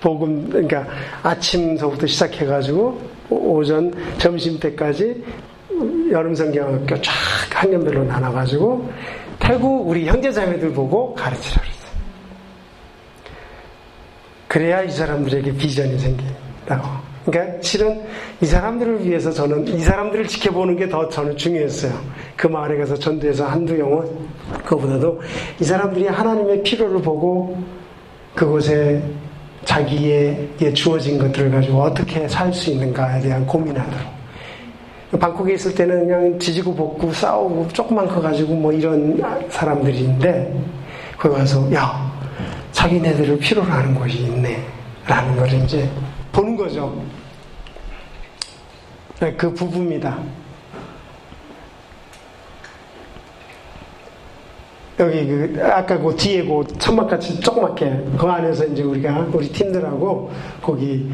복음, 0.00 0.48
그러니까 0.48 0.86
아침서부터 1.22 2.06
시작해가지고 2.06 3.00
오전, 3.30 3.92
점심 4.18 4.58
때까지 4.58 5.24
여름 6.10 6.34
성경학교 6.34 7.00
쫙 7.00 7.12
학년별로 7.54 8.04
나눠가지고 8.04 8.90
태국 9.38 9.88
우리 9.88 10.06
형제자매들 10.06 10.72
보고 10.72 11.14
가르치라 11.14 11.60
그랬어요. 11.62 11.90
그래야 14.48 14.82
이 14.82 14.90
사람들에게 14.90 15.52
비전이 15.56 15.98
생긴다고. 15.98 17.06
그러니까 17.26 17.60
실은 17.60 18.02
이 18.40 18.46
사람들을 18.46 19.04
위해서 19.04 19.32
저는 19.32 19.66
이 19.66 19.80
사람들을 19.80 20.28
지켜보는 20.28 20.76
게 20.76 20.88
더 20.88 21.08
저는 21.08 21.36
중요했어요. 21.36 21.92
그 22.36 22.46
마을에 22.46 22.78
가서 22.78 22.94
전도해서 22.94 23.46
한두 23.46 23.76
영혼 23.78 24.28
그거보다도 24.62 25.20
이 25.60 25.64
사람들이 25.64 26.06
하나님의 26.06 26.62
필요를 26.62 27.02
보고 27.02 27.58
그곳에 28.34 29.02
자기에게 29.66 30.72
주어진 30.72 31.18
것들을 31.18 31.50
가지고 31.50 31.82
어떻게 31.82 32.26
살 32.28 32.52
수 32.52 32.70
있는가에 32.70 33.20
대한 33.20 33.44
고민하도록. 33.46 34.16
방콕에 35.20 35.54
있을 35.54 35.74
때는 35.74 36.06
그냥 36.06 36.38
지지고 36.38 36.74
볶고 36.74 37.12
싸우고 37.12 37.68
조금만 37.68 38.06
커가지고 38.08 38.54
뭐 38.54 38.72
이런 38.72 39.20
사람들인데 39.50 40.54
거기 41.18 41.34
가서 41.34 41.72
야 41.74 42.12
자기네들을 42.72 43.38
필요로 43.38 43.70
하는 43.70 43.94
곳이 43.94 44.18
있네 44.18 44.62
라는 45.06 45.36
걸 45.36 45.52
이제 45.52 45.88
보는 46.32 46.56
거죠. 46.56 47.02
네, 49.20 49.32
그 49.34 49.52
부부입니다. 49.52 50.18
여기 54.98 55.26
그 55.26 55.60
아까 55.62 55.98
그 55.98 56.16
뒤에 56.16 56.44
그 56.44 56.64
천막같이 56.78 57.38
조그맣게 57.40 58.04
그 58.18 58.26
안에서 58.26 58.64
이제 58.66 58.82
우리가 58.82 59.26
우리 59.32 59.48
팀들하고 59.48 60.30
거기 60.62 61.10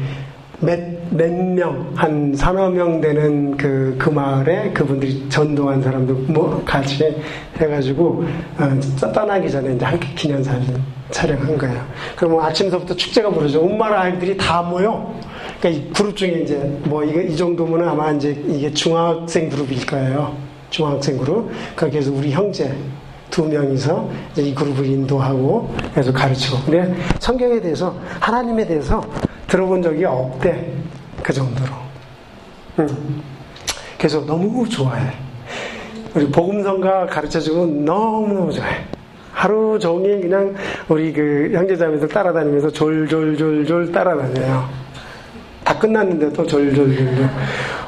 몇몇명한 0.63 2.35
서너 2.35 2.69
명 2.69 3.01
되는 3.01 3.57
그, 3.57 3.95
그 3.99 4.09
마을에 4.09 4.71
그분들이 4.71 5.27
전도한 5.29 5.81
사람들 5.81 6.15
뭐 6.29 6.63
같이 6.65 7.15
해가지고 7.57 8.23
어, 8.57 9.11
떠나기 9.11 9.49
전에 9.51 9.75
이제 9.75 9.85
함께 9.85 10.07
기념사진 10.15 10.81
촬영한 11.11 11.57
거예요. 11.57 11.85
그러면 12.15 12.45
아침서부터 12.45 12.95
축제가 12.95 13.29
벌어져. 13.29 13.59
온마을 13.59 13.93
아이들이 13.93 14.37
다 14.37 14.61
모여. 14.61 15.13
그러니까 15.59 15.69
이 15.69 15.93
그룹 15.93 16.15
중에 16.15 16.41
이제 16.43 16.55
뭐 16.85 17.03
이게 17.03 17.23
이 17.23 17.35
정도면 17.35 17.87
아마 17.87 18.11
이제 18.11 18.31
이게 18.47 18.71
중학생 18.71 19.49
그룹일 19.49 19.85
거예요. 19.85 20.35
중학생 20.69 21.17
그룹. 21.17 21.51
거기에서 21.75 22.11
우리 22.11 22.31
형제 22.31 22.73
두 23.33 23.43
명이서 23.45 24.07
이 24.37 24.53
그룹을 24.53 24.85
인도하고 24.85 25.67
그래서 25.91 26.13
가르치고. 26.13 26.65
근데 26.65 26.95
성경에 27.17 27.59
대해서 27.59 27.95
하나님에 28.19 28.63
대해서 28.63 29.03
들어본 29.47 29.81
적이 29.81 30.05
없대. 30.05 30.71
그 31.23 31.33
정도로. 31.33 31.71
응. 32.77 32.87
그래서 33.97 34.23
너무 34.23 34.69
좋아해. 34.69 35.13
우리 36.13 36.29
복음성가 36.29 37.07
가르쳐주고 37.07 37.65
너무너무 37.65 38.53
좋아해. 38.53 38.83
하루 39.31 39.79
종일 39.79 40.21
그냥 40.21 40.53
우리 40.87 41.11
그 41.11 41.49
형제자매들 41.53 42.07
따라다니면서 42.09 42.69
졸졸졸졸 42.69 43.91
따라다녀요. 43.91 44.69
다 45.63 45.79
끝났는데도 45.79 46.45
졸졸졸졸. 46.45 47.27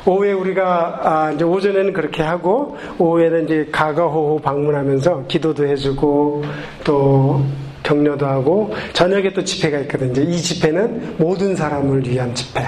오후에 0.05 0.33
우리가 0.33 0.99
아 1.03 1.31
이제 1.31 1.43
오전에는 1.43 1.93
그렇게 1.93 2.21
하고 2.21 2.77
오후에는 2.99 3.45
이제 3.45 3.67
가가호호 3.71 4.39
방문하면서 4.39 5.25
기도도 5.27 5.67
해주고 5.67 6.43
또 6.83 7.43
격려도 7.83 8.25
하고 8.25 8.73
저녁에 8.93 9.33
또 9.33 9.43
집회가 9.43 9.79
있거든요. 9.79 10.21
이 10.21 10.37
집회는 10.37 11.15
모든 11.17 11.55
사람을 11.55 12.07
위한 12.07 12.33
집회. 12.33 12.67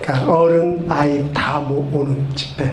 그러니까 0.00 0.32
어른 0.32 0.84
아이 0.88 1.24
다 1.32 1.58
오는 1.58 2.26
집회. 2.34 2.70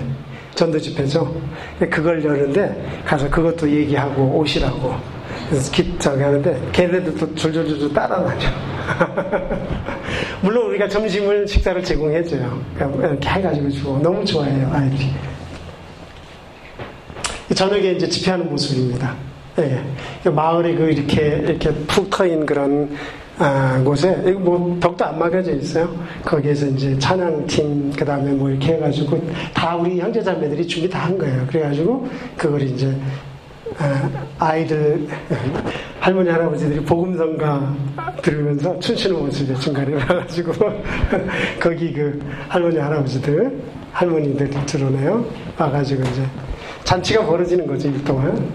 전도 0.55 0.79
집회죠. 0.79 1.33
그걸 1.79 2.23
여는데 2.23 3.03
가서 3.05 3.29
그것도 3.29 3.69
얘기하고 3.69 4.39
오시라고. 4.39 5.16
그래서 5.49 5.71
기, 5.71 5.97
저기 5.99 6.21
하는데 6.21 6.61
걔네들도 6.71 7.17
또 7.17 7.35
줄줄줄 7.35 7.93
따라다녀. 7.93 8.47
물론 10.41 10.67
우리가 10.69 10.87
점심을 10.87 11.47
식사를 11.47 11.81
제공해줘요. 11.83 12.61
그러니까 12.75 13.07
이렇게 13.07 13.29
해가지고 13.29 13.69
주고 13.69 13.99
너무 13.99 14.25
좋아해요 14.25 14.69
아이들이. 14.73 15.09
저녁에 17.55 17.91
이제 17.91 18.07
집회하는 18.07 18.49
모습입니다. 18.49 19.15
예. 19.59 19.81
그 20.23 20.29
마을이 20.29 20.75
그 20.75 20.83
이렇게 20.91 21.41
이렇게 21.43 21.71
푹 21.87 22.09
트인 22.09 22.45
그런 22.45 22.95
아, 23.39 23.79
곳에 23.83 24.15
뭐 24.33 24.77
벽도 24.81 25.05
안 25.05 25.17
막아져 25.19 25.53
있어요. 25.53 25.95
거기에서 26.23 26.65
이제 26.67 26.97
찬양팀 26.97 27.93
그다음에 27.93 28.31
뭐 28.31 28.49
이렇게 28.49 28.73
해가지고 28.73 29.21
다 29.53 29.75
우리 29.75 29.99
형제자매들이 29.99 30.67
준비 30.67 30.89
다 30.89 31.05
한 31.05 31.17
거예요. 31.17 31.45
그래가지고 31.47 32.07
그걸 32.35 32.63
이제 32.63 32.93
아, 34.39 34.55
이들 34.57 35.07
할머니 35.99 36.29
할아버지들이 36.29 36.83
복음성가 36.85 37.75
들으면서 38.21 38.79
춤추는 38.79 39.19
모습이 39.19 39.59
중간에 39.59 39.95
나가지고 39.95 40.53
거기 41.59 41.93
그 41.93 42.19
할머니 42.47 42.77
할아버지들 42.77 43.61
할머니들 43.91 44.49
들어오네요. 44.65 45.25
와가지고 45.57 46.01
이제 46.03 46.23
잔치가 46.83 47.25
벌어지는 47.25 47.67
거죠 47.67 47.89
일 47.89 48.03
동안. 48.03 48.51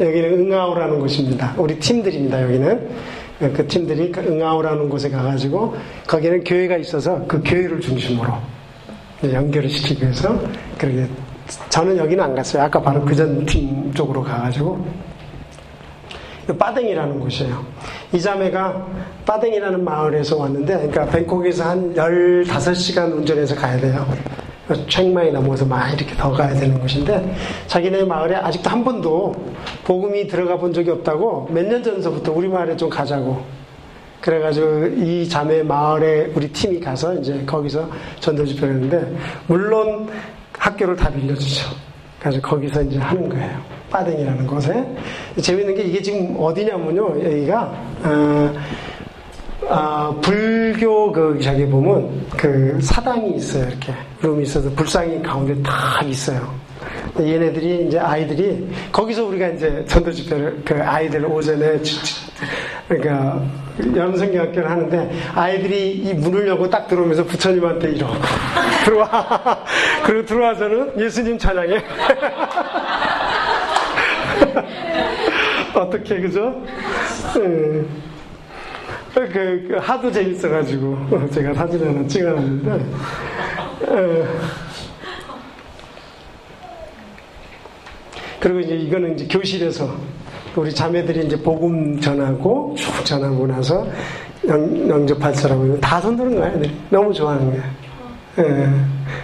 여기는 0.00 0.40
응아오라는 0.40 0.98
곳입니다. 0.98 1.54
우리 1.56 1.78
팀들입니다. 1.78 2.42
여기는 2.42 2.88
그 3.54 3.66
팀들이 3.66 4.10
그 4.10 4.20
응아오라는 4.20 4.88
곳에 4.88 5.08
가가지고 5.08 5.76
거기는 6.06 6.42
교회가 6.42 6.76
있어서 6.78 7.24
그 7.26 7.40
교회를 7.44 7.80
중심으로 7.80 8.32
연결을 9.24 9.68
시키기 9.68 10.02
위해서 10.02 10.38
그렇게 10.78 11.06
저는 11.68 11.96
여기는 11.96 12.22
안 12.22 12.34
갔어요. 12.34 12.62
아까 12.62 12.80
바로 12.80 13.04
그전팀 13.04 13.92
쪽으로 13.94 14.22
가가지고 14.22 14.86
빠댕이라는 16.58 17.20
곳이에요. 17.20 17.64
이 18.12 18.20
자매가 18.20 18.86
빠댕이라는 19.24 19.82
마을에서 19.82 20.36
왔는데, 20.36 20.88
그러니까 20.88 21.06
뱅콕에서 21.06 21.64
한 21.64 21.94
15시간 21.94 23.12
운전해서 23.12 23.54
가야 23.54 23.78
돼요. 23.78 24.06
책마이 24.88 25.32
넘어서 25.32 25.64
막 25.64 25.88
이렇게 25.88 26.14
더 26.14 26.30
가야 26.32 26.52
되는 26.54 26.78
곳인데, 26.78 27.34
자기네 27.66 28.04
마을에 28.04 28.36
아직도 28.36 28.68
한 28.68 28.84
번도 28.84 29.34
복음이 29.84 30.26
들어가 30.26 30.56
본 30.56 30.72
적이 30.72 30.90
없다고 30.90 31.48
몇 31.50 31.66
년 31.66 31.82
전서부터 31.82 32.32
우리 32.32 32.48
마을에 32.48 32.76
좀 32.76 32.90
가자고. 32.90 33.42
그래가지고 34.20 34.86
이 34.96 35.28
자매 35.28 35.62
마을에 35.62 36.30
우리 36.34 36.48
팀이 36.48 36.80
가서 36.80 37.14
이제 37.14 37.42
거기서 37.46 37.88
전도 38.20 38.44
집회를 38.44 38.74
했는데, 38.74 39.16
물론 39.46 40.08
학교를 40.64 40.96
다 40.96 41.10
빌려주죠. 41.10 41.68
그래서 42.18 42.40
거기서 42.40 42.82
이제 42.82 42.98
하는 42.98 43.28
거예요. 43.28 43.60
빠댕이라는 43.90 44.46
곳에. 44.46 44.84
재밌는 45.40 45.74
게 45.74 45.82
이게 45.82 46.00
지금 46.00 46.34
어디냐면요. 46.38 47.22
여기가, 47.22 47.62
어, 48.02 48.54
어, 49.68 50.20
불교 50.22 51.12
그 51.12 51.38
저기 51.40 51.66
보면 51.66 52.26
그 52.36 52.78
사당이 52.80 53.36
있어요. 53.36 53.68
이렇게. 53.68 53.92
룸이 54.22 54.42
있어서 54.44 54.70
불상이 54.70 55.22
가운데 55.22 55.54
다 55.62 56.02
있어요. 56.02 56.54
얘네들이 57.18 57.86
이제 57.86 57.98
아이들이 57.98 58.68
거기서 58.90 59.24
우리가 59.26 59.48
이제 59.48 59.84
전도 59.86 60.12
집회를 60.12 60.62
그 60.64 60.82
아이들 60.82 61.24
오전에 61.24 61.80
그러니까 62.88 63.42
연성경학교를 63.94 64.70
하는데 64.70 65.10
아이들이 65.34 65.92
이 65.92 66.14
문을 66.14 66.48
열고 66.48 66.70
딱 66.70 66.88
들어오면서 66.88 67.24
부처님한테 67.24 67.92
이러고 67.92 68.14
들어와 68.84 69.64
그리고 70.04 70.26
들어와서는 70.26 71.00
예수님 71.00 71.38
찬양해 71.38 71.84
어떻게 75.74 76.20
그죠? 76.20 76.62
음. 77.36 78.02
그, 79.14 79.28
그, 79.68 79.76
하도 79.80 80.10
재밌어가지고 80.10 81.30
제가 81.30 81.54
사진 81.54 81.86
하나 81.86 82.06
찍어놨는데 82.06 82.70
어. 83.86 84.63
그리고 88.44 88.60
이제 88.60 88.76
이거는 88.76 89.14
이제 89.14 89.26
교실에서 89.26 89.90
우리 90.54 90.70
자매들이 90.70 91.24
이제 91.24 91.42
복음 91.42 91.98
전하고 91.98 92.74
쭉 92.76 93.02
전하고 93.02 93.46
나서 93.46 93.86
영, 94.46 95.06
접할 95.06 95.34
사람은 95.34 95.80
다 95.80 95.98
손드는 95.98 96.36
거야. 96.36 96.48
애들이. 96.48 96.76
너무 96.90 97.10
좋아하는 97.14 97.50
거야. 97.50 97.62
예. 98.40 98.68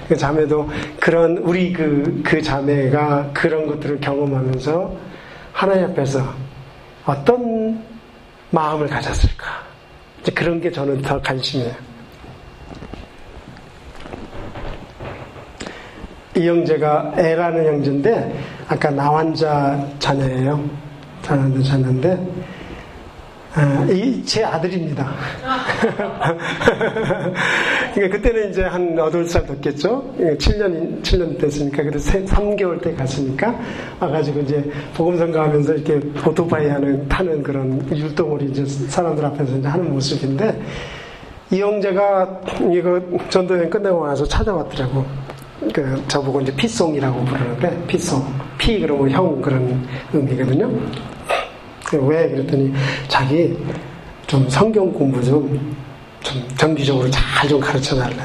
그 0.08 0.16
자매도 0.16 0.66
그런 0.98 1.36
우리 1.36 1.70
그, 1.70 2.22
그 2.24 2.40
자매가 2.40 3.32
그런 3.34 3.66
것들을 3.66 4.00
경험하면서 4.00 4.96
하나님 5.52 5.84
앞에서 5.90 6.24
어떤 7.04 7.84
마음을 8.48 8.86
가졌을까. 8.86 9.46
이제 10.22 10.32
그런 10.32 10.62
게 10.62 10.70
저는 10.70 11.02
더 11.02 11.20
관심이에요. 11.20 11.74
이 16.36 16.46
형제가 16.46 17.14
애라는 17.16 17.66
형제인데 17.66 18.38
아까 18.68 18.90
나 18.90 19.12
환자 19.12 19.84
자녀예요. 19.98 20.62
자녀인데 21.22 21.62
자녀인데 21.62 22.28
아, 23.52 23.84
이제 23.90 24.44
아들입니다. 24.44 25.12
그러니까 27.94 28.16
그때는 28.16 28.50
이제 28.50 28.62
한 28.62 28.94
8살 28.94 29.44
됐겠죠? 29.48 30.14
7년, 30.18 31.02
7년 31.02 31.36
됐으니까, 31.36 31.82
그래서 31.82 32.12
3개월 32.12 32.80
때 32.80 32.94
갔으니까, 32.94 33.52
와가지고 33.98 34.42
이제 34.42 34.70
복음성가 34.94 35.42
하면서 35.42 35.74
이렇게 35.74 35.94
오토바이 36.24 36.68
하는, 36.68 37.08
타는 37.08 37.42
그런 37.42 37.84
율동을 37.90 38.42
이제 38.42 38.64
사람들 38.64 39.24
앞에서 39.24 39.56
이제 39.56 39.66
하는 39.66 39.94
모습인데, 39.94 40.62
이 41.50 41.60
형제가 41.60 42.42
이거 42.72 43.00
전도여행 43.30 43.68
끝내고 43.68 44.06
나서 44.06 44.24
찾아왔더라고. 44.24 45.04
그, 45.72 46.02
저보고 46.08 46.40
이제 46.40 46.54
피송이라고 46.56 47.24
부르는데, 47.24 47.86
피송. 47.86 48.24
피, 48.58 48.80
그러면 48.80 49.10
형 49.10 49.40
그런 49.42 49.86
의미거든요. 50.12 50.70
왜? 51.92 52.28
그랬더니 52.30 52.72
자기 53.08 53.56
좀 54.26 54.48
성경 54.48 54.92
공부 54.92 55.22
좀, 55.22 55.76
좀 56.22 56.42
정기적으로 56.56 57.10
잘 57.10 57.48
좀 57.48 57.58
가르쳐 57.60 57.96
달래. 57.96 58.16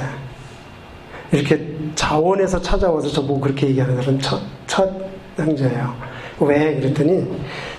이렇게 1.31 1.59
자원에서 1.95 2.61
찾아와서 2.61 3.09
저보고 3.09 3.39
그렇게 3.39 3.67
얘기하는 3.69 3.95
사람은 3.95 4.19
첫, 4.19 4.39
첫 4.67 4.89
형제예요. 5.35 5.95
왜? 6.41 6.75
그랬더니 6.75 7.25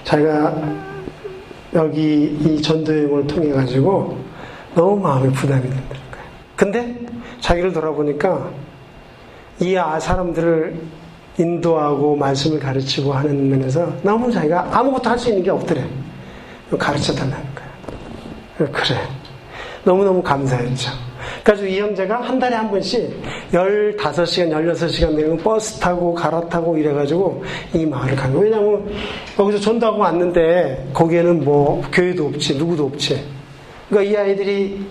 자기가 0.05 0.55
여기 1.75 2.37
이 2.41 2.61
전도여행을 2.61 3.27
통해 3.27 3.53
가지고 3.53 4.19
너무 4.75 4.97
마음에 5.01 5.31
부담이 5.31 5.63
된다는 5.63 5.87
거예요. 5.87 6.27
근데 6.57 7.07
자기를 7.41 7.73
돌아보니까 7.73 8.51
이 9.61 9.77
아, 9.77 9.99
사람들을 9.99 10.79
인도하고 11.39 12.17
말씀을 12.17 12.59
가르치고 12.59 13.13
하는 13.13 13.49
면에서 13.51 13.93
너무 14.03 14.31
자기가 14.31 14.69
아무것도 14.73 15.11
할 15.11 15.19
수 15.19 15.29
있는 15.29 15.43
게 15.43 15.51
없더래. 15.51 15.85
가르쳐 16.79 17.15
달라는 17.15 17.45
거야. 17.55 18.71
그래. 18.71 18.97
너무너무 19.85 20.23
감사했죠. 20.23 20.91
그래서 21.45 21.65
이 21.65 21.79
형제가 21.79 22.21
한 22.21 22.39
달에 22.39 22.57
한 22.57 22.71
번씩 22.71 23.09
15시간, 23.53 24.51
16시간 24.51 25.13
내는 25.15 25.37
버스 25.39 25.79
타고 25.79 26.13
갈아타고 26.13 26.77
이래가지고 26.77 27.45
이 27.73 27.87
마을을 27.87 28.17
가는 28.17 28.35
거예요. 28.37 28.51
왜냐면 28.51 28.91
여기서 29.39 29.61
전도하고 29.61 29.99
왔는데 29.99 30.89
거기에는 30.93 31.45
뭐 31.45 31.83
교회도 31.93 32.27
없지, 32.27 32.57
누구도 32.57 32.87
없지. 32.87 33.23
그러니까 33.89 34.13
이 34.13 34.17
아이들이 34.17 34.85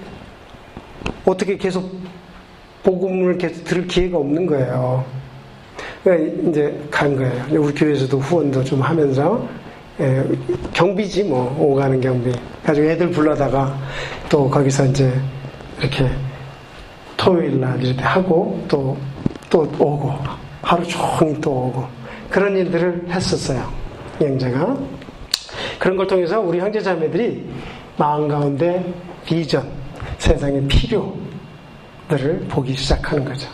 어떻게 1.26 1.58
계속 1.58 1.92
복음을 2.86 3.38
계속 3.38 3.64
들을 3.66 3.88
기회가 3.88 4.18
없는 4.20 4.46
거예요. 4.46 5.04
그러니까 6.04 6.50
이제 6.50 6.80
간 6.90 7.16
거예요. 7.16 7.62
우리 7.62 7.74
교회에서도 7.74 8.18
후원도 8.18 8.64
좀 8.64 8.82
하면서 8.82 9.46
예, 10.00 10.24
경비지 10.72 11.24
뭐 11.24 11.54
오가는 11.60 12.00
경비. 12.00 12.32
가지고 12.64 12.88
애들 12.88 13.10
불러다가 13.12 13.78
또 14.30 14.50
거기서 14.50 14.86
이제 14.86 15.12
이렇게 15.82 16.10
토요일 17.18 17.60
날 17.60 17.84
이렇게 17.84 18.02
하고 18.02 18.64
또 18.70 18.96
또 19.56 19.62
오고 19.80 20.12
하루 20.62 20.84
종일 20.86 21.40
또 21.40 21.52
오고 21.52 21.86
그런 22.30 22.58
일들을 22.58 23.06
했었어요. 23.10 23.72
영자가 24.20 24.78
그런 25.80 25.96
걸 25.96 26.08
통해서 26.08 26.42
우리 26.42 26.60
형제 26.60 26.82
자매들이 26.82 27.50
마음 27.98 28.28
가운데 28.28 28.84
비전, 29.26 29.66
세상의 30.18 30.68
필요 30.68 31.14
들을 32.08 32.40
보기 32.50 32.74
시작하는 32.76 33.26
거죠. 33.26 33.50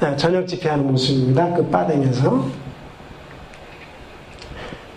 네, 0.00 0.14
저녁 0.16 0.46
집회하는 0.46 0.86
모습입니다. 0.86 1.54
그 1.54 1.66
빠댕에서. 1.68 2.46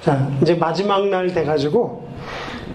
자, 0.01 0.30
이제 0.41 0.55
마지막 0.55 1.07
날 1.07 1.28
돼가지고 1.28 2.07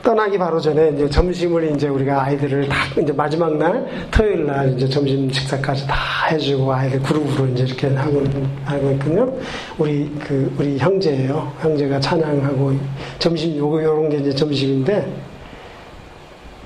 떠나기 0.03 0.37
바로 0.37 0.61
전에 0.61 0.91
이제 0.91 1.09
점심을 1.09 1.75
이제 1.75 1.89
우리가 1.89 2.25
아이들을 2.25 2.69
다 2.69 2.77
이제 3.01 3.13
마지막 3.13 3.57
날 3.57 3.87
토요일 4.11 4.47
날 4.47 4.75
이제 4.75 4.87
점심 4.89 5.31
식사까지 5.31 5.87
다 5.87 5.95
해주고 6.31 6.73
아이들 6.73 7.01
그룹으로 7.01 7.49
이제 7.49 7.65
이렇게 7.65 7.89
하고 7.95 8.23
하고 8.65 8.91
있거든요. 8.93 9.33
우리 9.79 10.11
그 10.21 10.55
우리 10.59 10.79
형제예요. 10.79 11.53
형제가 11.61 12.01
찬양하고 12.01 12.75
점심 13.19 13.57
요거 13.57 13.83
요런 13.83 14.11
게 14.11 14.19
이제 14.19 14.35
점심인데 14.35 15.11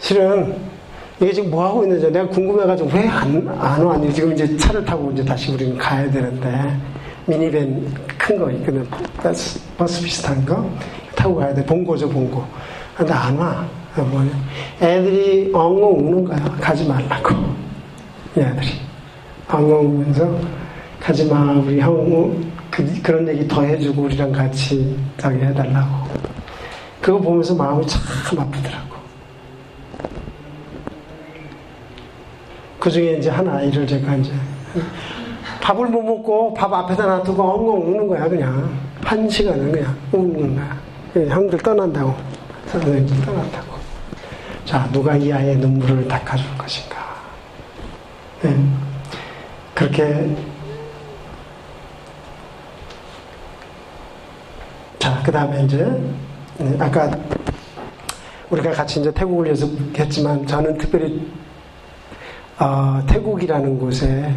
실은 0.01 0.55
이게 1.21 1.33
지금 1.33 1.51
뭐 1.51 1.67
하고 1.67 1.83
있는지 1.83 2.11
내가 2.13 2.29
궁금해가지고 2.29 2.91
왜 2.95 3.09
안안 3.09 3.85
왔니? 3.85 4.13
지금 4.15 4.33
이제 4.33 4.57
차를 4.57 4.85
타고 4.85 5.11
이제 5.11 5.25
다시 5.25 5.53
우리는 5.53 5.77
가야 5.77 6.09
되는데 6.11 6.77
미니밴 7.27 7.93
큰 8.17 8.39
거 8.39 8.51
있거든. 8.53 8.87
버스, 9.23 9.61
버스 9.77 10.03
비슷한 10.03 10.45
거 10.45 10.69
타고 11.15 11.37
가야 11.37 11.53
돼. 11.55 11.65
본고죠, 11.65 12.09
본고. 12.09 12.45
근데 12.97 13.13
안 13.13 13.37
와. 13.37 13.67
뭐 13.97 14.25
애들이 14.81 15.51
엉엉 15.53 15.99
우는 16.09 16.25
거야. 16.25 16.39
가지 16.61 16.87
말라고. 16.87 17.35
얘들이. 18.37 18.69
엉엉 19.49 19.87
우면서 19.87 20.39
가지 21.01 21.25
마. 21.27 21.53
우리 21.55 21.81
형 21.81 22.41
그, 22.71 23.03
그런 23.03 23.27
얘기 23.29 23.47
더 23.49 23.63
해주고 23.63 24.03
우리랑 24.03 24.31
같이 24.31 24.97
저기 25.17 25.39
해달라고. 25.45 26.07
그거 27.03 27.19
보면서 27.19 27.55
마음이 27.55 27.85
참 27.87 28.39
아프더라고. 28.39 28.98
그 32.79 32.91
중에 32.91 33.15
이제 33.15 33.29
한 33.31 33.49
아이를 33.49 33.87
제가 33.87 34.15
이제 34.17 34.33
밥을 35.61 35.87
못 35.87 36.03
먹고 36.03 36.55
밥 36.55 36.73
앞에다 36.73 37.07
놔두고 37.07 37.43
엉엉 37.43 37.95
우는 37.95 38.09
거야, 38.09 38.29
그냥. 38.29 38.71
한 39.03 39.29
시간은 39.29 39.73
그냥 39.73 39.97
우는 40.13 40.55
거야. 40.55 40.77
형들 41.29 41.59
떠난다고. 41.59 42.15
선생님 42.67 43.07
떠난다고. 43.25 43.79
자, 44.65 44.89
누가 44.93 45.17
이 45.17 45.33
아이의 45.33 45.57
눈물을 45.57 46.07
닦아줄 46.07 46.47
것인가. 46.57 46.97
네. 48.43 48.57
그렇게 49.75 50.37
자, 54.99 55.23
그 55.25 55.33
다음에 55.33 55.65
이제, 55.65 55.87
네, 56.59 56.77
아까 56.79 57.11
우리가 58.51 58.73
같이 58.73 59.01
이제 59.01 59.11
태국을 59.13 59.49
연습했지만 59.49 60.47
저는 60.47 60.77
특별히 60.79 61.27
어, 62.61 63.01
태국이라는 63.07 63.79
곳에 63.79 64.35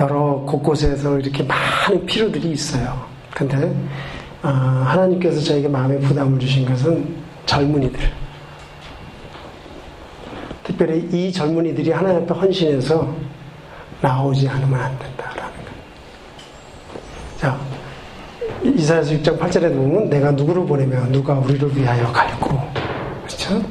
여러 0.00 0.42
곳곳에서 0.46 1.18
이렇게 1.18 1.42
많은 1.42 2.06
필요들이 2.06 2.50
있어요. 2.52 3.04
근데 3.34 3.74
어, 4.42 4.48
하나님께서 4.48 5.40
저에게 5.40 5.68
마음의 5.68 6.00
부담을 6.00 6.38
주신 6.38 6.64
것은 6.64 7.14
젊은이들. 7.44 8.00
특별히 10.64 11.08
이 11.12 11.30
젊은이들이 11.30 11.90
하나님 11.90 12.22
앞에 12.22 12.34
헌신해서 12.34 13.14
나오지 14.00 14.48
않으면 14.48 14.80
안 14.80 14.98
된다라는 14.98 15.52
거. 15.52 15.70
자, 17.38 17.58
이사야서 18.62 19.12
6장 19.12 19.38
8절에 19.38 19.74
보면 19.74 20.08
내가 20.08 20.30
누구를 20.30 20.64
보내면 20.64 21.12
누가 21.12 21.34
우리를 21.34 21.76
위하여 21.76 22.10
갈고 22.12 22.58
그렇죠? 23.26 23.62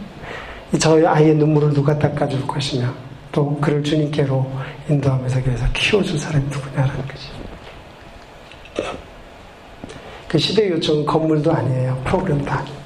저희 0.79 1.05
아이의 1.05 1.35
눈물을 1.35 1.73
누가 1.73 1.97
닦아줄 1.97 2.45
것이며 2.47 3.02
또 3.33 3.57
그를 3.59 3.83
주님께로 3.83 4.49
인도하면서 4.87 5.43
그래서 5.43 5.65
키워줄 5.73 6.17
사람이 6.19 6.45
누구냐라는 6.45 7.07
거지. 7.07 7.27
그 10.29 10.37
시대 10.37 10.69
요청은 10.69 11.05
건물도 11.05 11.51
아니에요. 11.51 11.99
프로그램도 12.05 12.49
아니에요. 12.49 12.77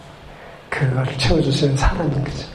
그거를 0.69 1.17
채워주시는 1.17 1.75
사람인 1.75 2.23
거죠. 2.23 2.47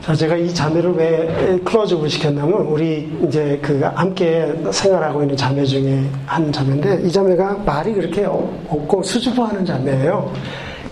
자, 0.00 0.14
제가 0.14 0.36
이 0.36 0.54
자매를 0.54 0.92
왜 0.92 1.60
클로즈업을 1.64 2.08
시켰냐면, 2.08 2.60
우리 2.60 3.12
이제 3.26 3.58
그 3.60 3.80
함께 3.80 4.54
생활하고 4.70 5.22
있는 5.22 5.36
자매 5.36 5.64
중에 5.64 6.08
한 6.24 6.50
자매인데, 6.52 7.02
이 7.02 7.10
자매가 7.10 7.54
말이 7.66 7.92
그렇게 7.92 8.24
없고 8.24 9.02
수줍어 9.02 9.46
하는 9.46 9.66
자매예요. 9.66 10.32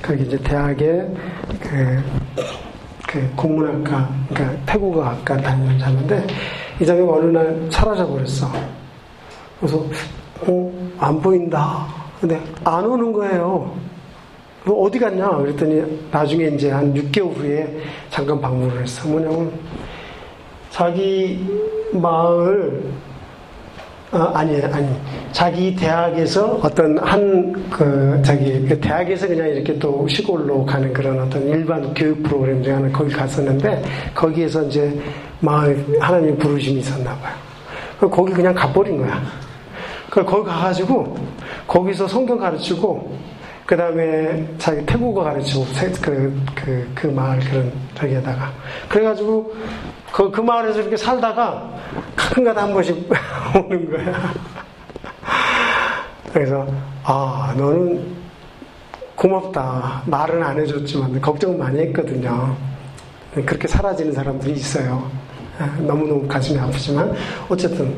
거기 0.03 0.25
이제 0.25 0.37
대학에 0.39 1.07
그, 1.61 2.03
그 3.15 3.31
국문학과, 3.37 4.09
그러니까 4.29 4.65
태국어학과 4.67 5.37
다니는 5.37 5.79
자매인데, 5.79 6.27
이 6.81 6.85
자매가 6.85 7.13
어느 7.13 7.27
날 7.27 7.69
사라져 7.71 8.05
버렸어. 8.09 8.51
그래서, 9.61 9.87
어, 10.49 10.73
안 10.99 11.21
보인다. 11.21 11.87
근데 12.21 12.41
안 12.65 12.85
오는 12.85 13.13
거예요. 13.13 13.73
어디 14.67 14.99
갔냐? 14.99 15.29
그랬더니 15.29 16.09
나중에 16.11 16.47
이제 16.47 16.73
한 16.73 16.93
6개월 16.93 17.37
후에 17.37 17.83
잠깐 18.11 18.41
방문을 18.41 18.83
했어. 18.83 19.07
뭐냐면 19.09 19.53
자기 20.71 21.47
마을 21.93 22.83
아, 24.15 24.31
아니 24.35 24.61
아니 24.63 24.89
자기 25.33 25.75
대학에서 25.75 26.61
어떤 26.63 26.99
한 26.99 27.65
그 27.75 28.21
자기 28.25 28.65
그 28.67 28.79
대학에서 28.79 29.27
그냥 29.27 29.49
이렇게 29.49 29.77
또 29.79 30.07
시골로 30.07 30.65
가는 30.65 30.93
그런 30.93 31.19
어떤 31.19 31.43
일반 31.49 31.93
교육 31.93 32.23
프로그램 32.23 32.63
중에 32.63 32.75
하나 32.75 32.89
거기 32.91 33.13
갔었는데 33.13 33.83
거기에서 34.15 34.63
이제 34.65 34.97
마을 35.41 35.85
하나님 36.01 36.39
부르심이 36.39 36.79
있었나 36.79 37.17
봐요. 37.17 37.35
거기 38.11 38.33
그냥 38.33 38.55
가버린 38.55 38.99
거야. 38.99 39.21
그 40.09 40.25
거기 40.25 40.49
가가지고 40.49 41.17
거기서 41.67 42.07
성경 42.07 42.39
가르치고 42.39 43.13
그 43.67 43.77
다음에 43.77 44.47
자기 44.59 44.85
태국어 44.87 45.25
가르치고 45.25 45.65
그, 46.01 46.41
그, 46.55 46.91
그 46.95 47.07
마을 47.09 47.41
그런 47.41 47.73
저기에다가 47.97 48.53
그래가지고 48.89 49.53
그, 50.15 50.31
그 50.31 50.41
마을에서 50.41 50.81
이렇게 50.81 50.97
살다가 50.97 51.69
가끔가다 52.15 52.63
한 52.63 52.73
번씩 52.73 53.11
오는 53.53 53.91
거야. 53.91 54.33
그래서 56.33 56.65
아 57.03 57.53
너는 57.57 58.15
고맙다 59.17 60.03
말은 60.07 60.41
안 60.41 60.61
해줬지만 60.61 61.21
걱정 61.21 61.59
많이 61.59 61.81
했거든요. 61.81 62.57
그렇게 63.35 63.67
사라지는 63.67 64.13
사람들이 64.13 64.53
있어요. 64.53 65.11
너무너무 65.79 66.29
가슴이 66.29 66.61
아프지만 66.61 67.13
어쨌든 67.49 67.97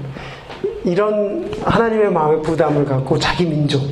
이런 0.84 1.52
하나님의 1.62 2.10
마음의 2.10 2.40
부담을 2.40 2.86
갖고 2.86 3.18
자기 3.18 3.44
민족 3.44 3.82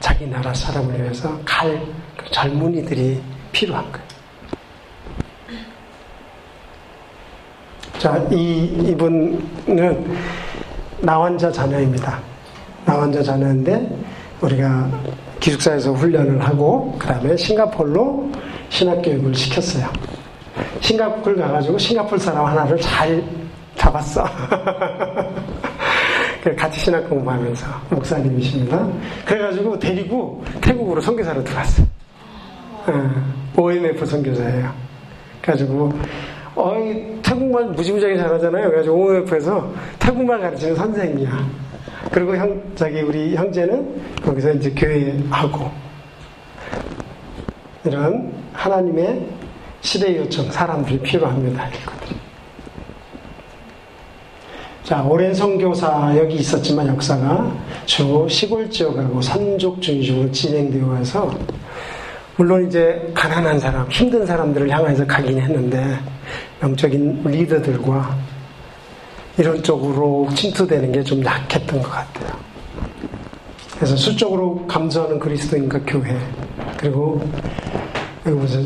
자기 0.00 0.26
나라 0.26 0.52
사람을 0.52 1.00
위해서 1.00 1.38
갈그 1.44 2.28
젊은이들이 2.32 3.22
필요한 3.52 3.84
거예요. 3.92 4.07
자, 7.98 8.16
이, 8.30 8.64
이분은 8.90 10.16
나환자 11.00 11.50
자녀입니다. 11.50 12.20
나환자 12.84 13.22
자녀인데, 13.22 13.90
우리가 14.40 14.88
기숙사에서 15.40 15.92
훈련을 15.92 16.40
하고, 16.40 16.94
그 16.96 17.08
다음에 17.08 17.36
싱가폴로 17.36 18.30
신학교육을 18.68 19.34
시켰어요. 19.34 19.88
싱가폴 20.80 21.36
가가지고 21.36 21.76
싱가폴 21.76 22.18
사람 22.20 22.44
하나를 22.46 22.80
잘 22.80 23.22
잡았어. 23.74 24.24
그 26.42 26.54
같이 26.54 26.80
신학 26.80 27.08
공부하면서 27.08 27.66
목사님이십니다. 27.90 28.88
그래가지고 29.24 29.76
데리고 29.78 30.44
태국으로 30.60 31.00
선교사로 31.00 31.42
들어갔어 31.42 31.82
요. 31.82 31.88
OMF 33.56 34.06
선교사예요. 34.06 34.72
그래가지고 35.42 35.92
어이 36.58 37.22
태국말 37.22 37.66
무지무지하게 37.66 38.16
잘하잖아요. 38.16 38.68
그래가지고 38.68 38.96
OMF에서 38.96 39.72
태국말 40.00 40.40
가르치는 40.40 40.74
선생이야. 40.74 41.46
그리고 42.10 42.36
형 42.36 42.60
자기 42.74 43.00
우리 43.00 43.36
형제는 43.36 44.20
거기서 44.24 44.52
이제 44.54 44.70
교회 44.76 45.16
하고 45.30 45.70
이런 47.84 48.32
하나님의 48.52 49.24
시대 49.80 50.16
요청 50.16 50.50
사람들이 50.50 50.98
필요합니다. 50.98 51.68
자, 54.82 55.02
오랜 55.02 55.32
선교사 55.34 56.16
여기 56.16 56.36
있었지만 56.36 56.88
역사가 56.88 57.52
주 57.84 58.26
시골 58.28 58.68
지역하고 58.68 59.20
산족 59.20 59.80
중심으로 59.80 60.32
진행되어 60.32 60.88
와서 60.88 61.30
물론 62.38 62.66
이제 62.68 63.10
가난한 63.14 63.58
사람, 63.58 63.88
힘든 63.90 64.24
사람들을 64.24 64.70
향해서 64.70 65.04
가긴 65.06 65.40
했는데 65.40 65.98
영적인 66.62 67.22
리더들과 67.24 68.16
이런 69.36 69.60
쪽으로 69.62 70.28
침투되는 70.34 70.92
게 70.92 71.02
좀 71.02 71.24
약했던 71.24 71.82
것 71.82 71.90
같아요. 71.90 72.38
그래서 73.74 73.96
수적으로 73.96 74.64
감소하는 74.68 75.18
그리스도인과 75.18 75.80
교회 75.86 76.16
그리고 76.76 77.20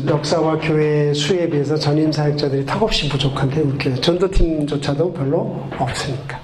역사와 0.07 0.57
교회 0.59 1.11
수에 1.13 1.49
비해서 1.49 1.75
전임 1.75 2.11
사역자들이 2.11 2.65
턱없이 2.67 3.09
부족한데 3.09 3.61
웃겨요. 3.61 3.95
전도팀조차도 4.01 5.13
별로 5.13 5.63
없으니까. 5.79 6.42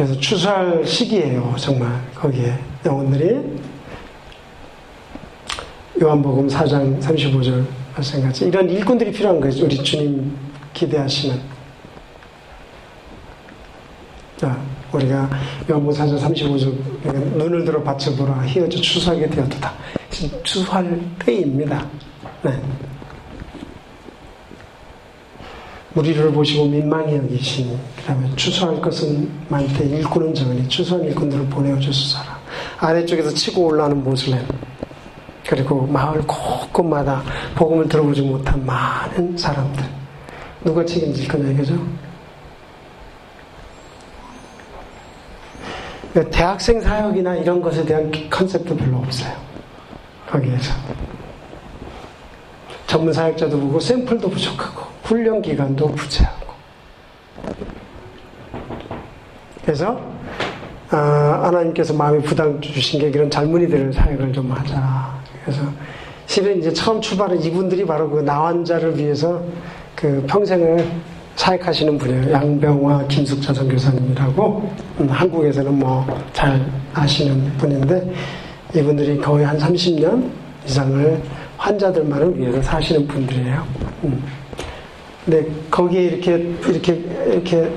그래서 0.00 0.18
추수할 0.18 0.82
시기예요. 0.82 1.54
정말 1.58 1.92
거기에 2.14 2.54
영혼들이 2.86 3.38
요한복음 6.00 6.48
4장 6.48 6.98
35절 7.02 7.66
말씀같이 7.94 8.46
이런 8.46 8.70
일꾼들이 8.70 9.12
필요한 9.12 9.38
거죠. 9.38 9.66
우리 9.66 9.76
주님 9.76 10.34
기대하시는. 10.72 11.38
우리가 14.90 15.28
요한복음 15.68 15.92
4장 15.92 16.18
35절 16.18 17.36
눈을 17.36 17.66
들어 17.66 17.82
받쳐보라 17.82 18.46
히어져 18.46 18.80
추수하게 18.80 19.28
되었다. 19.28 19.74
추수할 20.42 20.98
때입니다. 21.18 21.86
네. 22.42 22.58
우리를 26.00 26.32
보시고 26.32 26.66
민망히 26.66 27.16
여기시니 27.16 27.78
그다음에 27.96 28.30
추수할 28.34 28.80
것은 28.80 29.30
많대 29.48 29.84
일꾼은 29.84 30.34
적으니 30.34 30.66
추수한 30.66 31.04
일꾼들을 31.04 31.46
보내어 31.46 31.78
주소서라 31.78 32.40
아래쪽에서 32.78 33.30
치고 33.30 33.66
올라오는 33.66 34.02
모슬렘 34.02 34.42
그리고 35.46 35.86
마을 35.86 36.22
곳곳마다 36.26 37.22
복음을 37.54 37.86
들어보지 37.86 38.22
못한 38.22 38.64
많은 38.64 39.36
사람들 39.36 39.84
누가 40.64 40.84
책임질 40.84 41.28
거냐 41.28 41.50
이거죠? 41.50 41.74
대학생 46.30 46.80
사역이나 46.80 47.36
이런 47.36 47.60
것에 47.60 47.84
대한 47.84 48.10
컨셉도 48.28 48.76
별로 48.76 48.98
없어요. 48.98 49.32
거기에서. 50.26 50.72
전문 52.90 53.12
사역자도 53.12 53.56
보고 53.60 53.78
샘플도 53.78 54.28
부족하고 54.28 54.84
훈련 55.04 55.40
기간도 55.40 55.92
부재하고. 55.92 56.46
그래서 59.64 60.00
아, 60.90 61.40
하나님께서 61.44 61.94
마음에 61.94 62.20
부담 62.20 62.60
주신 62.60 62.98
게 62.98 63.06
이런 63.06 63.30
젊은이들 63.30 63.92
사역을 63.92 64.32
좀 64.32 64.50
하자. 64.50 65.14
그래서 65.44 65.62
실은 66.26 66.58
이제 66.58 66.72
처음 66.72 67.00
출발은 67.00 67.40
이분들이 67.40 67.86
바로 67.86 68.10
그 68.10 68.22
나환자를 68.22 68.98
위해서 68.98 69.40
그 69.94 70.24
평생을 70.28 70.84
사역하시는 71.36 71.96
분이에요. 71.96 72.32
양병화 72.32 73.06
김숙자 73.06 73.54
선교사님이라고 73.54 74.72
음, 74.98 75.08
한국에서는 75.08 75.78
뭐 75.78 76.04
잘 76.32 76.60
아시는 76.92 77.56
분인데 77.56 78.12
이분들이 78.74 79.18
거의 79.18 79.44
한 79.44 79.56
30년 79.58 80.28
이상을 80.66 81.22
환자들만을 81.60 82.38
위해서 82.38 82.62
사시는 82.62 83.06
분들이에요. 83.06 83.66
음. 84.04 84.24
근데 85.24 85.46
거기에 85.70 86.04
이렇게 86.04 86.34
이렇게 86.66 86.94
이렇게 87.26 87.70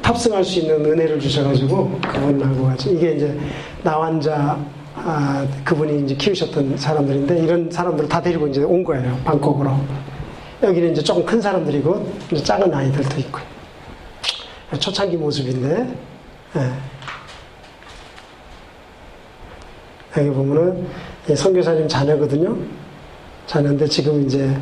탑승할 0.00 0.44
수 0.44 0.60
있는 0.60 0.84
은혜를 0.84 1.18
주셔가지고 1.18 1.98
그분하고 2.00 2.66
같이 2.68 2.90
이게 2.92 3.12
이제 3.16 3.36
나 3.82 4.00
환자 4.00 4.56
아, 4.94 5.46
그분이 5.64 6.04
이제 6.04 6.14
키우셨던 6.14 6.76
사람들인데 6.76 7.38
이런 7.40 7.70
사람들을 7.70 8.08
다 8.08 8.22
데리고 8.22 8.46
이제 8.46 8.62
온 8.62 8.84
거예요 8.84 9.18
방콕으로. 9.24 9.72
여기는 10.62 10.92
이제 10.92 11.02
조금 11.02 11.26
큰 11.26 11.40
사람들이고 11.40 12.12
이제 12.30 12.42
작은 12.42 12.72
아이들도 12.72 13.20
있고요. 13.20 13.44
초창기 14.78 15.16
모습인데 15.16 15.94
예. 16.56 16.70
여기 20.16 20.30
보면은 20.30 20.86
선교사님 21.34 21.88
자녀거든요. 21.88 22.56
자녀인데 23.46 23.86
지금 23.86 24.26
이제 24.26 24.56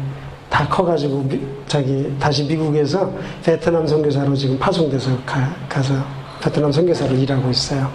다 0.51 0.69
커가지고 0.69 1.23
미, 1.25 1.41
자기 1.67 2.15
다시 2.19 2.45
미국에서 2.45 3.11
베트남 3.45 3.87
선교사로 3.87 4.35
지금 4.37 4.59
파송돼서 4.59 5.11
가, 5.25 5.55
가서 5.69 5.95
베트남 6.43 6.71
선교사로 6.71 7.15
일하고 7.15 7.51
있어요. 7.51 7.91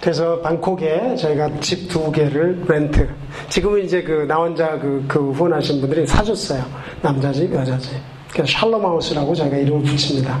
그래서 0.00 0.40
방콕에 0.40 1.16
저희가 1.16 1.50
집 1.60 1.88
두 1.88 2.12
개를 2.12 2.64
렌트. 2.68 3.08
지금은 3.48 3.84
이제 3.84 4.02
그 4.02 4.24
나원자 4.28 4.78
그, 4.78 5.04
그 5.08 5.32
후원하신 5.32 5.80
분들이 5.80 6.06
사줬어요. 6.06 6.64
남자 7.02 7.32
집, 7.32 7.52
여자 7.52 7.76
집. 7.78 7.90
그래서 8.32 8.52
샬롬하우스라고 8.52 9.34
저희가 9.34 9.56
이름을 9.56 9.82
붙입니다. 9.82 10.40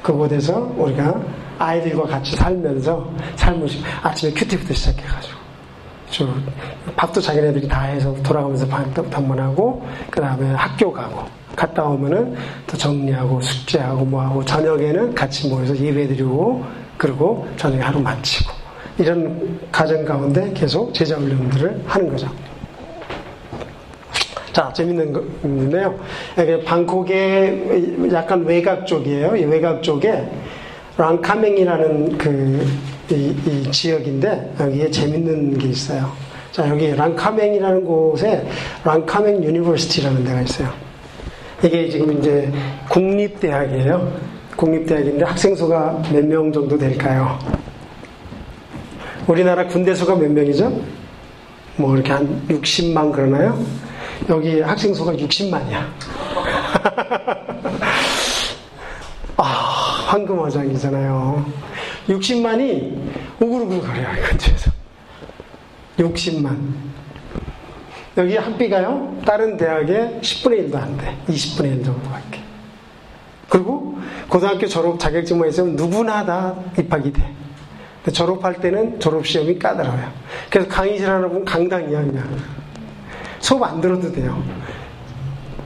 그곳에서 0.00 0.72
우리가 0.76 1.20
아이들과 1.58 2.04
같이 2.04 2.36
살면서 2.36 3.12
삶을 3.34 3.68
아침에 4.02 4.32
큐티부터 4.32 4.72
시작해가지고 4.72 5.37
저 6.10 6.26
밥도 6.96 7.20
자기네들이 7.20 7.68
다 7.68 7.82
해서 7.82 8.14
돌아가면서 8.22 8.66
방문하고 8.66 9.86
그 10.10 10.20
다음에 10.20 10.54
학교 10.54 10.92
가고 10.92 11.26
갔다 11.54 11.84
오면은 11.84 12.34
또 12.66 12.76
정리하고 12.76 13.40
숙제하고 13.40 14.04
뭐하고 14.04 14.44
저녁에는 14.44 15.14
같이 15.14 15.48
모여서 15.48 15.76
예배드리고 15.76 16.64
그리고 16.96 17.46
저녁에 17.56 17.82
하루 17.82 18.00
마치고 18.00 18.52
이런 18.98 19.58
가정 19.70 20.04
가운데 20.04 20.52
계속 20.54 20.92
제자 20.94 21.16
훈련들을 21.16 21.82
하는 21.86 22.10
거죠. 22.10 22.28
자, 24.52 24.72
재밌는 24.72 25.12
건데요. 25.12 25.94
방콕의 26.64 28.10
약간 28.12 28.44
외곽 28.44 28.86
쪽이에요. 28.86 29.36
이 29.36 29.44
외곽 29.44 29.82
쪽에 29.82 30.28
랑카맹이라는 30.98 32.18
그, 32.18 32.66
이, 33.10 33.32
이 33.46 33.70
지역인데, 33.70 34.54
여기에 34.58 34.90
재밌는 34.90 35.56
게 35.56 35.68
있어요. 35.68 36.10
자, 36.50 36.68
여기 36.68 36.90
랑카맹이라는 36.90 37.84
곳에 37.84 38.44
랑카맹 38.82 39.44
University라는 39.44 40.24
데가 40.24 40.40
있어요. 40.42 40.68
이게 41.62 41.88
지금 41.88 42.18
이제 42.18 42.52
국립대학이에요. 42.90 44.12
국립대학인데 44.56 45.24
학생 45.24 45.54
수가 45.54 46.02
몇 46.12 46.24
명 46.24 46.52
정도 46.52 46.76
될까요? 46.76 47.38
우리나라 49.28 49.64
군대 49.68 49.94
수가 49.94 50.16
몇 50.16 50.28
명이죠? 50.32 50.80
뭐 51.76 51.94
이렇게 51.94 52.10
한 52.12 52.42
60만 52.48 53.12
그러나요? 53.12 53.56
여기 54.28 54.60
학생 54.60 54.92
수가 54.92 55.12
60만이야. 55.12 55.86
아, 59.36 59.77
황금어장이잖아요. 60.08 61.44
60만이 62.08 62.98
우글우글 63.40 63.80
거려요, 63.80 64.08
이 64.16 64.22
근처에서. 64.22 64.70
60만. 65.98 66.56
여기 68.16 68.36
학비가요, 68.36 69.18
다른 69.24 69.56
대학의 69.56 70.18
10분의 70.22 70.70
1도 70.70 70.76
안 70.76 70.96
돼. 70.96 71.16
20분의 71.28 71.78
1 71.78 71.84
정도밖에. 71.84 72.40
그리고 73.48 73.98
고등학교 74.28 74.66
졸업 74.66 74.98
자격증만 74.98 75.48
있으면 75.50 75.76
누구나 75.76 76.24
다 76.24 76.54
입학이 76.78 77.12
돼. 77.12 77.34
졸업할 78.12 78.60
때는 78.60 78.98
졸업시험이 78.98 79.58
까다로워요. 79.58 80.10
그래서 80.50 80.68
강의실 80.68 81.08
하나 81.08 81.28
보면 81.28 81.44
강당이야, 81.44 82.04
그냥. 82.04 82.26
수업 83.38 83.62
안 83.62 83.80
들어도 83.80 84.10
돼요. 84.10 84.42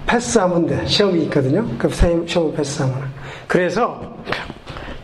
패스하면 0.06 0.66
돼. 0.66 0.84
시험이 0.86 1.22
있거든요. 1.24 1.66
그 1.78 1.88
시험을 1.90 2.54
패스하면. 2.54 3.21
그래서 3.52 4.00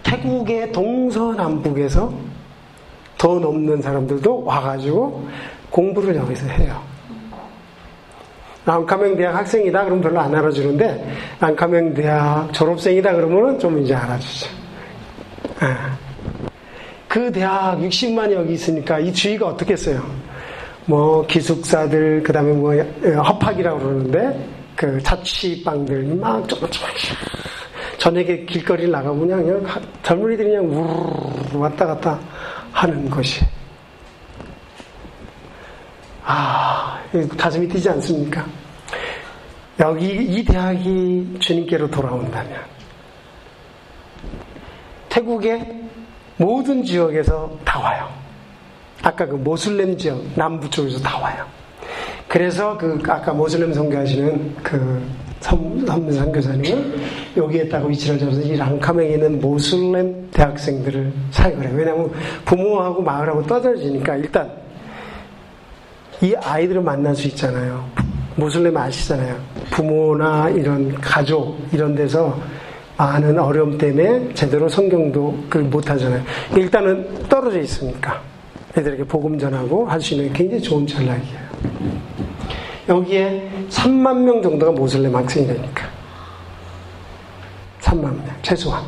태국의 0.02 0.72
동서남북에서 0.72 2.10
더 3.18 3.38
넘는 3.38 3.82
사람들도 3.82 4.42
와가지고 4.42 5.28
공부를 5.68 6.16
여기서 6.16 6.46
해요. 6.46 6.80
랑카명 8.64 9.18
대학 9.18 9.34
학생이다 9.34 9.84
그러면 9.84 10.02
별로 10.02 10.20
안 10.20 10.34
알아주는데 10.34 11.14
랑카명 11.40 11.92
대학 11.92 12.50
졸업생이다 12.54 13.12
그러면 13.16 13.58
좀 13.58 13.82
이제 13.82 13.94
알아주죠. 13.94 14.46
아. 15.60 15.98
그 17.06 17.30
대학 17.30 17.78
60만이 17.78 18.32
여기 18.32 18.54
있으니까 18.54 18.98
이 18.98 19.12
주위가 19.12 19.46
어떻겠어요? 19.46 20.02
뭐 20.86 21.26
기숙사들 21.26 22.22
그다음에 22.22 22.52
뭐 22.52 22.74
허팍이라고 22.74 23.78
그러는데 23.78 24.48
그 24.74 25.02
자취방들 25.02 26.14
막 26.14 26.48
저녁에 27.98 28.44
길거리를 28.46 28.90
나가면 28.90 29.28
그냥, 29.28 29.82
젊은이들이 30.02 30.48
그냥 30.48 30.64
우르르 30.66 31.58
왔다 31.58 31.86
갔다 31.86 32.18
하는 32.72 33.10
것이 33.10 33.44
아 36.24 37.00
가슴이 37.36 37.66
뛰지 37.68 37.88
않습니까? 37.90 38.46
여기 39.80 40.06
이 40.06 40.44
대학이 40.44 41.36
주님께로 41.40 41.90
돌아온다면 41.90 42.60
태국의 45.08 45.88
모든 46.36 46.84
지역에서 46.84 47.50
다 47.64 47.80
와요. 47.80 48.08
아까 49.02 49.26
그 49.26 49.34
모슬렘 49.34 49.96
지역 49.96 50.22
남부 50.34 50.68
쪽에서 50.70 51.00
다 51.00 51.18
와요. 51.18 51.44
그래서 52.28 52.76
그 52.76 53.00
아까 53.08 53.32
모슬렘 53.32 53.72
선교하시는 53.72 54.56
그 54.62 55.02
선문 55.40 56.12
선교사님은 56.12 56.94
여기에다가 57.36 57.86
위치를 57.86 58.18
잡아서 58.18 58.40
이 58.40 58.56
랑카맹에 58.56 59.14
있는 59.14 59.40
모슬렘 59.40 60.28
대학생들을 60.32 61.12
사역을 61.30 61.66
해요. 61.66 61.74
왜냐하면 61.76 62.10
부모하고 62.44 63.02
마을하고 63.02 63.46
떠들어지니까 63.46 64.16
일단 64.16 64.50
이 66.20 66.34
아이들을 66.34 66.82
만날 66.82 67.14
수 67.14 67.28
있잖아요. 67.28 67.84
모슬렘 68.34 68.76
아시잖아요. 68.76 69.36
부모나 69.70 70.48
이런 70.50 70.94
가족 71.00 71.58
이런 71.72 71.94
데서 71.94 72.38
많은 72.96 73.38
어려움 73.38 73.78
때문에 73.78 74.34
제대로 74.34 74.68
성경도 74.68 75.38
그 75.48 75.58
못하잖아요. 75.58 76.22
일단은 76.56 77.28
떨어져 77.28 77.60
있으니까 77.60 78.20
애들에게 78.76 79.04
복음 79.04 79.38
전하고 79.38 79.86
할 79.86 80.00
수 80.00 80.14
있는 80.14 80.32
굉장히 80.32 80.62
좋은 80.62 80.86
전략이에요. 80.86 81.48
여기에 82.88 83.50
3만 83.68 84.22
명 84.22 84.42
정도가 84.42 84.72
모슬렘 84.72 85.14
학생이 85.14 85.46
되니까 85.46 85.88
3만 87.80 88.02
명 88.02 88.22
최소한. 88.42 88.84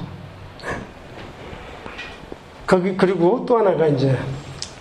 거기 2.66 2.96
그리고 2.96 3.44
또 3.46 3.58
하나가 3.58 3.86
이제 3.86 4.16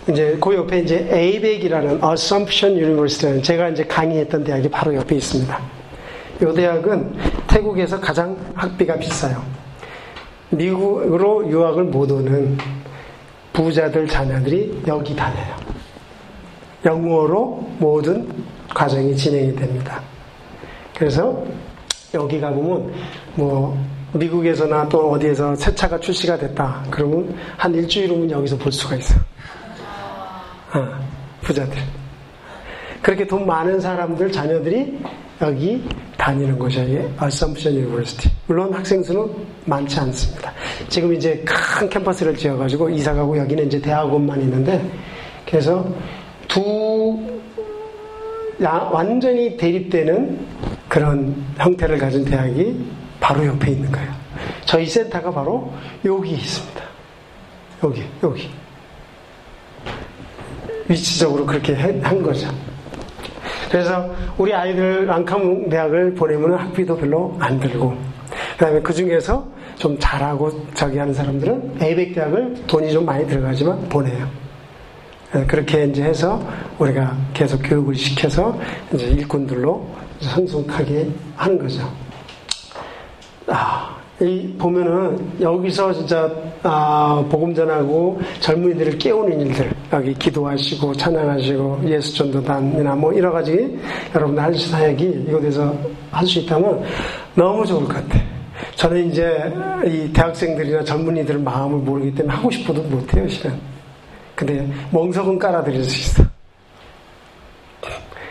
이제 0.08 0.36
그 0.40 0.54
옆에 0.54 0.80
이제 0.80 1.08
ABEC이라는 1.12 2.00
Assumption 2.04 2.76
University라는 2.76 3.42
제가 3.42 3.68
이제 3.68 3.84
강의했던 3.84 4.44
대학이 4.44 4.68
바로 4.68 4.94
옆에 4.94 5.16
있습니다. 5.16 5.60
이 6.40 6.54
대학은 6.54 7.14
태국에서 7.46 8.00
가장 8.00 8.36
학비가 8.54 8.96
비싸요. 8.96 9.42
미국으로 10.50 11.48
유학을 11.48 11.84
못 11.84 12.10
오는 12.10 12.56
부자들 13.52 14.06
자녀들이 14.08 14.82
여기 14.86 15.14
다녀요. 15.14 15.54
영어로 16.84 17.68
모든 17.78 18.28
과정이 18.74 19.16
진행이 19.16 19.54
됩니다. 19.56 20.00
그래서 20.96 21.44
여기 22.14 22.40
가보면 22.40 22.92
뭐 23.34 23.78
미국에서나 24.12 24.88
또 24.88 25.12
어디에서 25.12 25.54
새 25.54 25.74
차가 25.74 25.98
출시가 25.98 26.36
됐다. 26.36 26.84
그러면 26.90 27.34
한 27.56 27.74
일주일 27.74 28.10
후면 28.10 28.30
여기서 28.30 28.56
볼 28.56 28.72
수가 28.72 28.96
있어. 28.96 29.14
어, 30.74 30.86
부자들. 31.42 31.78
그렇게 33.02 33.26
돈 33.26 33.46
많은 33.46 33.80
사람들 33.80 34.30
자녀들이 34.30 34.98
여기 35.40 35.82
다니는 36.18 36.58
곳이에요. 36.58 37.10
Assumption 37.22 37.82
University. 37.82 38.30
물론 38.46 38.72
학생 38.74 39.02
수는 39.02 39.26
많지 39.64 39.98
않습니다. 40.00 40.52
지금 40.88 41.14
이제 41.14 41.42
큰 41.46 41.88
캠퍼스를 41.88 42.36
지어가지고 42.36 42.90
이사 42.90 43.14
가고 43.14 43.38
여기는 43.38 43.66
이제 43.66 43.80
대학원만 43.80 44.40
있는데 44.42 44.84
그래서 45.46 45.86
두 46.46 46.60
야, 48.62 48.90
완전히 48.92 49.56
대립되는 49.56 50.38
그런 50.88 51.34
형태를 51.56 51.98
가진 51.98 52.24
대학이 52.24 52.84
바로 53.18 53.46
옆에 53.46 53.70
있는 53.70 53.90
거예요. 53.90 54.10
저희 54.64 54.86
센터가 54.86 55.30
바로 55.30 55.72
여기 56.04 56.32
있습니다. 56.32 56.82
여기, 57.84 58.04
여기. 58.22 58.50
위치적으로 60.88 61.46
그렇게 61.46 61.74
한 61.74 62.22
거죠. 62.22 62.48
그래서 63.70 64.12
우리 64.36 64.52
아이들 64.52 65.06
랑카몽 65.06 65.70
대학을 65.70 66.14
보내면 66.14 66.54
학비도 66.54 66.96
별로 66.96 67.36
안 67.38 67.60
들고, 67.60 67.96
그 68.58 68.64
다음에 68.64 68.80
그 68.80 68.92
중에서 68.92 69.46
좀 69.76 69.96
잘하고 69.98 70.66
저기 70.74 70.98
하는 70.98 71.14
사람들은 71.14 71.78
에이백 71.80 72.14
대학을 72.14 72.66
돈이 72.66 72.92
좀 72.92 73.06
많이 73.06 73.26
들어가지만 73.26 73.88
보내요. 73.88 74.28
네, 75.32 75.46
그렇게 75.46 75.84
이제 75.84 76.02
해서 76.02 76.42
우리가 76.78 77.16
계속 77.32 77.58
교육을 77.62 77.94
시켜서 77.94 78.58
이제 78.92 79.06
일꾼들로 79.06 79.86
성숙하게 80.20 81.08
하는 81.36 81.58
거죠. 81.58 81.88
아, 83.46 83.96
이 84.20 84.52
보면은 84.58 85.40
여기서 85.40 85.92
진짜 85.92 86.30
아, 86.64 87.24
복음 87.30 87.54
전하고 87.54 88.20
젊은이들을 88.40 88.98
깨우는 88.98 89.40
일들 89.40 89.72
여기 89.92 90.14
기도하시고 90.14 90.94
찬양하시고 90.94 91.82
예수 91.86 92.16
전도단이나 92.16 92.96
뭐 92.96 93.16
여러 93.16 93.30
가지 93.30 93.78
여러분들 94.14 94.42
할 94.42 94.52
사역이 94.54 95.26
이곳에서 95.28 95.74
할 96.10 96.26
수 96.26 96.40
있다면 96.40 96.82
너무 97.36 97.64
좋을 97.64 97.84
것 97.84 97.94
같아. 97.94 98.18
저는 98.74 99.10
이제 99.10 99.52
이 99.86 100.12
대학생들이나 100.12 100.82
젊은이들 100.84 101.38
마음을 101.38 101.78
모르기 101.78 102.14
때문에 102.14 102.34
하고 102.34 102.50
싶어도 102.50 102.82
못해요, 102.82 103.28
실은. 103.28 103.52
근데 104.40 104.66
멍석은 104.90 105.38
깔아드릴 105.38 105.84
수 105.84 105.98
있어. 105.98 106.24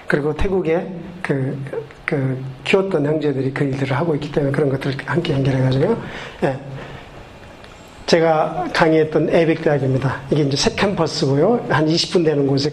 그리고 0.08 0.36
태국에 0.36 0.92
그, 1.22 1.56
그, 2.04 2.44
키웠던 2.64 3.06
형제들이 3.06 3.54
그 3.54 3.64
일들을 3.66 3.96
하고 3.96 4.16
있기 4.16 4.32
때문에 4.32 4.52
그런 4.52 4.70
것들을 4.72 4.98
함께 5.06 5.34
연결해가지고요. 5.34 6.04
예. 6.46 6.60
제가 8.08 8.70
강의했던 8.74 9.30
ABAC 9.30 9.62
대학입니다. 9.62 10.20
이게 10.32 10.42
이제 10.42 10.58
새 10.58 10.74
캠퍼스고요. 10.74 11.68
한 11.70 11.86
20분 11.86 12.26
되는 12.26 12.48
곳에 12.48 12.72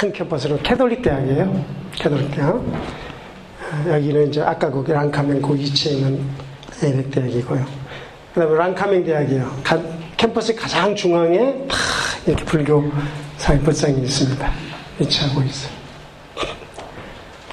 큰 0.00 0.10
캠퍼스로 0.10 0.56
캐톨릭 0.62 1.02
대학이에요. 1.02 1.64
캐톨릭 1.92 2.30
대학. 2.30 2.64
아, 3.70 3.96
여기는 3.96 4.28
이제 4.28 4.40
아까 4.40 4.70
그 4.70 4.90
랑카멘 4.90 5.42
그 5.42 5.54
위치에 5.54 5.92
있는 5.92 6.26
ABAC 6.82 7.10
대학이고요. 7.10 7.66
그 8.32 8.40
다음에 8.40 8.56
랑카멘 8.56 9.04
대학이에요. 9.04 9.52
캠퍼스 10.16 10.54
가장 10.54 10.96
중앙에 10.96 11.66
탁 11.68 11.76
이렇게 12.26 12.44
불교 12.44 12.84
사회법상이 13.38 14.02
있습니다. 14.02 14.50
위치하고 15.00 15.42
있어요. 15.42 15.72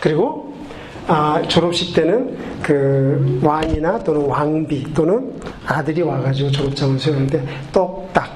그리고 0.02 0.56
아, 1.08 1.42
졸업식 1.48 1.96
때는 1.96 2.38
그 2.62 3.40
왕이나 3.42 4.04
또는 4.04 4.28
왕비 4.28 4.94
또는 4.94 5.34
아들이 5.66 6.02
와가지고 6.04 6.52
졸업장을 6.52 7.00
세우는데 7.00 7.44
똑딱 7.72 8.30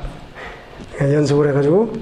연습을 1.00 1.50
해가지고 1.50 1.94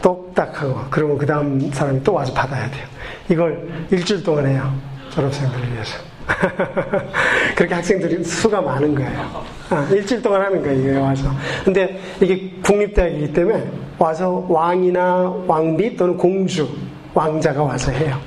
똑딱 0.00 0.62
하고 0.62 0.80
그러면 0.90 1.18
그 1.18 1.26
다음 1.26 1.70
사람이 1.70 2.02
또 2.02 2.14
와서 2.14 2.32
받아야 2.32 2.70
돼요. 2.70 2.86
이걸 3.28 3.86
일주일 3.90 4.22
동안 4.22 4.46
해요. 4.46 4.72
졸업생들을 5.10 5.72
위해서. 5.72 6.13
그렇게 7.54 7.74
학생들이 7.74 8.24
수가 8.24 8.60
많은 8.60 8.94
거예요. 8.94 9.44
아, 9.70 9.86
일주일 9.90 10.22
동안 10.22 10.42
하는 10.42 10.62
거예요, 10.62 10.80
이게 10.80 10.98
와서. 10.98 11.30
근데 11.64 12.00
이게 12.20 12.50
국립대학이기 12.62 13.32
때문에 13.32 13.64
와서 13.98 14.44
왕이나 14.48 15.44
왕비 15.46 15.96
또는 15.96 16.16
공주, 16.16 16.68
왕자가 17.12 17.62
와서 17.62 17.92
해요. 17.92 18.18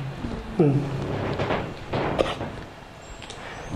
음. 0.59 0.81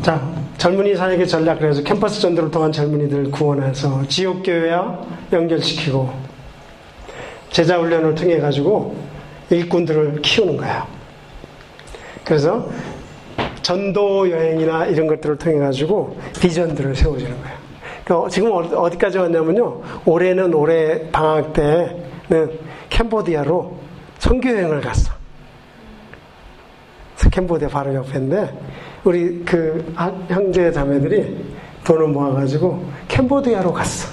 자, 0.01 0.19
젊은이 0.57 0.95
사역의 0.95 1.28
전략, 1.28 1.59
그래서 1.59 1.84
캠퍼스 1.84 2.19
전도를 2.22 2.49
통한 2.49 2.72
젊은이들 2.72 3.30
구원해서 3.32 4.07
지역교회와 4.07 4.99
연결시키고 5.32 6.11
제자 7.51 7.78
훈련을 7.78 8.15
통해 8.15 8.39
가지고 8.39 8.95
일꾼들을 9.49 10.22
키우는 10.22 10.57
거예요. 10.57 10.88
그래서 12.24 12.67
전도 13.62 14.30
여행이나 14.30 14.86
이런 14.86 15.07
것들을 15.07 15.38
통해 15.38 15.59
가지고 15.59 16.18
비전들을 16.39 16.95
세워주는 16.95 17.32
거예요. 17.41 17.57
그러니까 18.03 18.30
지금 18.30 18.51
어디까지 18.51 19.18
왔냐면요. 19.20 19.82
올해는 20.05 20.53
올해 20.53 21.09
방학 21.12 21.53
때는 21.53 22.59
캄보디아로 22.89 23.78
선교 24.20 24.49
여행을 24.49 24.82
갔어. 24.82 25.12
캄보디아 27.32 27.70
바로 27.70 27.93
옆인데 27.93 28.51
우리 29.03 29.43
그 29.45 29.93
형제 30.28 30.72
자매들이 30.72 31.55
돈을 31.86 32.07
모아가지고 32.07 32.84
캄보디아로 33.07 33.72
갔어. 33.72 34.10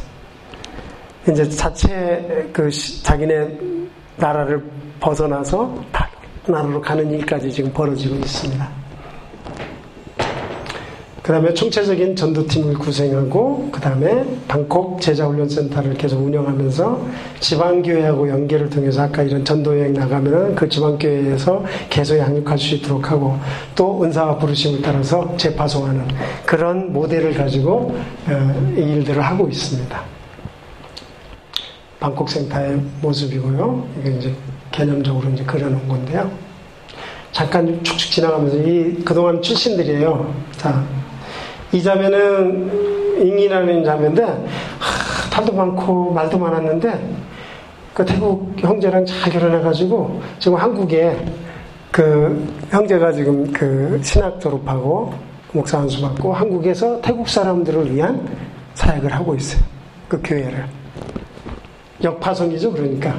이제 1.28 1.48
자체 1.48 2.48
그 2.52 2.70
자기네 3.02 3.58
나라를 4.16 4.62
벗어나서 5.00 5.84
다른 5.90 6.10
나라로 6.46 6.80
가는 6.80 7.10
일까지 7.10 7.50
지금 7.50 7.72
벌어지고 7.72 8.14
있습니다. 8.16 8.77
그 11.28 11.32
다음에 11.34 11.52
총체적인 11.52 12.16
전도팀을 12.16 12.78
구성하고 12.78 13.68
그 13.70 13.78
다음에 13.82 14.24
방콕 14.48 14.98
제자훈련센터를 14.98 15.92
계속 15.92 16.24
운영하면서 16.24 17.06
지방교회하고 17.40 18.30
연계를 18.30 18.70
통해서 18.70 19.02
아까 19.02 19.22
이런 19.22 19.44
전도여행 19.44 19.92
나가면 19.92 20.54
그 20.54 20.66
지방교회에서 20.66 21.62
계속 21.90 22.16
양육할 22.16 22.58
수 22.58 22.76
있도록 22.76 23.10
하고 23.10 23.36
또 23.76 24.02
은사와 24.02 24.38
부르심을 24.38 24.80
따라서 24.80 25.36
재파송하는 25.36 26.08
그런 26.46 26.94
모델을 26.94 27.34
가지고 27.34 27.94
어, 28.26 28.72
이 28.74 28.80
일들을 28.80 29.20
하고 29.20 29.46
있습니다. 29.48 30.00
방콕 32.00 32.30
센터의 32.30 32.80
모습이고요. 33.02 33.86
이게 34.00 34.16
이제 34.16 34.34
개념적으로 34.72 35.28
이제 35.28 35.44
그려놓은 35.44 35.88
건데요. 35.88 36.30
잠깐 37.32 37.84
축축 37.84 38.12
지나가면서 38.12 38.56
이 38.56 39.04
그동안 39.04 39.42
출신들이에요. 39.42 40.34
자, 40.56 40.82
이 41.72 41.82
자매는 41.82 43.26
잉이라는 43.26 43.84
자매인데 43.84 44.22
하, 44.22 45.30
탈도 45.30 45.52
많고 45.52 46.12
말도 46.12 46.38
많았는데 46.38 47.16
그 47.94 48.04
태국 48.04 48.54
형제랑 48.56 49.04
잘 49.04 49.32
결혼해가지고 49.32 50.20
지금 50.38 50.56
한국에 50.56 51.16
그 51.90 52.46
형제가 52.70 53.12
지금 53.12 53.52
그 53.52 54.00
신학 54.02 54.40
졸업하고 54.40 55.12
목사 55.52 55.78
한수 55.78 56.00
받고 56.00 56.32
한국에서 56.32 57.00
태국 57.00 57.28
사람들을 57.28 57.92
위한 57.94 58.28
사역을 58.74 59.12
하고 59.12 59.34
있어요. 59.34 59.62
그 60.08 60.20
교회를. 60.22 60.64
역파송이죠, 62.02 62.72
그러니까. 62.72 63.14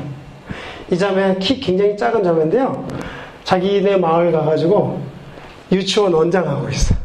이 0.92 0.98
자매 0.98 1.36
키 1.40 1.60
굉장히 1.60 1.98
작은 1.98 2.24
자매인데요. 2.24 2.88
자기네 3.44 3.98
마을 3.98 4.32
가가지고 4.32 5.02
유치원 5.72 6.14
원장하고 6.14 6.70
있어요. 6.70 6.99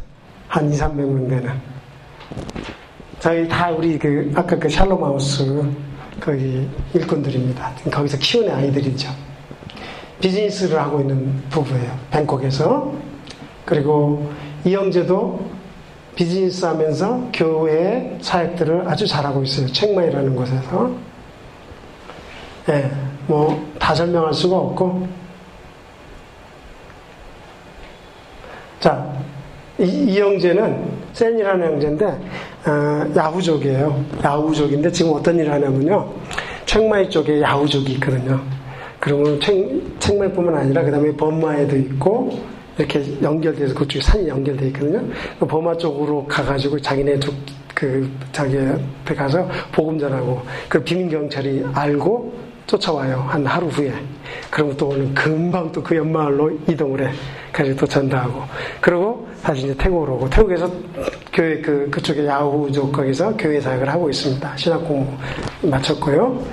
한 0.47 0.71
2, 0.71 0.77
300명 0.77 1.29
되는. 1.29 1.51
저희 3.19 3.47
다 3.47 3.69
우리 3.71 3.97
그, 3.97 4.31
아까 4.35 4.57
그 4.57 4.69
샬롬하우스 4.69 5.63
거기 6.19 6.69
일꾼들입니다. 6.93 7.73
거기서 7.91 8.17
키우는 8.17 8.53
아이들이죠. 8.53 9.09
비즈니스를 10.19 10.79
하고 10.79 11.01
있는 11.01 11.41
부부예요. 11.49 11.99
뱅콕에서. 12.11 12.93
그리고 13.65 14.31
이 14.63 14.73
형제도 14.73 15.45
비즈니스 16.15 16.65
하면서 16.65 17.29
교회 17.33 18.17
사역들을 18.21 18.87
아주 18.87 19.05
잘하고 19.05 19.43
있어요. 19.43 19.67
책마이라는 19.67 20.35
곳에서. 20.35 20.91
예, 22.69 22.89
뭐다 23.27 23.93
설명할 23.93 24.33
수가 24.33 24.57
없고 24.57 25.07
자 28.79 29.13
이, 29.79 29.83
이 29.83 30.19
형제는 30.19 30.85
센이라는 31.13 31.65
형제인데 31.73 32.05
어, 32.05 33.13
야후족이에요. 33.15 34.05
야후족인데 34.23 34.91
지금 34.91 35.13
어떤 35.13 35.37
일을 35.37 35.51
하냐면요. 35.51 36.09
책마이 36.65 37.09
쪽에 37.09 37.41
야후족이 37.41 37.93
있거든요. 37.93 38.41
그러면 38.99 39.39
책, 39.39 39.55
책마이뿐만 39.99 40.55
아니라 40.55 40.83
그 40.83 40.91
다음에 40.91 41.15
범마에도 41.15 41.75
있고 41.77 42.39
이렇게 42.77 43.03
연결돼서 43.21 43.73
그쪽에 43.73 44.03
산이 44.03 44.27
연결돼 44.27 44.67
있거든요. 44.67 45.01
그 45.39 45.45
버마 45.45 45.77
쪽으로 45.77 46.25
가가지고 46.25 46.79
자기네 46.79 47.19
쪽, 47.19 47.33
그, 47.73 48.09
자기 48.31 48.57
앞에 48.57 49.15
가서 49.15 49.47
복음 49.71 49.99
전하고, 49.99 50.41
그 50.67 50.81
비민 50.83 51.09
경찰이 51.09 51.65
알고 51.73 52.33
쫓아와요. 52.67 53.25
한 53.27 53.45
하루 53.45 53.67
후에. 53.67 53.93
그러면 54.49 54.75
또 54.75 54.87
오늘 54.87 55.13
금방 55.13 55.71
또 55.71 55.83
그 55.83 55.95
연마을로 55.95 56.51
이동을 56.67 57.07
해. 57.07 57.11
그래서 57.51 57.75
또 57.77 57.85
전달하고. 57.85 58.41
그리고 58.81 59.27
다시 59.45 59.65
이제 59.65 59.75
태국으로 59.77 60.15
오고. 60.15 60.29
태국에서 60.31 60.67
교회, 61.31 61.61
그, 61.61 61.87
그쪽에 61.91 62.25
야후족 62.25 62.91
거기서 62.91 63.37
교회 63.37 63.61
사역을 63.61 63.87
하고 63.87 64.09
있습니다. 64.09 64.57
신학 64.57 64.83
공부 64.83 65.11
마쳤고요. 65.61 66.43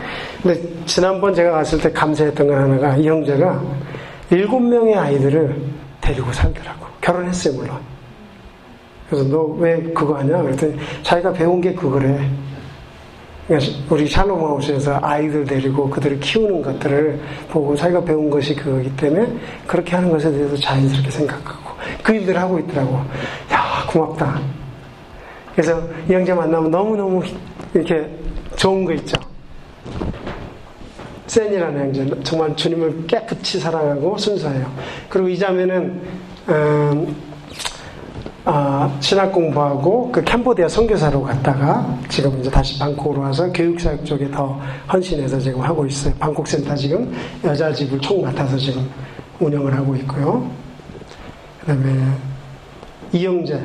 근데 0.43 0.61
지난번 0.85 1.33
제가 1.35 1.53
갔을 1.53 1.81
때 1.81 1.91
감사했던 1.91 2.47
건 2.47 2.59
하나가 2.59 2.95
이 2.99 3.09
형제가 3.09 3.63
일곱 4.31 4.61
명의 4.61 4.95
아이들을 4.95 5.57
데리고 6.03 6.31
살더라고. 6.35 6.85
결혼했어요, 7.01 7.55
물론. 7.55 7.79
그래서 9.09 9.25
너 9.25 9.43
왜 9.59 9.81
그거 9.95 10.15
하냐? 10.19 10.43
그랬더니 10.43 10.77
자기가 11.03 11.33
배운 11.33 11.63
게 11.63 11.73
그거래. 11.73 12.29
그러니까 13.47 13.73
우리 13.89 14.07
샬롬 14.07 14.39
하우스에서 14.39 14.99
아이들 15.01 15.47
데리고 15.47 15.89
그들을 15.89 16.21
키우는 16.21 16.61
것들을 16.61 17.19
보고 17.49 17.75
자기가 17.75 18.05
배운 18.05 18.29
것이 18.29 18.55
그거기 18.55 18.95
때문에 18.97 19.27
그렇게 19.67 19.97
하는 19.97 20.11
것에 20.11 20.31
대해서 20.31 20.55
자연스럽게 20.57 21.11
생각하고 21.11 21.72
그 22.03 22.13
일들을 22.13 22.41
하고 22.41 22.59
있더라고. 22.59 22.95
야, 23.53 23.87
고맙다. 23.89 24.41
그래서 25.55 25.83
이 26.09 26.13
형제 26.13 26.33
만나면 26.33 26.71
너무너무 26.71 27.23
이렇게 27.75 28.09
좋은 28.57 28.85
거 28.85 28.93
있죠. 28.95 29.21
센이라는 31.27 31.81
형제 31.81 32.23
정말 32.23 32.55
주님을 32.55 33.07
깨끗이 33.07 33.59
사랑하고 33.59 34.19
순수해요. 34.19 34.71
그리고 35.09 35.29
이 35.29 35.39
자매는 35.39 36.03
음, 36.49 37.17
아, 38.45 38.95
신학 39.01 39.31
공부하고 39.31 40.11
그 40.11 40.23
캄보디아 40.25 40.69
선교사로 40.69 41.23
갔다가 41.23 41.97
지금 42.09 42.39
이제 42.41 42.51
다시 42.51 42.79
방콕으로 42.79 43.23
와서 43.23 43.51
교육사역 43.53 44.05
쪽에 44.05 44.31
더 44.31 44.61
헌신해서 44.93 45.39
지금 45.39 45.61
하고 45.61 45.87
있어요. 45.87 46.13
방콕 46.19 46.47
센터 46.47 46.75
지금 46.75 47.13
여자 47.45 47.73
집을 47.73 48.01
총 48.01 48.23
맡아서 48.23 48.57
지금 48.59 48.89
운영을 49.39 49.75
하고 49.75 49.95
있고요. 49.97 50.51
그 51.63 51.67
다음에 51.67 51.95
이영재, 53.13 53.61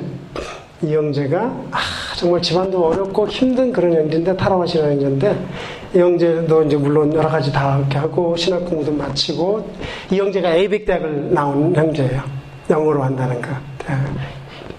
이영재가 0.83 1.39
아, 1.71 1.77
정말 2.15 2.39
집안도 2.41 2.85
어렵고 2.89 3.27
힘든 3.27 3.73
그런 3.73 3.91
형제인데 3.91 4.37
타락하시는 4.37 4.91
형제인데 4.91 5.45
이 5.95 5.97
형제도 5.99 6.63
이제 6.63 6.75
물론 6.75 7.11
여러 7.13 7.27
가지 7.27 7.51
다 7.51 7.79
이렇게 7.79 7.97
하고 7.97 8.35
신학 8.35 8.63
공부도 8.65 8.91
마치고 8.91 9.67
이 10.11 10.19
형제가 10.19 10.53
ABAC 10.53 10.85
대학을 10.85 11.33
나온 11.33 11.75
형제예요. 11.75 12.21
영어로 12.69 13.01
한다는 13.01 13.41
거. 13.41 13.49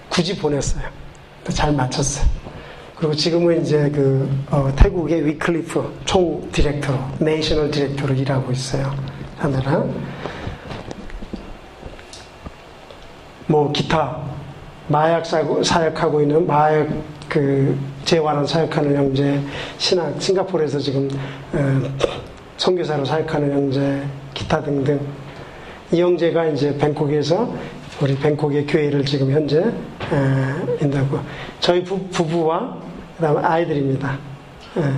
굳이 0.07 0.37
보냈어요. 0.37 0.83
잘 1.49 1.73
마쳤어요. 1.73 2.25
그리고 2.95 3.13
지금은 3.13 3.61
이제 3.61 3.89
그 3.93 4.29
어, 4.49 4.71
태국의 4.75 5.25
위클리프 5.25 6.01
총 6.05 6.47
디렉터로, 6.51 6.97
national 7.19 7.71
director로 7.71 8.13
일하고 8.13 8.51
있어요. 8.51 8.93
하늘은 9.37 9.93
뭐 13.49 13.71
기타 13.71 14.15
마약 14.87 15.25
사역하고 15.25 16.21
있는 16.21 16.45
마약 16.45 16.87
그 17.27 17.75
재활원 18.05 18.45
사역하는 18.45 18.95
형제, 18.95 19.41
신학 19.79 20.21
싱가포르에서 20.21 20.77
지금 20.77 21.09
어, 21.53 21.81
선교사로 22.57 23.03
사역하는 23.03 23.51
형제, 23.51 24.03
기타 24.35 24.61
등등 24.61 24.99
이 25.91 25.99
형제가 25.99 26.45
이제 26.45 26.77
뱅콕에서 26.77 27.51
우리 27.99 28.15
뱅콕의 28.15 28.67
교회를 28.67 29.03
지금 29.03 29.31
현재 29.31 29.61
에, 29.61 29.73
인다고 30.81 31.19
저희 31.59 31.83
부, 31.83 31.99
부와 32.09 32.77
그다음에 33.17 33.41
아이들입니다. 33.41 34.17
에. 34.77 34.93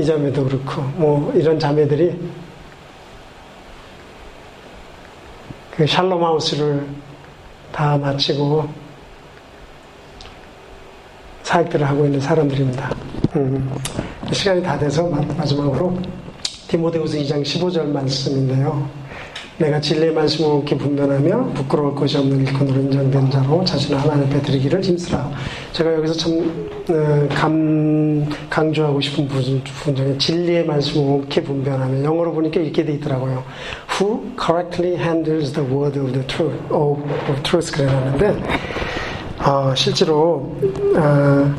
이 0.00 0.04
자매도 0.04 0.44
그렇고 0.44 0.80
뭐 0.96 1.30
이런 1.34 1.58
자매들이 1.58 2.43
그 5.76 5.84
샬롬 5.84 6.22
하우스를 6.22 6.86
다 7.72 7.98
마치고 7.98 8.68
사역들을 11.42 11.84
하고 11.84 12.04
있는 12.04 12.20
사람들입니다. 12.20 12.94
음, 13.34 13.74
시간이 14.30 14.62
다 14.62 14.78
돼서 14.78 15.08
마지막으로 15.08 15.98
디모데후서 16.68 17.18
2장 17.18 17.42
15절 17.42 17.86
말씀인데요. 17.86 18.88
내가 19.58 19.80
진리의 19.80 20.12
말씀을 20.12 20.50
옳게 20.50 20.76
분별하며 20.76 21.52
부끄러울 21.54 21.94
것이 21.94 22.18
없는 22.18 22.44
일꾼으로 22.44 22.80
인정된 22.80 23.30
자로 23.30 23.64
자신을 23.64 24.00
하나님 24.00 24.24
앞에 24.26 24.42
드리기를 24.42 24.82
힘쓰라. 24.82 25.30
제가 25.72 25.94
여기서 25.94 26.14
참 26.14 26.70
어, 26.90 27.28
감, 27.30 28.28
강조하고 28.50 29.00
싶은 29.00 29.28
부분 29.28 29.96
중에 29.96 30.18
진리의 30.18 30.66
말씀을 30.66 31.20
옳게 31.20 31.42
분별하며 31.44 32.02
영어로 32.02 32.32
보니까 32.32 32.60
이렇게 32.60 32.84
돼 32.84 32.94
있더라고요. 32.94 33.44
Who 34.00 34.34
correctly 34.36 34.96
handles 34.96 35.52
the 35.52 35.62
word 35.62 35.96
of 35.96 36.12
the 36.12 36.26
truth, 36.26 36.58
of, 36.70 37.00
of 37.30 37.42
truth 37.44 37.70
그래놨는데 37.72 38.42
어, 39.38 39.74
실제로 39.76 40.56
어, 40.96 41.54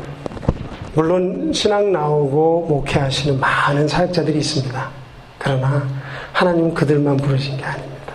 물론 0.94 1.52
신앙 1.52 1.92
나오고 1.92 2.66
목회하시는 2.68 3.40
많은 3.40 3.88
사역자들이 3.88 4.38
있습니다. 4.38 4.90
그러나 5.38 5.86
하나님은 6.32 6.74
그들만 6.74 7.16
부르신 7.16 7.56
게 7.56 7.64
아닙니다. 7.64 8.14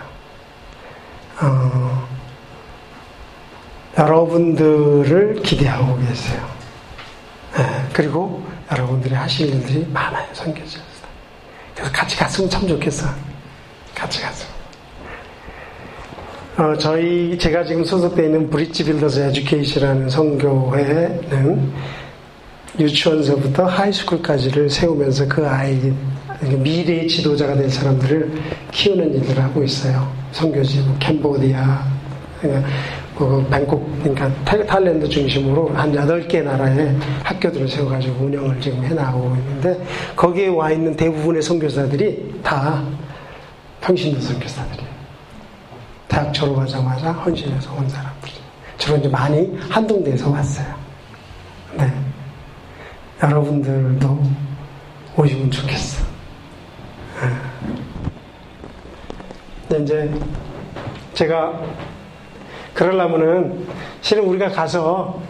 어, 1.42 2.08
여러분들을 3.98 5.42
기대하고 5.42 5.98
계세요. 5.98 6.48
네, 7.58 7.88
그리고 7.94 8.44
여러분들이 8.72 9.14
하실 9.14 9.50
일들이 9.50 9.86
많아요, 9.92 10.28
선교지에서. 10.34 10.84
그래서 11.74 11.92
같이 11.92 12.18
갔으면 12.18 12.50
참 12.50 12.68
좋겠어. 12.68 13.31
같이 13.96 14.22
갔으면. 14.22 14.52
어, 16.58 16.78
저희, 16.78 17.38
제가 17.38 17.64
지금 17.64 17.84
소속되어 17.84 18.26
있는 18.26 18.50
브릿지 18.50 18.84
빌더스 18.84 19.20
에듀케이션이라는 19.20 20.10
성교회는 20.10 21.72
유치원서부터 22.80 23.66
하이스쿨까지를 23.66 24.70
세우면서 24.70 25.28
그 25.28 25.48
아이 25.48 25.94
미래의 26.42 27.08
지도자가 27.08 27.56
될 27.56 27.70
사람들을 27.70 28.32
키우는 28.72 29.24
일을 29.24 29.44
하고 29.44 29.64
있어요. 29.64 30.12
선교지, 30.32 30.82
뭐 30.82 30.96
캄보디아, 31.00 31.84
그 33.18 33.46
뱅콕, 33.50 33.88
그러니까 34.00 34.32
타일랜드 34.44 35.08
중심으로 35.08 35.70
한 35.70 35.92
8개 35.92 36.42
나라의 36.44 36.96
학교들을 37.24 37.68
세워가지고 37.68 38.26
운영을 38.26 38.60
지금 38.60 38.84
해나가고 38.84 39.36
있는데 39.36 39.86
거기에 40.16 40.48
와 40.48 40.72
있는 40.72 40.96
대부분의 40.96 41.42
선교사들이 41.42 42.40
다 42.42 42.84
평신도 43.82 44.22
선교사들이에요. 44.22 44.92
대학 46.08 46.34
졸업하자마자 46.34 47.12
헌신해서 47.12 47.74
온 47.74 47.88
사람들이. 47.90 48.34
주로 48.78 48.98
이제 48.98 49.08
많이 49.08 49.58
한동대에서 49.70 50.30
왔어요. 50.30 50.76
네. 51.78 51.92
여러분들도 53.22 54.24
오시면 55.18 55.52
좋겠어. 55.52 56.04
근데 59.68 59.84
이제 59.84 60.14
제가 61.14 61.62
그러려면은 62.74 63.68
실은 64.02 64.24
우리가 64.26 64.50
가서 64.50 65.22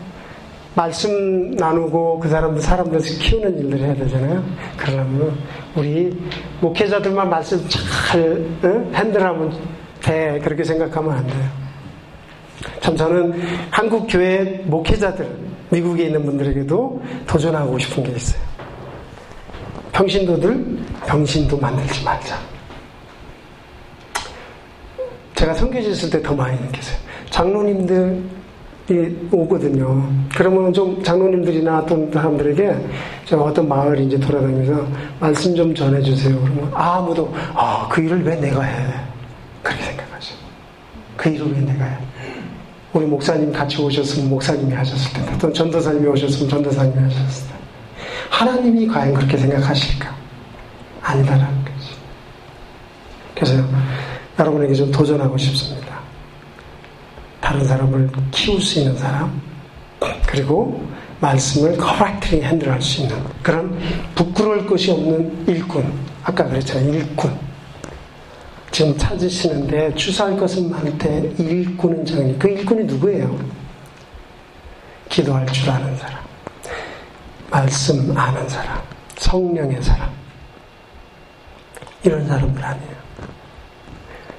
말씀 0.73 1.51
나누고 1.51 2.19
그 2.19 2.29
사람들 2.29 2.61
사람들 2.61 2.99
키우는 3.01 3.59
일을 3.59 3.79
해야 3.79 3.93
되잖아요. 3.95 4.43
그러려면 4.77 5.37
우리 5.75 6.17
목회자들만 6.61 7.29
말씀 7.29 7.61
잘 7.67 8.21
응? 8.63 8.91
핸들하면 8.93 9.53
돼 10.01 10.39
그렇게 10.43 10.63
생각하면 10.63 11.11
안 11.11 11.27
돼요. 11.27 11.49
참 12.79 12.95
저는 12.95 13.41
한국 13.69 14.07
교회 14.07 14.61
목회자들 14.65 15.27
미국에 15.69 16.05
있는 16.05 16.23
분들에게도 16.25 17.01
도전하고 17.27 17.77
싶은 17.77 18.03
게 18.03 18.11
있어요. 18.11 18.41
평신도들 19.91 20.77
병신도 21.05 21.57
만들지 21.57 22.03
말자. 22.03 22.37
제가 25.35 25.53
성교지 25.53 25.89
있을 25.91 26.09
때 26.09 26.21
더 26.21 26.33
많이 26.35 26.59
느꼈어요. 26.61 26.97
장로님들 27.29 28.23
오거든요. 29.31 30.05
그러면 30.35 30.73
좀 30.73 31.01
장로님들이나 31.01 31.79
어떤 31.79 32.11
사람들에게 32.11 32.75
저 33.25 33.37
어떤 33.37 33.67
마을 33.67 33.99
이제 33.99 34.19
돌아다니면서 34.19 34.85
말씀 35.19 35.55
좀 35.55 35.73
전해주세요. 35.73 36.37
그러면 36.41 36.71
아무도 36.73 37.33
아 37.53 37.87
그 37.89 38.01
일을 38.01 38.23
왜 38.23 38.35
내가 38.35 38.61
해? 38.63 38.93
그렇게 39.63 39.83
생각하죠. 39.83 40.35
그 41.15 41.29
일을 41.29 41.53
왜 41.53 41.59
내가 41.61 41.85
해? 41.85 41.97
우리 42.93 43.05
목사님 43.05 43.53
같이 43.53 43.81
오셨으면 43.81 44.29
목사님이 44.29 44.73
하셨을 44.73 45.13
텐데, 45.13 45.37
또 45.39 45.53
전도사님이 45.53 46.07
오셨으면 46.07 46.49
전도사님이 46.49 46.97
하셨을 47.03 47.47
텐데. 47.47 47.63
하나님이 48.29 48.87
과연 48.87 49.13
그렇게 49.13 49.37
생각하실까? 49.37 50.13
아니다라는 51.01 51.63
거지. 51.63 51.87
그래서 53.35 53.63
여러분에게 54.37 54.73
좀 54.73 54.91
도전하고 54.91 55.37
싶습니다. 55.37 55.90
다른 57.51 57.67
사람을 57.67 58.09
키울 58.31 58.61
수 58.61 58.79
있는 58.79 58.97
사람, 58.97 59.41
그리고 60.25 60.81
말씀을 61.19 61.73
correctly 61.73 62.41
핸들할 62.45 62.81
수 62.81 63.01
있는 63.01 63.21
그런 63.43 63.77
부끄러울 64.15 64.65
것이 64.65 64.89
없는 64.89 65.47
일꾼. 65.47 65.83
아까 66.23 66.45
그랬잖아요. 66.45 66.93
일꾼. 66.93 67.37
지금 68.71 68.97
찾으시는데 68.97 69.93
주사할 69.95 70.37
것은 70.37 70.69
많대 70.69 71.29
일꾼은 71.37 72.05
정리. 72.05 72.39
그 72.39 72.47
일꾼이 72.47 72.85
누구예요? 72.85 73.37
기도할 75.09 75.45
줄 75.47 75.69
아는 75.71 75.97
사람. 75.97 76.23
말씀 77.49 78.17
아는 78.17 78.47
사람. 78.47 78.81
성령의 79.17 79.83
사람. 79.83 80.09
이런 82.01 82.25
사람들 82.25 82.63
아니에요. 82.63 83.00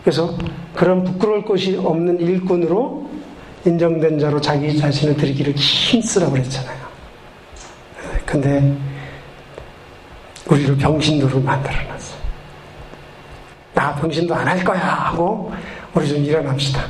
그래서 0.02 0.36
그런 0.74 1.04
부끄러울 1.04 1.44
것이 1.44 1.76
없는 1.76 2.20
일꾼으로 2.20 3.08
인정된 3.64 4.18
자로 4.18 4.40
자기 4.40 4.76
자신을 4.76 5.16
드리기를 5.16 5.54
힘쓰라고 5.54 6.32
그랬잖아요. 6.32 6.82
근데 8.26 8.76
우리를 10.48 10.76
병신도로 10.76 11.40
만들어놨어요. 11.40 12.22
나 13.74 13.94
병신도 13.94 14.34
안 14.34 14.48
할 14.48 14.64
거야 14.64 14.80
하고 14.80 15.52
우리 15.94 16.08
좀 16.08 16.18
일어납시다. 16.24 16.82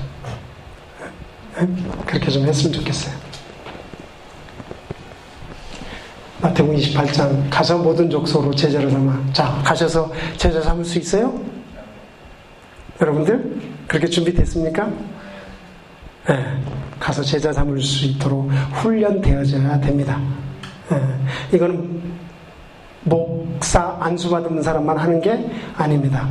그렇게 2.07 2.31
좀 2.31 2.45
했으면 2.47 2.73
좋겠어요. 2.73 3.15
마태복음 6.41 6.77
28장 6.77 7.47
가서 7.51 7.79
모든 7.79 8.09
족속으로 8.11 8.53
제자를 8.55 8.91
삼아 8.91 9.33
자 9.33 9.61
가셔서 9.65 10.11
제자 10.37 10.61
삼을 10.61 10.85
수 10.85 10.99
있어요? 10.99 11.39
여러분들 13.03 13.61
그렇게 13.89 14.07
준비됐습니까? 14.07 14.89
네, 16.29 16.57
가서 17.01 17.21
제자 17.23 17.53
삼을 17.53 17.81
수 17.83 18.07
있도록 18.07 18.49
훈련되어져야 18.53 19.81
됩니다. 19.81 20.21
네, 20.89 21.57
이거는 21.57 22.01
목사 23.03 23.97
안수 24.01 24.31
받은 24.31 24.63
사람만 24.63 24.97
하는 24.97 25.21
게 25.21 25.51
아닙니다. 25.77 26.29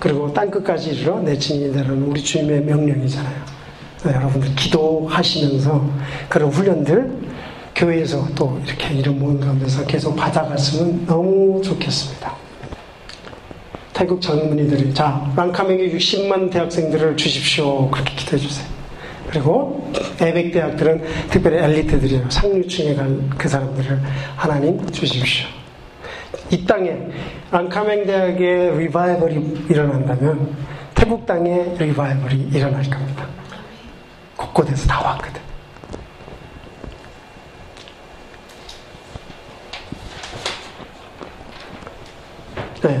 그리고 0.00 0.32
땅 0.32 0.50
끝까지 0.50 0.90
이르러 0.90 1.20
내 1.20 1.38
증인이 1.38 1.72
되라는 1.72 2.02
우리 2.02 2.20
주님의 2.20 2.62
명령이잖아요. 2.62 3.42
네, 4.04 4.14
여러분들 4.14 4.52
기도하시면서 4.56 5.90
그런 6.28 6.50
훈련들 6.50 7.22
교회에서 7.76 8.26
또 8.34 8.60
이렇게 8.66 8.94
이런 8.94 9.20
모임 9.20 9.38
가운데서 9.38 9.86
계속 9.86 10.16
받아갔으면 10.16 11.06
너무 11.06 11.62
좋겠습니다. 11.62 12.41
태국 13.92 14.20
젊은이들이 14.20 14.94
자 14.94 15.30
랑카맹에 15.36 15.90
60만 15.92 16.50
대학생들을 16.50 17.16
주십시오 17.16 17.90
그렇게 17.90 18.14
기도해 18.14 18.40
주세요. 18.40 18.66
그리고 19.30 19.90
에벡 20.20 20.52
대학들은 20.52 21.02
특별히 21.30 21.58
엘리트들이에요. 21.58 22.30
상류층에 22.30 22.94
간 22.94 23.30
그 23.38 23.48
사람들을 23.48 24.00
하나님 24.36 24.84
주십시오. 24.90 25.46
이 26.50 26.64
땅에 26.66 26.96
랑카맹 27.50 28.06
대학의 28.06 28.78
리바이벌이 28.78 29.66
일어난다면 29.70 30.54
태국 30.94 31.24
땅에 31.26 31.74
리바이벌이 31.78 32.48
일어날 32.52 32.82
겁니다. 32.88 33.26
곳곳에서 34.36 34.86
다 34.86 35.02
왔거든. 35.04 35.40
네, 42.82 43.00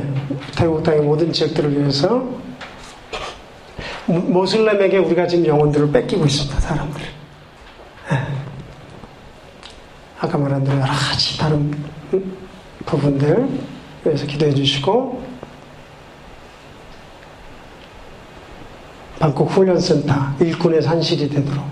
태국 0.56 0.80
땅의 0.84 1.00
모든 1.00 1.32
지역들을 1.32 1.76
위해서 1.76 2.24
모슬렘에게 4.06 4.98
우리가 4.98 5.26
지금 5.26 5.46
영혼들을 5.46 5.90
뺏기고 5.90 6.24
있습니다, 6.24 6.60
사람들. 6.60 7.02
네. 8.10 8.18
아까 10.20 10.38
말한 10.38 10.62
대로 10.62 10.76
여러 10.78 10.92
가지 10.92 11.36
다른 11.36 11.74
부분들 12.86 13.48
위해서 14.04 14.24
기도해 14.26 14.54
주시고 14.54 15.20
방콕 19.18 19.50
훈련센터 19.50 20.14
일꾼의 20.40 20.82
산실이 20.82 21.28
되도록 21.28 21.64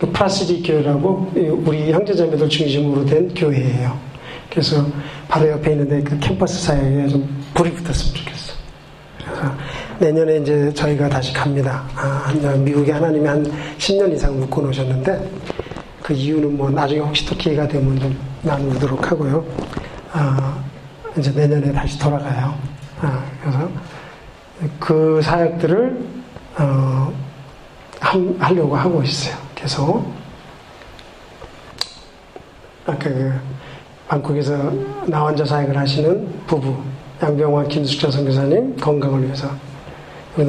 그 0.00 0.10
프라시디 0.10 0.62
교회라고 0.62 1.30
우리 1.66 1.92
형제자매들 1.92 2.48
중심으로 2.48 3.04
된 3.04 3.32
교회예요. 3.34 3.98
그래서 4.48 4.84
바로 5.28 5.48
옆에 5.50 5.72
있는데 5.72 6.02
그 6.02 6.18
캠퍼스 6.18 6.58
사이에 6.64 7.06
좀 7.06 7.28
불이 7.52 7.70
붙었으면 7.74 8.14
좋겠어. 8.14 8.54
그래서 9.18 9.54
내년에 9.98 10.38
이제 10.38 10.72
저희가 10.72 11.10
다시 11.10 11.34
갑니다. 11.34 11.84
아, 11.94 12.32
미국에 12.64 12.92
하나님이 12.92 13.28
한 13.28 13.52
10년 13.76 14.10
이상 14.14 14.40
묶어 14.40 14.62
놓으셨는데 14.62 15.30
그 16.02 16.14
이유는 16.14 16.56
뭐 16.56 16.70
나중에 16.70 17.00
혹시 17.00 17.26
또 17.26 17.36
기회가 17.36 17.68
되면 17.68 18.00
좀 18.00 18.18
나누도록 18.40 19.12
하고요. 19.12 19.44
아, 20.12 20.64
이제 21.18 21.30
내년에 21.30 21.70
다시 21.72 21.98
돌아가요. 21.98 22.54
아, 23.02 23.22
그래서 23.42 23.70
그 24.78 25.20
사역들을 25.22 25.98
어, 26.58 27.12
하려고 28.38 28.74
하고 28.74 29.02
있어요. 29.02 29.39
계속 29.60 30.10
아까 32.86 32.98
그 32.98 33.32
방콕에서 34.08 34.72
나 35.06 35.22
혼자 35.22 35.44
사역을 35.44 35.76
하시는 35.76 36.26
부부 36.46 36.76
양병화 37.22 37.64
김수철 37.64 38.10
선교사님 38.10 38.76
건강을 38.76 39.24
위해서 39.24 39.48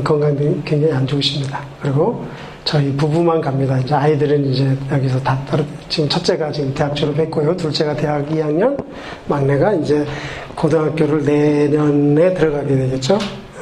건강이 0.04 0.62
굉장히 0.64 0.94
안 0.94 1.06
좋으십니다. 1.06 1.60
그리고 1.82 2.26
저희 2.64 2.96
부부만 2.96 3.42
갑니다. 3.42 3.78
이제 3.80 3.94
아이들은 3.94 4.46
이제 4.46 4.78
여기서 4.90 5.20
다 5.22 5.38
떨어, 5.50 5.64
지금 5.90 6.08
첫째가 6.08 6.52
지금 6.52 6.74
대학 6.74 6.96
졸업했고요. 6.96 7.58
둘째가 7.58 7.96
대학 7.96 8.26
2학년, 8.30 8.82
막내가 9.28 9.74
이제 9.74 10.06
고등학교를 10.56 11.26
내년에 11.26 12.34
들어가게 12.34 12.76
되겠죠. 12.76 13.18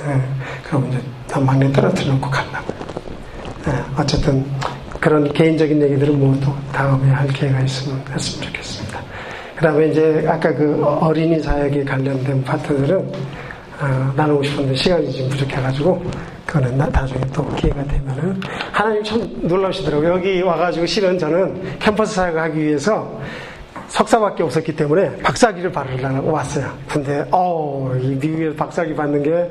네, 0.05 0.21
그럼 0.63 0.89
이제 0.89 1.39
막내 1.39 1.71
떨어뜨려 1.71 2.13
놓고 2.13 2.29
간다고요. 2.29 2.77
네, 3.65 3.83
어쨌든 3.97 4.45
그런 4.99 5.31
개인적인 5.31 5.81
얘기들은 5.81 6.19
뭐또 6.19 6.53
다음에 6.73 7.09
할 7.09 7.27
기회가 7.29 7.61
있으면 7.61 8.01
했으면 8.11 8.47
좋겠습니다. 8.47 9.01
그 9.55 9.63
다음에 9.63 9.87
이제 9.87 10.25
아까 10.27 10.53
그 10.53 10.83
어린이 10.83 11.39
사역에 11.39 11.83
관련된 11.83 12.43
파트들은 12.43 12.97
어, 13.81 14.13
나누고 14.15 14.43
싶은데 14.43 14.75
시간이 14.75 15.11
지금 15.11 15.29
부족해가지고 15.29 16.03
그거는 16.45 16.77
나중에 16.77 17.21
또 17.33 17.47
기회가 17.55 17.83
되면은 17.83 18.41
하나님 18.71 19.03
참 19.03 19.39
놀라우시더라고요. 19.41 20.15
여기 20.15 20.41
와가지고 20.41 20.85
실은 20.85 21.17
저는 21.17 21.77
캠퍼스 21.79 22.15
사역을 22.15 22.41
하기 22.41 22.59
위해서 22.59 23.19
석사밖에 23.87 24.43
없었기 24.43 24.75
때문에 24.75 25.17
박사기를 25.17 25.71
받으려고 25.71 26.31
왔어요. 26.31 26.69
근데 26.87 27.25
어, 27.31 27.93
이 28.01 28.15
미국에서 28.15 28.55
박사기 28.55 28.93
받는 28.93 29.23
게 29.23 29.49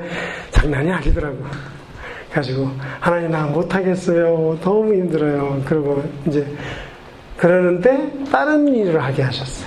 장난이 0.51 0.91
아니더라고요. 0.91 1.78
가지고 2.31 2.69
하나님 2.99 3.31
나 3.31 3.45
못하겠어요. 3.45 4.59
너무 4.61 4.93
힘들어요. 4.93 5.61
그리고 5.65 6.03
이제 6.27 6.45
그러는데 7.37 8.11
다른 8.31 8.67
일을 8.67 9.01
하게 9.01 9.23
하셨어. 9.23 9.65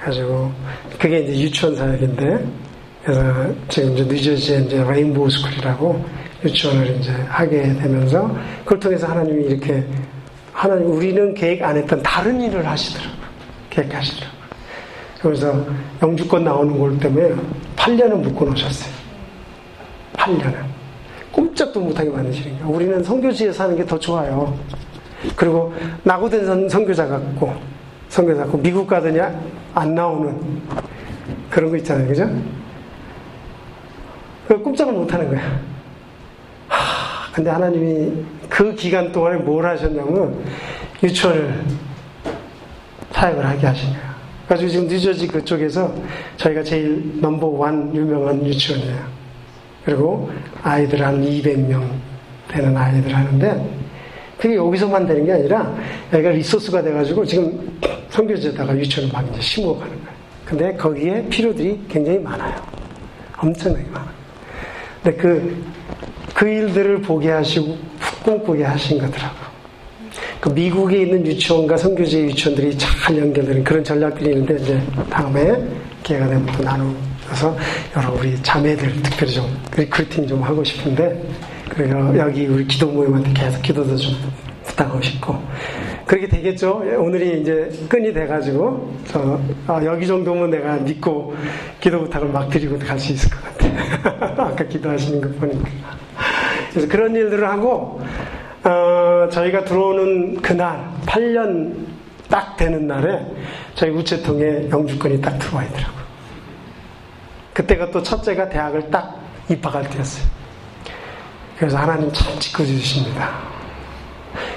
가지고 0.00 0.52
그게 0.98 1.20
이제 1.20 1.40
유치원 1.40 1.76
사역인데 1.76 2.44
그래서 3.04 3.54
지금 3.68 3.92
이제 3.94 4.04
뉴저지에 4.04 4.58
이제 4.60 4.84
Rainbow 4.84 5.30
School이라고 5.30 6.04
유치원을 6.44 6.96
이제 6.98 7.12
하게 7.28 7.62
되면서 7.62 8.34
그걸 8.64 8.80
통해서 8.80 9.06
하나님이 9.06 9.44
이렇게 9.44 9.84
하나님 10.52 10.90
우리는 10.90 11.34
계획 11.34 11.62
안 11.62 11.76
했던 11.76 12.02
다른 12.02 12.40
일을 12.40 12.66
하시더라고요. 12.66 13.20
계획하시더라고요. 13.70 14.40
그래서 15.22 15.66
영주권 16.02 16.44
나오는 16.44 16.78
걸 16.78 16.98
때문에 16.98 17.34
8년을 17.76 18.14
묶어 18.16 18.46
놓으셨어요. 18.46 18.92
8년을. 20.14 20.69
꼼짝도 21.32 21.80
못하게 21.80 22.10
만드시는 22.10 22.58
거예요. 22.58 22.74
우리는 22.74 23.02
성교지에 23.02 23.52
사는 23.52 23.76
게 23.76 23.84
더 23.84 23.98
좋아요. 23.98 24.56
그리고 25.36 25.72
낙오된 26.04 26.68
선교자 26.68 27.06
같고 27.06 27.54
선교자 28.08 28.42
같고 28.42 28.58
미국 28.58 28.86
가더니 28.86 29.18
안 29.74 29.94
나오는 29.94 30.34
그런 31.50 31.70
거 31.70 31.76
있잖아요. 31.76 32.08
그죠? 32.08 32.28
그 34.48 34.60
꿈쩍을 34.62 34.92
못 34.94 35.12
하는 35.12 35.28
거야. 35.28 35.40
하, 36.68 37.32
근데 37.32 37.50
하나님이 37.50 38.24
그 38.48 38.74
기간 38.74 39.12
동안에 39.12 39.36
뭘 39.38 39.64
하셨냐면 39.66 40.42
유치원을 41.02 41.64
사역을 43.12 43.44
하게 43.46 43.66
하신 43.66 43.90
거야. 43.90 44.10
그래서 44.48 44.66
지금 44.66 44.88
뉴저지 44.88 45.28
그쪽에서 45.28 45.94
저희가 46.36 46.62
제일 46.64 47.20
넘버 47.20 47.46
원 47.46 47.94
유명한 47.94 48.44
유치원이에요. 48.44 49.19
그리고 49.84 50.30
아이들 50.62 51.04
한 51.04 51.22
200명 51.22 51.82
되는 52.48 52.76
아이들 52.76 53.14
하는데 53.14 53.80
그게 54.38 54.56
여기서만 54.56 55.06
되는 55.06 55.24
게 55.24 55.32
아니라 55.32 55.74
여기가 56.12 56.30
리소스가 56.30 56.82
돼가지고 56.82 57.24
지금 57.24 57.78
선교지에다가 58.08 58.76
유치원을 58.76 59.12
막 59.12 59.26
이제 59.30 59.40
심어 59.40 59.74
가는 59.74 59.88
거예요. 59.88 60.10
근데 60.44 60.74
거기에 60.74 61.26
필요들이 61.28 61.80
굉장히 61.88 62.18
많아요. 62.18 62.54
엄청나게 63.36 63.84
많아요. 63.90 64.10
근데 65.02 65.16
그, 65.16 65.64
그 66.34 66.48
일들을 66.48 67.02
보게 67.02 67.30
하시고 67.30 67.76
꿈꾸게 68.24 68.64
하신 68.64 68.98
거더라고요. 68.98 69.50
그 70.40 70.48
미국에 70.48 71.02
있는 71.02 71.26
유치원과 71.26 71.76
선교지 71.76 72.22
유치원들이 72.22 72.76
잘 72.78 73.16
연결되는 73.16 73.62
그런 73.62 73.84
전략들이 73.84 74.30
있는데 74.30 74.56
이제 74.56 74.80
다음에 75.10 75.62
기회가 76.02 76.26
되면 76.26 76.46
또 76.46 76.62
나누어서 76.64 77.56
여러 77.96 78.12
우리 78.12 78.40
자매들 78.42 79.02
특별히 79.02 79.32
좀 79.32 79.46
recruiting 79.76 80.26
좀 80.26 80.42
하고 80.42 80.64
싶은데 80.64 81.22
그리고 81.68 82.16
여기 82.18 82.46
우리 82.46 82.66
기도 82.66 82.88
모임한테 82.88 83.32
계속 83.32 83.62
기도도 83.62 83.96
좀 83.96 84.14
부탁하고 84.64 85.00
싶고 85.00 85.40
그렇게 86.06 86.26
되겠죠. 86.26 86.82
오늘이 86.98 87.40
이제 87.40 87.70
끈이 87.88 88.12
돼가지고 88.12 88.92
저 89.06 89.40
아, 89.68 89.80
여기 89.84 90.06
정도면 90.06 90.50
내가 90.50 90.74
믿고 90.76 91.34
기도 91.80 92.00
부탁을 92.00 92.28
막 92.28 92.50
드리고 92.50 92.78
갈 92.80 92.98
수 92.98 93.12
있을 93.12 93.30
것 93.30 93.42
같아. 93.44 94.42
아까 94.42 94.64
기도하시는 94.64 95.20
거 95.20 95.28
보니까. 95.38 95.68
그래서 96.70 96.88
그런 96.88 97.14
일들을 97.14 97.48
하고 97.48 98.00
어, 98.64 99.28
저희가 99.30 99.64
들어오는 99.64 100.42
그날 100.42 100.90
8년 101.06 101.74
딱 102.28 102.56
되는 102.56 102.86
날에 102.86 103.20
저희 103.74 103.90
우체통에 103.90 104.68
영주권이 104.70 105.20
딱 105.20 105.38
들어와 105.38 105.64
있더라고요. 105.64 105.99
그때가 107.54 107.90
또 107.90 108.02
첫째가 108.02 108.48
대학을 108.48 108.90
딱 108.90 109.18
입학할 109.48 109.88
때였어요. 109.90 110.24
그래서 111.58 111.76
하나님 111.76 112.10
참 112.12 112.38
지켜주십니다. 112.38 113.30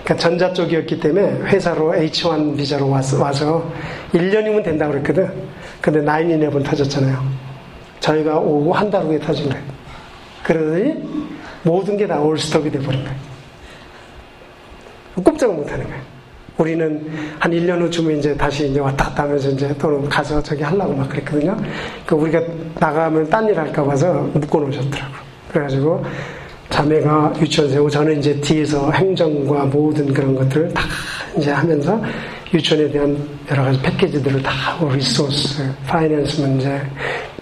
그러니까 0.03 0.15
전자 0.15 0.53
쪽이었기 0.53 0.99
때문에 0.99 1.41
회사로 1.49 1.93
H1 1.93 2.55
비자로 2.57 2.89
와서, 2.89 3.21
와서 3.21 3.71
1년이면 4.13 4.63
된다고 4.63 4.91
그랬거든. 4.93 5.31
근데 5.81 6.01
9-11 6.01 6.63
터졌잖아요. 6.63 7.23
저희가 7.99 8.37
오고 8.37 8.73
한 8.73 8.91
달 8.91 9.03
후에 9.03 9.19
터진 9.19 9.49
거예요. 9.49 9.63
그러더니 10.43 10.93
모든 11.63 11.97
게 11.97 12.05
다 12.07 12.19
올스톱이 12.19 12.69
돼버린 12.71 13.03
거예요. 13.03 13.17
꼼짝을 15.23 15.55
못 15.55 15.71
하는 15.71 15.85
거예요. 15.87 16.01
우리는 16.57 17.09
한 17.39 17.51
1년 17.51 17.81
후쯤에 17.81 18.15
이제 18.15 18.35
다시 18.35 18.69
이제 18.69 18.79
왔다 18.79 19.05
갔다 19.05 19.23
하면서 19.23 19.49
이제 19.49 19.73
또 19.79 20.01
가서 20.03 20.41
저기 20.41 20.63
하려고 20.63 20.93
막 20.93 21.09
그랬거든요. 21.09 21.57
그 22.05 22.15
우리가 22.15 22.41
나가면 22.79 23.29
딴 23.29 23.47
일 23.47 23.59
할까 23.59 23.83
봐서 23.83 24.29
묶어 24.33 24.59
놓으셨더라고. 24.59 25.13
그래가지고 25.51 26.03
자매가 26.69 27.33
유치원 27.39 27.69
세우고 27.69 27.89
저는 27.89 28.19
이제 28.19 28.39
뒤에서 28.39 28.91
행정과 28.91 29.65
모든 29.65 30.13
그런 30.13 30.33
것들을 30.35 30.73
다 30.73 30.83
이제 31.37 31.51
하면서 31.51 32.01
유치원에 32.53 32.89
대한 32.91 33.17
여러 33.49 33.63
가지 33.63 33.81
패키지들을 33.81 34.41
다 34.41 34.51
하고 34.51 34.89
리소스, 34.89 35.63
파이낸스 35.87 36.41
문제, 36.41 36.81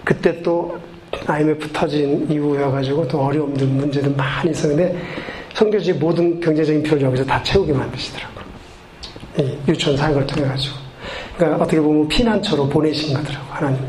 그때 0.04 0.42
또 0.42 0.78
IMF 1.26 1.68
터진 1.72 2.26
이후여가지고 2.30 3.08
또 3.08 3.20
어려움들, 3.20 3.66
문제들 3.66 4.12
많이 4.16 4.50
있었는데 4.50 4.98
성교지 5.54 5.92
모든 5.94 6.40
경제적인 6.40 6.82
필요를 6.82 7.06
여기서 7.08 7.24
다 7.24 7.42
채우게 7.42 7.72
만드시더라고요. 7.72 8.41
이 9.38 9.56
유치원 9.68 9.96
사역을 9.96 10.26
통해 10.26 10.48
가지고. 10.48 10.76
그러니까 11.36 11.64
어떻게 11.64 11.80
보면 11.80 12.08
피난처로 12.08 12.68
보내신 12.68 13.14
거더라고, 13.14 13.46
하나님. 13.50 13.80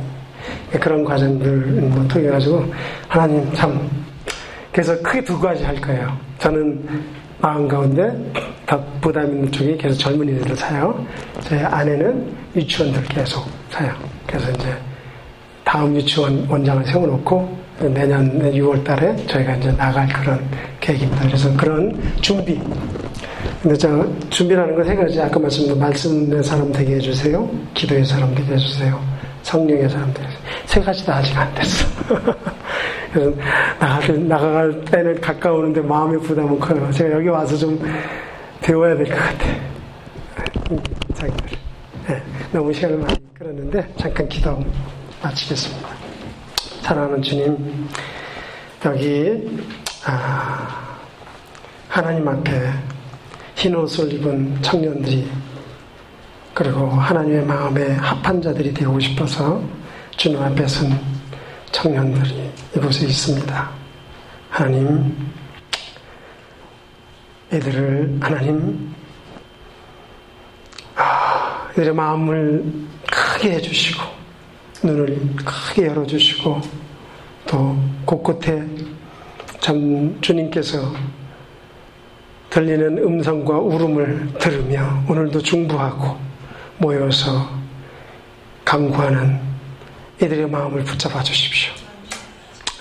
그런 0.79 1.03
과정들을 1.03 2.07
통해 2.07 2.29
가지고, 2.29 2.65
하나님 3.07 3.53
참, 3.53 3.89
그래서 4.71 4.99
크게 5.01 5.23
두 5.23 5.39
가지 5.39 5.63
할 5.63 5.79
거예요. 5.79 6.17
저는 6.39 6.83
마음 7.39 7.67
가운데 7.67 8.11
더 8.65 8.81
부담 9.01 9.27
있는 9.27 9.51
쪽이 9.51 9.77
계속 9.77 9.97
젊은이들을 9.97 10.55
사요. 10.55 11.05
제 11.41 11.59
아내는 11.59 12.33
유치원들 12.55 13.03
계속 13.03 13.45
사요. 13.69 13.93
그래서 14.25 14.49
이제 14.51 14.75
다음 15.63 15.95
유치원 15.95 16.45
원장을 16.49 16.85
세워놓고 16.85 17.63
내년 17.81 18.39
6월 18.53 18.83
달에 18.83 19.15
저희가 19.27 19.55
이제 19.55 19.71
나갈 19.75 20.07
그런 20.07 20.39
계획입니다. 20.79 21.25
그래서 21.25 21.55
그런 21.57 22.01
준비. 22.21 22.59
근데 23.63 23.77
저 23.77 24.05
준비라는 24.29 24.75
건 24.75 24.85
세 24.85 24.93
가지. 24.95 25.21
아까 25.21 25.39
말씀드린 25.39 25.79
말씀의 25.79 26.43
사람 26.43 26.71
되게 26.71 26.95
해주세요. 26.95 27.49
기도의 27.73 28.03
사람 28.05 28.35
되게 28.35 28.53
해주세요. 28.55 29.01
성령의 29.43 29.89
사람 29.89 30.13
되게 30.13 30.27
해주세요. 30.27 30.43
세 30.65 30.81
가지 30.81 31.05
다 31.05 31.15
아직 31.15 31.37
안 31.37 31.53
됐어. 31.55 31.87
나갈, 33.79 34.27
나갈 34.27 34.85
때는 34.85 35.21
가까우는데 35.21 35.81
마음의 35.81 36.19
부담은 36.21 36.59
커요. 36.59 36.91
제가 36.91 37.15
여기 37.15 37.27
와서 37.29 37.55
좀 37.55 37.79
배워야 38.61 38.95
될 38.97 39.05
것 39.07 39.15
같아. 39.15 39.45
자기들. 41.13 41.57
네, 42.07 42.21
너무 42.51 42.73
시간을 42.73 42.97
많이 42.97 43.15
끌었는데 43.39 43.93
잠깐 43.97 44.27
기도 44.27 44.61
마치겠습니다. 45.21 45.87
사랑하는 46.81 47.21
주님, 47.21 47.87
여기 48.85 49.57
아, 50.05 50.97
하나님 51.87 52.27
앞에 52.27 52.51
흰 53.55 53.75
옷을 53.75 54.11
입은 54.13 54.61
청년들이 54.61 55.29
그리고 56.53 56.87
하나님의 56.87 57.45
마음에 57.45 57.93
합한 57.95 58.41
자들이 58.41 58.73
되고 58.73 58.99
싶어서 58.99 59.61
주님 60.17 60.41
앞에 60.41 60.67
선 60.67 60.99
청년들이 61.71 62.51
이곳에 62.75 63.07
있습니다. 63.07 63.69
하나님, 64.49 65.15
애들을 67.51 68.17
하나님 68.21 68.93
아, 70.95 71.67
애들의 71.71 71.93
마음을 71.93 72.63
크게 73.11 73.53
해주시고 73.53 74.03
눈을 74.83 75.35
크게 75.43 75.87
열어주시고 75.87 76.61
또 77.47 77.77
곳곳에 78.05 78.63
참 79.59 80.17
주님께서 80.21 80.93
들리는 82.53 82.99
음성과 82.99 83.57
울음을 83.57 84.33
들으며 84.37 85.03
오늘도 85.09 85.41
중부하고 85.41 86.15
모여서 86.77 87.49
강구하는 88.63 89.39
이들의 90.21 90.47
마음을 90.51 90.83
붙잡아 90.83 91.23
주십시오. 91.23 91.73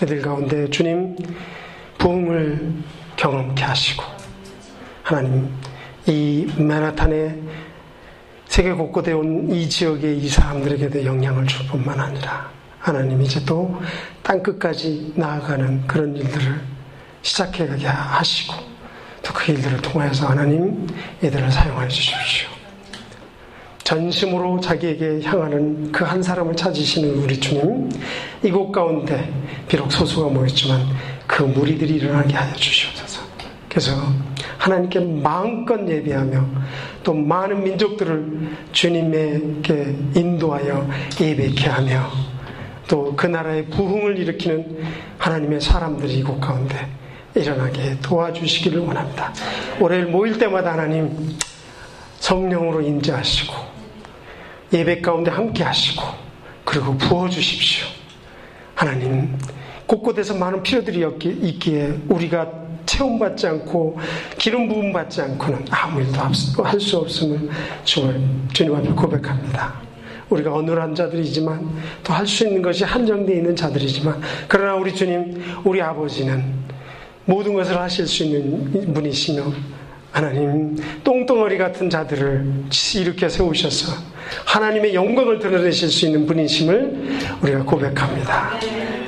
이들 0.02 0.20
가운데 0.20 0.68
주님 0.68 1.16
부흥을 1.96 2.74
경험케 3.16 3.62
하시고 3.64 4.04
하나님 5.04 5.48
이 6.04 6.52
맨하탄의 6.58 7.40
세계 8.48 8.72
곳곳에 8.72 9.12
온 9.12 9.48
이 9.50 9.66
지역의 9.66 10.18
이 10.18 10.28
사람들에게도 10.28 11.02
영향을 11.06 11.46
줄 11.46 11.66
뿐만 11.68 11.98
아니라 11.98 12.50
하나님 12.78 13.22
이제 13.22 13.42
또 13.46 13.80
땅끝까지 14.22 15.14
나아가는 15.16 15.86
그런 15.86 16.14
일들을 16.14 16.60
시작해 17.22 17.66
가게 17.66 17.86
하시고 17.86 18.71
또그 19.32 19.52
일들을 19.52 19.78
통하여서 19.78 20.26
하나님 20.28 20.86
이들을 21.22 21.50
사용하여 21.50 21.88
주십시오. 21.88 22.48
전심으로 23.82 24.60
자기에게 24.60 25.22
향하는 25.24 25.90
그 25.90 26.04
한 26.04 26.22
사람을 26.22 26.54
찾으시는 26.54 27.14
우리 27.18 27.38
주님, 27.40 27.90
이곳 28.42 28.70
가운데 28.70 29.32
비록 29.68 29.90
소수가 29.90 30.28
모였지만 30.30 30.80
그 31.26 31.42
무리들이 31.42 31.94
일어나게 31.94 32.34
하여 32.34 32.54
주시옵소서. 32.54 33.22
그래서 33.68 33.92
하나님께 34.58 35.00
마음껏 35.00 35.88
예배하며 35.88 36.46
또 37.02 37.14
많은 37.14 37.64
민족들을 37.64 38.56
주님에게 38.72 39.96
인도하여 40.14 40.88
예배케 41.20 41.68
하며 41.68 42.08
또 42.88 43.12
그 43.16 43.26
나라의 43.26 43.66
부흥을 43.66 44.18
일으키는 44.18 44.84
하나님의 45.18 45.60
사람들이 45.60 46.14
이곳 46.18 46.38
가운데 46.40 46.86
일어나게 47.34 47.98
도와주시기를 48.00 48.80
원합니다. 48.80 49.32
올해 49.80 50.02
모일 50.04 50.38
때마다 50.38 50.72
하나님 50.72 51.36
성령으로 52.20 52.80
인자하시고 52.82 53.54
예배 54.72 55.00
가운데 55.00 55.30
함께 55.30 55.62
하시고 55.64 56.02
그리고 56.64 56.96
부어 56.96 57.28
주십시오. 57.28 57.86
하나님 58.74 59.36
곳곳에서 59.86 60.34
많은 60.34 60.62
필요들이 60.62 61.04
있기에 61.42 61.94
우리가 62.08 62.50
체험받지 62.86 63.46
않고 63.46 63.98
기름 64.38 64.68
부음 64.68 64.92
받지 64.92 65.20
않고는 65.22 65.66
아무 65.70 66.00
일도 66.00 66.18
할 66.64 66.80
수 66.80 66.98
없음을 66.98 67.48
주님 67.84 68.74
앞에 68.74 68.88
고백합니다. 68.90 69.80
우리가 70.30 70.54
어눌한 70.54 70.94
자들이지만 70.94 71.70
또 72.02 72.12
할 72.14 72.26
수 72.26 72.46
있는 72.46 72.62
것이 72.62 72.84
한정되어 72.84 73.36
있는 73.36 73.54
자들이지만 73.54 74.20
그러나 74.48 74.74
우리 74.74 74.94
주님, 74.94 75.42
우리 75.64 75.80
아버지는 75.82 76.42
모든 77.24 77.54
것을 77.54 77.78
하실 77.78 78.06
수 78.06 78.24
있는 78.24 78.92
분이시며 78.92 79.52
하나님 80.10 80.76
똥덩어리 81.02 81.56
같은 81.56 81.88
자들을 81.88 82.44
일으켜 82.96 83.28
세우셔서 83.28 83.92
하나님의 84.46 84.94
영광을 84.94 85.38
드러내실 85.38 85.88
수 85.90 86.06
있는 86.06 86.26
분이심을 86.26 87.08
우리가 87.42 87.64
고백합니다. 87.64 88.50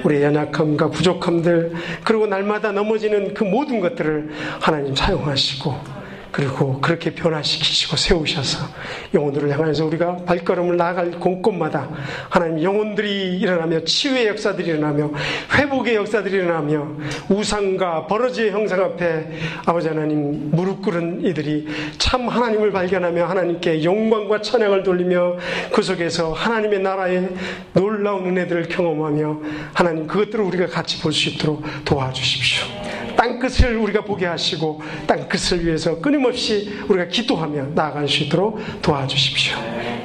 우리의 0.04 0.22
연약함과 0.24 0.90
부족함들 0.90 1.72
그리고 2.04 2.26
날마다 2.26 2.72
넘어지는 2.72 3.34
그 3.34 3.44
모든 3.44 3.80
것들을 3.80 4.30
하나님 4.60 4.94
사용하시고 4.94 6.03
그리고 6.34 6.80
그렇게 6.80 7.14
변화시키시고 7.14 7.96
세우셔서 7.96 8.66
영혼들을 9.14 9.56
향해서 9.56 9.84
우리가 9.86 10.16
발걸음을 10.26 10.76
나아갈 10.76 11.12
곳곳마다 11.12 11.88
하나님 12.28 12.60
영혼들이 12.60 13.38
일어나며 13.38 13.84
치유의 13.84 14.26
역사들이 14.26 14.70
일어나며 14.70 15.12
회복의 15.56 15.94
역사들이 15.94 16.34
일어나며 16.34 16.88
우상과 17.28 18.08
버러지의 18.08 18.50
형상 18.50 18.82
앞에 18.82 19.28
아버지 19.64 19.86
하나님 19.86 20.50
무릎 20.50 20.82
꿇은 20.82 21.24
이들이 21.24 21.68
참 21.98 22.26
하나님을 22.28 22.72
발견하며 22.72 23.26
하나님께 23.26 23.84
영광과 23.84 24.40
찬양을 24.40 24.82
돌리며 24.82 25.36
그 25.72 25.82
속에서 25.82 26.32
하나님의 26.32 26.80
나라의 26.80 27.28
놀라운 27.74 28.26
은혜들을 28.26 28.70
경험하며 28.70 29.40
하나님 29.72 30.08
그것들을 30.08 30.44
우리가 30.44 30.66
같이 30.66 31.00
볼 31.00 31.12
수 31.12 31.28
있도록 31.28 31.62
도와주십시오. 31.84 33.13
땅끝을 33.16 33.76
우리가 33.76 34.04
보게 34.04 34.26
하시고 34.26 34.82
땅끝을 35.06 35.64
위해서 35.64 36.00
끊임없이 36.00 36.70
우리가 36.88 37.08
기도하며 37.08 37.68
나아갈 37.74 38.08
수 38.08 38.24
있도록 38.24 38.60
도와주십시오. 38.82 39.56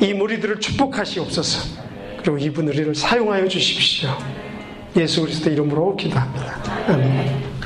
이 0.01 0.13
무리들을 0.13 0.59
축복하시옵소서. 0.59 1.79
그리고 2.21 2.37
이분을 2.37 2.95
사용하여 2.95 3.47
주십시오. 3.47 4.09
예수 4.97 5.21
그리스도 5.21 5.49
이름으로 5.49 5.95
기도합니다. 5.95 6.59
아멘. 6.87 7.58